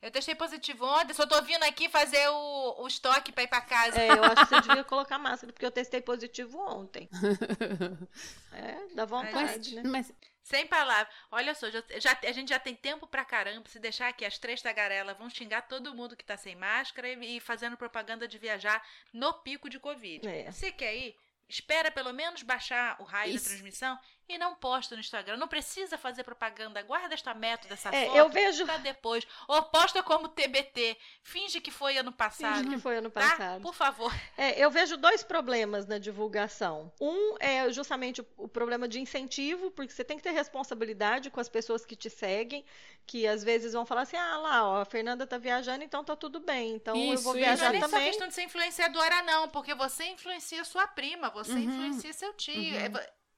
Eu 0.00 0.10
testei 0.10 0.34
positivo 0.34 0.84
ontem, 0.84 1.14
só 1.14 1.26
tô 1.26 1.40
vindo 1.42 1.62
aqui 1.62 1.88
fazer 1.88 2.28
o, 2.28 2.82
o 2.82 2.86
estoque 2.88 3.30
pra 3.32 3.44
ir 3.44 3.48
pra 3.48 3.60
casa. 3.60 4.00
É, 4.00 4.10
eu 4.10 4.24
acho 4.24 4.42
que 4.46 4.54
você 4.54 4.60
devia 4.60 4.82
colocar 4.84 5.18
máscara, 5.18 5.52
porque 5.52 5.64
eu 5.64 5.70
testei 5.70 6.00
positivo 6.00 6.58
ontem. 6.58 7.08
É, 8.52 8.94
dá 8.94 9.04
vontade, 9.04 9.74
né? 9.74 9.82
mas 9.84 10.12
Sem 10.42 10.66
palavras. 10.66 11.14
Olha 11.30 11.54
só, 11.54 11.70
já, 11.70 11.82
já- 11.98 12.18
a 12.22 12.32
gente 12.32 12.48
já 12.48 12.58
tem 12.58 12.74
tempo 12.74 13.06
pra 13.06 13.24
caramba. 13.24 13.68
Se 13.68 13.78
deixar 13.78 14.08
aqui 14.08 14.24
as 14.24 14.38
três 14.38 14.60
tagarelas 14.60 15.16
vão 15.16 15.30
xingar 15.30 15.62
todo 15.62 15.94
mundo 15.94 16.16
que 16.16 16.24
tá 16.24 16.36
sem 16.36 16.56
máscara 16.56 17.08
e, 17.08 17.36
e 17.36 17.40
fazendo 17.40 17.76
propaganda 17.76 18.26
de 18.26 18.38
viajar 18.38 18.84
no 19.12 19.32
pico 19.34 19.70
de 19.70 19.78
Covid. 19.78 20.26
É. 20.26 20.50
Se 20.50 20.72
quer 20.72 20.96
ir, 20.96 21.16
espera 21.48 21.90
pelo 21.90 22.12
menos 22.12 22.42
baixar 22.42 22.96
o 23.00 23.04
raio 23.04 23.34
Isso. 23.36 23.44
da 23.44 23.50
transmissão 23.50 23.98
e 24.28 24.38
não 24.38 24.54
posta 24.54 24.94
no 24.94 25.00
Instagram. 25.00 25.36
Não 25.36 25.48
precisa 25.48 25.98
fazer 25.98 26.24
propaganda. 26.24 26.80
Guarda 26.82 27.14
esta 27.14 27.34
método, 27.34 27.74
essa 27.74 27.90
É, 27.94 28.06
foto 28.06 28.16
eu 28.16 28.28
vejo 28.30 28.64
depois. 28.82 29.26
Ou 29.48 29.62
posta 29.64 30.02
como 30.02 30.28
TBT. 30.28 30.96
Finge 31.22 31.60
que 31.60 31.70
foi 31.70 31.98
ano 31.98 32.12
passado. 32.12 32.58
Finge 32.64 32.76
que 32.76 32.80
foi 32.80 32.96
ano 32.96 33.10
Tá? 33.10 33.20
passado. 33.20 33.62
Por 33.62 33.74
favor. 33.74 34.12
É, 34.36 34.58
eu 34.62 34.70
vejo 34.70 34.96
dois 34.96 35.22
problemas 35.22 35.86
na 35.86 35.98
divulgação. 35.98 36.92
Um 37.00 37.36
é 37.40 37.70
justamente 37.72 38.20
o, 38.20 38.26
o 38.38 38.48
problema 38.48 38.88
de 38.88 39.00
incentivo, 39.00 39.70
porque 39.70 39.92
você 39.92 40.04
tem 40.04 40.16
que 40.16 40.22
ter 40.22 40.30
responsabilidade 40.30 41.30
com 41.30 41.40
as 41.40 41.48
pessoas 41.48 41.84
que 41.84 41.94
te 41.96 42.08
seguem, 42.08 42.64
que 43.06 43.26
às 43.26 43.42
vezes 43.44 43.72
vão 43.72 43.84
falar 43.84 44.02
assim: 44.02 44.16
ah 44.16 44.36
lá, 44.38 44.68
ó, 44.68 44.80
a 44.80 44.84
Fernanda 44.84 45.26
tá 45.26 45.36
viajando, 45.38 45.84
então 45.84 46.02
tá 46.04 46.16
tudo 46.16 46.40
bem. 46.40 46.74
Então 46.74 46.96
eu 46.96 47.14
Isso, 47.14 47.22
vou 47.24 47.34
isso. 47.36 47.40
Não 47.42 47.52
é 47.52 47.56
viajar 47.56 47.72
nem 47.72 47.80
só 47.80 47.88
também. 47.88 48.06
questão 48.08 48.28
de 48.28 48.34
ser 48.34 48.42
influenciadora, 48.44 49.22
não, 49.22 49.48
porque 49.48 49.74
você 49.74 50.04
influencia 50.06 50.64
sua 50.64 50.86
prima, 50.86 51.28
você 51.30 51.52
Uhum. 51.52 51.58
influencia 51.58 52.12
seu 52.12 52.32
tio. 52.34 52.76
É, 52.76 52.88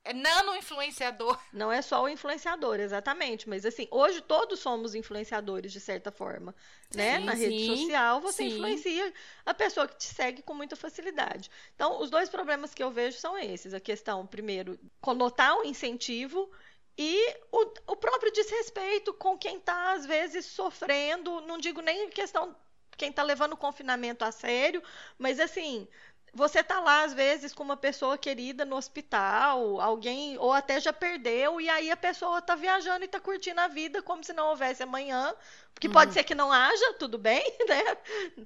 é 0.04 0.12
nano 0.12 0.54
influenciador. 0.54 1.38
Não 1.52 1.72
é 1.72 1.80
só 1.80 2.02
o 2.02 2.08
influenciador, 2.08 2.78
exatamente. 2.78 3.48
Mas 3.48 3.64
assim, 3.64 3.88
hoje 3.90 4.20
todos 4.20 4.60
somos 4.60 4.94
influenciadores, 4.94 5.72
de 5.72 5.80
certa 5.80 6.12
forma. 6.12 6.54
Né? 6.94 7.18
Sim, 7.18 7.24
Na 7.24 7.32
rede 7.32 7.58
sim, 7.58 7.76
social, 7.76 8.20
você 8.20 8.44
sim. 8.44 8.48
influencia 8.48 9.12
a 9.46 9.54
pessoa 9.54 9.88
que 9.88 9.96
te 9.96 10.04
segue 10.04 10.42
com 10.42 10.54
muita 10.54 10.76
facilidade. 10.76 11.50
Então, 11.74 12.00
os 12.00 12.10
dois 12.10 12.28
problemas 12.28 12.74
que 12.74 12.82
eu 12.82 12.90
vejo 12.90 13.18
são 13.18 13.36
esses. 13.38 13.72
A 13.72 13.80
questão, 13.80 14.26
primeiro, 14.26 14.78
conotar 15.00 15.56
o 15.58 15.64
incentivo 15.64 16.50
e 16.96 17.36
o, 17.50 17.92
o 17.92 17.96
próprio 17.96 18.30
desrespeito 18.32 19.12
com 19.14 19.36
quem 19.38 19.56
está, 19.56 19.92
às 19.94 20.04
vezes, 20.04 20.44
sofrendo. 20.46 21.40
Não 21.40 21.58
digo 21.58 21.80
nem 21.80 22.10
questão 22.10 22.54
quem 22.96 23.10
está 23.10 23.22
levando 23.22 23.54
o 23.54 23.56
confinamento 23.56 24.24
a 24.24 24.30
sério, 24.30 24.82
mas 25.18 25.40
assim, 25.40 25.88
você 26.34 26.62
tá 26.62 26.80
lá 26.80 27.04
às 27.04 27.14
vezes 27.14 27.54
com 27.54 27.62
uma 27.62 27.76
pessoa 27.76 28.18
querida 28.18 28.64
no 28.64 28.76
hospital, 28.76 29.80
alguém 29.80 30.36
ou 30.38 30.52
até 30.52 30.80
já 30.80 30.92
perdeu 30.92 31.60
e 31.60 31.68
aí 31.68 31.90
a 31.90 31.96
pessoa 31.96 32.42
tá 32.42 32.54
viajando 32.54 33.04
e 33.04 33.08
tá 33.08 33.20
curtindo 33.20 33.60
a 33.60 33.68
vida 33.68 34.02
como 34.02 34.24
se 34.24 34.32
não 34.32 34.48
houvesse 34.48 34.82
amanhã, 34.82 35.34
porque 35.72 35.88
pode 35.88 36.12
ser 36.12 36.24
que 36.24 36.34
não 36.34 36.52
haja, 36.52 36.94
tudo 36.98 37.16
bem, 37.18 37.42
né? 37.68 37.96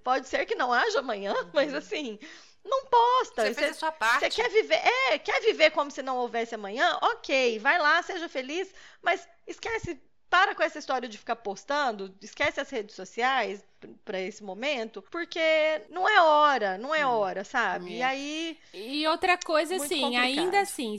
Pode 0.05 0.28
ser 0.28 0.45
que 0.47 0.55
não 0.55 0.72
haja 0.72 0.99
amanhã, 1.01 1.34
mas 1.53 1.74
assim, 1.74 2.18
não 2.64 2.84
posta. 2.86 3.47
Você 3.47 3.55
fez 3.55 3.70
a 3.70 3.74
sua 3.74 3.93
parte. 3.93 4.20
Você 4.20 4.43
quer 4.43 4.51
viver, 4.51 4.80
é, 5.11 5.18
quer 5.18 5.41
viver 5.41 5.70
como 5.70 5.91
se 5.91 6.03
não 6.03 6.18
houvesse 6.18 6.55
amanhã? 6.55 6.99
Ok, 7.03 7.59
vai 7.59 7.78
lá, 7.78 8.03
seja 8.03 8.28
feliz, 8.28 8.72
mas 9.03 9.26
esquece, 9.47 10.01
para 10.30 10.54
com 10.54 10.62
essa 10.62 10.78
história 10.78 11.08
de 11.08 11.16
ficar 11.18 11.36
postando, 11.36 12.14
esquece 12.20 12.60
as 12.60 12.68
redes 12.70 12.94
sociais 12.94 13.64
para 14.04 14.20
esse 14.20 14.42
momento, 14.42 15.00
porque 15.10 15.40
não 15.88 16.08
é 16.08 16.20
hora, 16.20 16.76
não 16.78 16.92
é 16.94 17.06
hora, 17.06 17.44
sabe? 17.44 17.94
É. 17.94 17.96
E 17.98 18.02
aí, 18.02 18.58
E 18.74 19.06
outra 19.06 19.38
coisa, 19.38 19.76
assim, 19.76 20.00
complicado. 20.00 20.24
ainda 20.24 20.60
assim, 20.60 20.96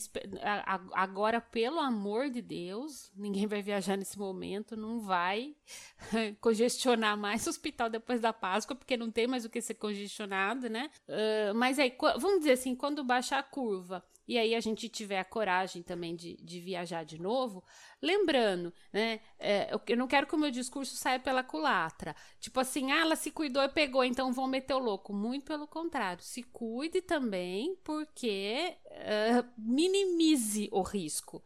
agora, 0.93 1.41
pelo 1.41 1.79
amor 1.79 2.29
de 2.29 2.41
Deus, 2.41 3.11
ninguém 3.15 3.45
vai 3.47 3.61
viajar 3.61 3.97
nesse 3.97 4.17
momento, 4.17 4.77
não 4.77 4.99
vai 5.01 5.55
congestionar 6.39 7.17
mais 7.17 7.45
o 7.45 7.49
hospital 7.49 7.89
depois 7.89 8.21
da 8.21 8.31
Páscoa, 8.31 8.75
porque 8.75 8.95
não 8.97 9.11
tem 9.11 9.27
mais 9.27 9.43
o 9.45 9.49
que 9.49 9.61
ser 9.61 9.73
congestionado, 9.75 10.69
né? 10.69 10.89
Ah, 11.07 11.53
mas 11.53 11.77
aí, 11.79 11.93
vamos 12.17 12.39
dizer 12.39 12.53
assim, 12.53 12.75
quando 12.75 13.03
baixar 13.03 13.39
a 13.39 13.43
curva 13.43 14.03
e 14.29 14.37
aí 14.37 14.53
a 14.55 14.59
gente 14.59 14.87
tiver 14.89 15.19
a 15.19 15.25
coragem 15.25 15.81
também 15.83 16.15
de, 16.15 16.35
de 16.37 16.59
viajar 16.59 17.03
de 17.03 17.19
novo, 17.19 17.63
lembrando, 18.01 18.73
né? 18.93 19.19
é, 19.39 19.69
eu- 19.73 19.97
não 19.97 20.07
quero 20.07 20.27
que 20.27 20.35
o 20.35 20.37
meu 20.37 20.51
discurso 20.51 20.95
saia 20.95 21.19
pela 21.19 21.43
culatra. 21.43 22.15
Tipo 22.39 22.59
assim, 22.59 22.91
ah, 22.91 22.99
ela 23.01 23.15
se 23.15 23.31
cuidou 23.31 23.63
e 23.63 23.69
pegou, 23.69 24.03
então 24.03 24.31
vão 24.31 24.47
meter 24.47 24.73
o 24.75 24.79
louco. 24.79 25.13
Muito 25.13 25.45
pelo 25.45 25.67
contrário. 25.67 26.23
Se 26.23 26.43
cuide 26.43 27.01
também, 27.01 27.75
porque 27.83 28.75
eh, 28.85 29.43
minimize 29.57 30.69
o 30.71 30.81
risco. 30.81 31.43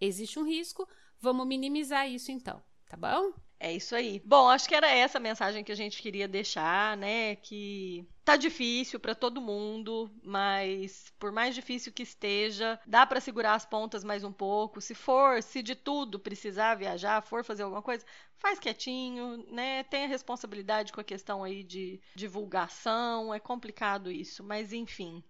Existe 0.00 0.38
um 0.38 0.44
risco, 0.44 0.88
vamos 1.20 1.46
minimizar 1.46 2.08
isso 2.08 2.30
então, 2.32 2.62
tá 2.86 2.96
bom? 2.96 3.32
É 3.58 3.72
isso 3.74 3.94
aí. 3.94 4.20
Bom, 4.24 4.48
acho 4.48 4.68
que 4.68 4.74
era 4.74 4.88
essa 4.90 5.18
a 5.18 5.20
mensagem 5.20 5.64
que 5.64 5.72
a 5.72 5.74
gente 5.76 6.02
queria 6.02 6.28
deixar, 6.28 6.96
né? 6.96 7.36
Que 7.36 8.06
tá 8.26 8.36
difícil 8.36 8.98
para 9.00 9.14
todo 9.14 9.40
mundo, 9.40 10.10
mas 10.24 11.12
por 11.18 11.30
mais 11.32 11.54
difícil 11.54 11.92
que 11.92 12.02
esteja, 12.02 12.78
dá 12.84 13.06
para 13.06 13.20
segurar 13.20 13.54
as 13.54 13.64
pontas 13.64 14.02
mais 14.02 14.24
um 14.24 14.32
pouco. 14.32 14.80
Se 14.80 14.94
for, 14.96 15.40
se 15.42 15.62
de 15.62 15.76
tudo 15.76 16.18
precisar 16.18 16.74
viajar, 16.74 17.22
for 17.22 17.44
fazer 17.44 17.62
alguma 17.62 17.82
coisa, 17.82 18.04
faz 18.36 18.58
quietinho, 18.58 19.46
né? 19.52 19.84
Tenha 19.84 20.08
responsabilidade 20.08 20.92
com 20.92 21.00
a 21.00 21.04
questão 21.04 21.44
aí 21.44 21.62
de 21.62 22.00
divulgação, 22.16 23.32
é 23.32 23.38
complicado 23.38 24.10
isso, 24.10 24.42
mas 24.42 24.72
enfim. 24.72 25.22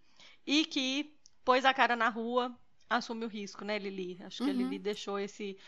E 0.46 0.64
que 0.64 1.14
pôs 1.44 1.66
a 1.66 1.74
cara 1.74 1.96
na 1.96 2.08
rua, 2.08 2.58
assume 2.88 3.26
o 3.26 3.28
risco, 3.28 3.64
né, 3.64 3.78
Lili? 3.78 4.18
Acho 4.22 4.42
que 4.42 4.50
Uhum. 4.50 4.56
a 4.56 4.58
Lili 4.58 4.78
deixou 4.78 5.18
esse 5.18 5.58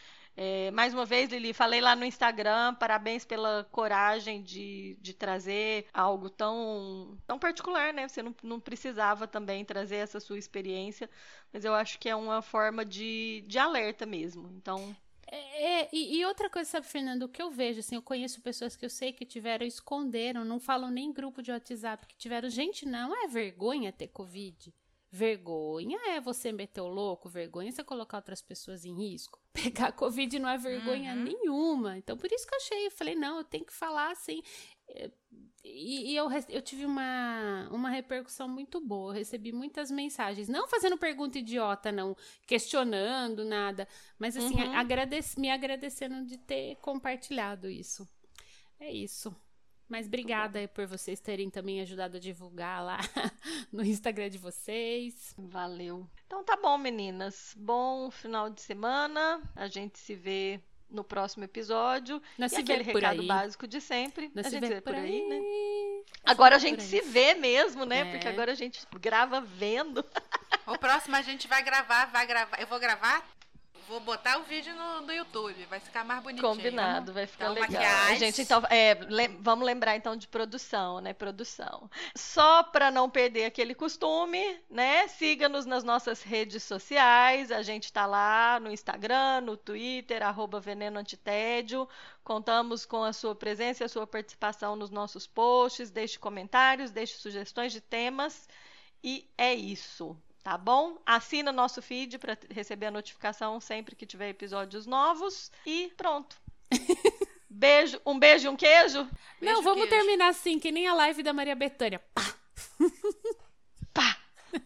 é, 0.40 0.70
mais 0.70 0.94
uma 0.94 1.04
vez, 1.04 1.30
Lili, 1.30 1.52
falei 1.52 1.80
lá 1.80 1.96
no 1.96 2.04
Instagram, 2.04 2.74
parabéns 2.76 3.24
pela 3.24 3.64
coragem 3.72 4.40
de, 4.40 4.96
de 5.00 5.12
trazer 5.12 5.86
algo 5.92 6.30
tão, 6.30 7.18
tão 7.26 7.38
particular, 7.40 7.92
né? 7.92 8.06
Você 8.06 8.22
não, 8.22 8.34
não 8.42 8.60
precisava 8.60 9.26
também 9.26 9.64
trazer 9.64 9.96
essa 9.96 10.20
sua 10.20 10.38
experiência, 10.38 11.10
mas 11.52 11.64
eu 11.64 11.74
acho 11.74 11.98
que 11.98 12.08
é 12.08 12.14
uma 12.14 12.40
forma 12.40 12.84
de, 12.84 13.44
de 13.48 13.58
alerta 13.58 14.06
mesmo. 14.06 14.48
Então, 14.52 14.96
É, 15.30 15.82
é, 15.82 15.88
e, 15.92 16.18
e 16.18 16.24
outra 16.26 16.48
coisa, 16.48 16.70
sabe, 16.70 16.86
Fernando, 16.86 17.24
o 17.24 17.28
que 17.28 17.42
eu 17.42 17.50
vejo, 17.50 17.80
assim, 17.80 17.96
eu 17.96 18.02
conheço 18.02 18.40
pessoas 18.40 18.76
que 18.76 18.84
eu 18.84 18.90
sei 18.90 19.12
que 19.12 19.26
tiveram, 19.26 19.66
esconderam, 19.66 20.44
não 20.44 20.58
falam 20.60 20.90
nem 20.90 21.06
em 21.06 21.12
grupo 21.12 21.42
de 21.42 21.50
WhatsApp, 21.50 22.06
que 22.06 22.16
tiveram, 22.16 22.48
gente, 22.48 22.86
não 22.86 23.14
é 23.24 23.28
vergonha 23.28 23.92
ter 23.92 24.08
Covid. 24.08 24.72
Vergonha 25.10 25.98
é 26.08 26.20
você 26.20 26.52
meter 26.52 26.82
o 26.82 26.86
louco, 26.88 27.28
vergonha 27.30 27.70
é 27.70 27.72
você 27.72 27.82
colocar 27.82 28.18
outras 28.18 28.42
pessoas 28.42 28.84
em 28.84 28.94
risco. 28.94 29.38
Pegar 29.52 29.92
Covid 29.92 30.38
não 30.38 30.48
é 30.48 30.58
vergonha 30.58 31.14
Uhum. 31.14 31.22
nenhuma. 31.22 31.96
Então, 31.96 32.16
por 32.16 32.30
isso 32.30 32.46
que 32.46 32.54
eu 32.54 32.58
achei, 32.58 32.86
eu 32.86 32.90
falei, 32.90 33.14
não, 33.14 33.38
eu 33.38 33.44
tenho 33.44 33.64
que 33.64 33.72
falar 33.72 34.10
assim. 34.12 34.42
É, 34.88 35.10
E, 35.64 36.12
e 36.12 36.16
eu, 36.16 36.28
eu 36.48 36.62
tive 36.62 36.86
uma, 36.86 37.68
uma 37.70 37.90
repercussão 37.90 38.48
muito 38.48 38.80
boa. 38.80 39.10
Eu 39.10 39.14
recebi 39.18 39.50
muitas 39.52 39.90
mensagens. 39.90 40.48
Não 40.48 40.68
fazendo 40.68 40.96
pergunta 40.96 41.38
idiota, 41.38 41.90
não. 41.92 42.16
Questionando, 42.46 43.44
nada. 43.44 43.86
Mas 44.18 44.36
assim, 44.36 44.54
Uhum. 44.54 44.74
agradec- 44.76 45.36
me 45.38 45.50
agradecendo 45.50 46.24
de 46.24 46.38
ter 46.38 46.76
compartilhado 46.76 47.68
isso. 47.68 48.08
É 48.80 48.90
isso. 48.92 49.34
Mas 49.88 50.06
obrigada 50.06 50.68
por 50.68 50.86
vocês 50.86 51.18
terem 51.20 51.48
também 51.48 51.80
ajudado 51.80 52.18
a 52.18 52.20
divulgar 52.20 52.84
lá 52.84 52.98
no 53.72 53.84
Instagram 53.84 54.28
de 54.28 54.38
vocês. 54.38 55.34
valeu. 55.38 56.06
Então 56.26 56.44
tá 56.44 56.56
bom, 56.56 56.76
meninas. 56.76 57.54
Bom 57.56 58.10
final 58.10 58.50
de 58.50 58.60
semana. 58.60 59.40
A 59.56 59.66
gente 59.66 59.98
se 59.98 60.14
vê 60.14 60.60
no 60.90 61.02
próximo 61.04 61.44
episódio. 61.44 62.20
Nós 62.36 62.52
e 62.52 62.56
se 62.56 62.60
aquele 62.60 62.82
vê 62.82 62.92
por 62.92 63.00
recado 63.02 63.20
aí. 63.20 63.26
básico 63.26 63.66
de 63.66 63.80
sempre. 63.80 64.30
Nós 64.34 64.46
a 64.46 64.50
se 64.50 64.56
gente 64.56 64.68
vê 64.68 64.74
vê 64.74 64.80
por 64.80 64.94
aí. 64.94 65.22
aí, 65.22 65.28
né? 65.28 65.40
Agora 66.24 66.56
a 66.56 66.58
gente 66.58 66.82
se 66.82 67.00
vê 67.00 67.34
mesmo, 67.34 67.84
né? 67.84 68.00
É. 68.00 68.10
Porque 68.12 68.28
agora 68.28 68.52
a 68.52 68.54
gente 68.54 68.86
grava 69.00 69.40
vendo. 69.40 70.04
O 70.66 70.78
próximo 70.78 71.16
a 71.16 71.22
gente 71.22 71.48
vai 71.48 71.62
gravar, 71.62 72.06
vai 72.06 72.26
gravar. 72.26 72.60
Eu 72.60 72.66
vou 72.66 72.78
gravar, 72.78 73.26
vou 73.88 74.00
botar 74.00 74.38
o 74.38 74.42
vídeo 74.44 74.74
no, 74.74 75.00
no 75.00 75.12
YouTube. 75.12 75.64
Vai 75.66 75.80
ficar 75.80 76.04
mais 76.04 76.22
bonitinho. 76.22 76.46
Combinado, 76.48 77.12
vai 77.12 77.26
ficar 77.26 77.46
Então, 77.50 77.54
legal. 77.54 77.70
maquiagem. 77.82 78.18
Gente, 78.18 78.42
então, 78.42 78.62
é, 78.70 78.94
lem- 79.08 79.36
vamos 79.40 79.64
lembrar 79.66 79.96
então 79.96 80.14
de 80.14 80.28
produção, 80.28 81.00
né? 81.00 81.12
Produção. 81.12 81.90
Só 82.16 82.62
para 82.62 82.90
não 82.90 83.08
perder 83.08 83.46
aquele 83.46 83.74
costume, 83.74 84.60
né? 84.70 85.08
Siga-nos 85.08 85.64
nas 85.66 85.82
nossas 85.82 86.22
redes 86.22 86.62
sociais. 86.62 87.50
A 87.50 87.62
gente 87.62 87.92
tá 87.92 88.04
lá 88.06 88.60
no 88.60 88.70
Instagram, 88.70 89.40
no 89.40 89.56
Twitter, 89.56 90.22
arroba 90.22 90.60
Veneno 90.60 90.98
Antitédio. 90.98 91.88
Contamos 92.22 92.84
com 92.84 93.02
a 93.02 93.12
sua 93.12 93.34
presença 93.34 93.82
e 93.82 93.86
a 93.86 93.88
sua 93.88 94.06
participação 94.06 94.76
nos 94.76 94.90
nossos 94.90 95.26
posts. 95.26 95.90
Deixe 95.90 96.18
comentários, 96.18 96.90
deixe 96.90 97.16
sugestões 97.18 97.72
de 97.72 97.80
temas. 97.80 98.48
E 99.02 99.26
é 99.38 99.54
isso. 99.54 100.16
Tá 100.48 100.56
bom? 100.56 100.96
Assina 101.04 101.52
nosso 101.52 101.82
feed 101.82 102.16
para 102.16 102.34
receber 102.48 102.86
a 102.86 102.90
notificação 102.90 103.60
sempre 103.60 103.94
que 103.94 104.06
tiver 104.06 104.30
episódios 104.30 104.86
novos. 104.86 105.52
E 105.66 105.92
pronto. 105.94 106.40
Beijo, 107.50 108.00
um 108.06 108.18
beijo 108.18 108.46
e 108.46 108.48
um 108.48 108.56
queijo. 108.56 109.04
Beijo, 109.04 109.12
Não, 109.42 109.62
vamos 109.62 109.86
queijo. 109.86 109.90
terminar 109.90 110.28
assim, 110.28 110.58
que 110.58 110.72
nem 110.72 110.88
a 110.88 110.94
live 110.94 111.22
da 111.22 111.34
Maria 111.34 111.54
Bethânia. 111.54 112.00
Pá! 112.14 112.34
Pá! 113.92 114.16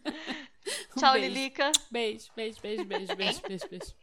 Um 0.96 1.00
Tchau, 1.00 1.14
beijo. 1.14 1.26
Lilica. 1.34 1.72
Beijo, 1.90 2.30
beijo, 2.36 2.60
beijo, 2.60 2.84
beijo, 2.84 3.16
beijo, 3.16 3.42
beijo, 3.42 3.68
beijo. 3.68 3.94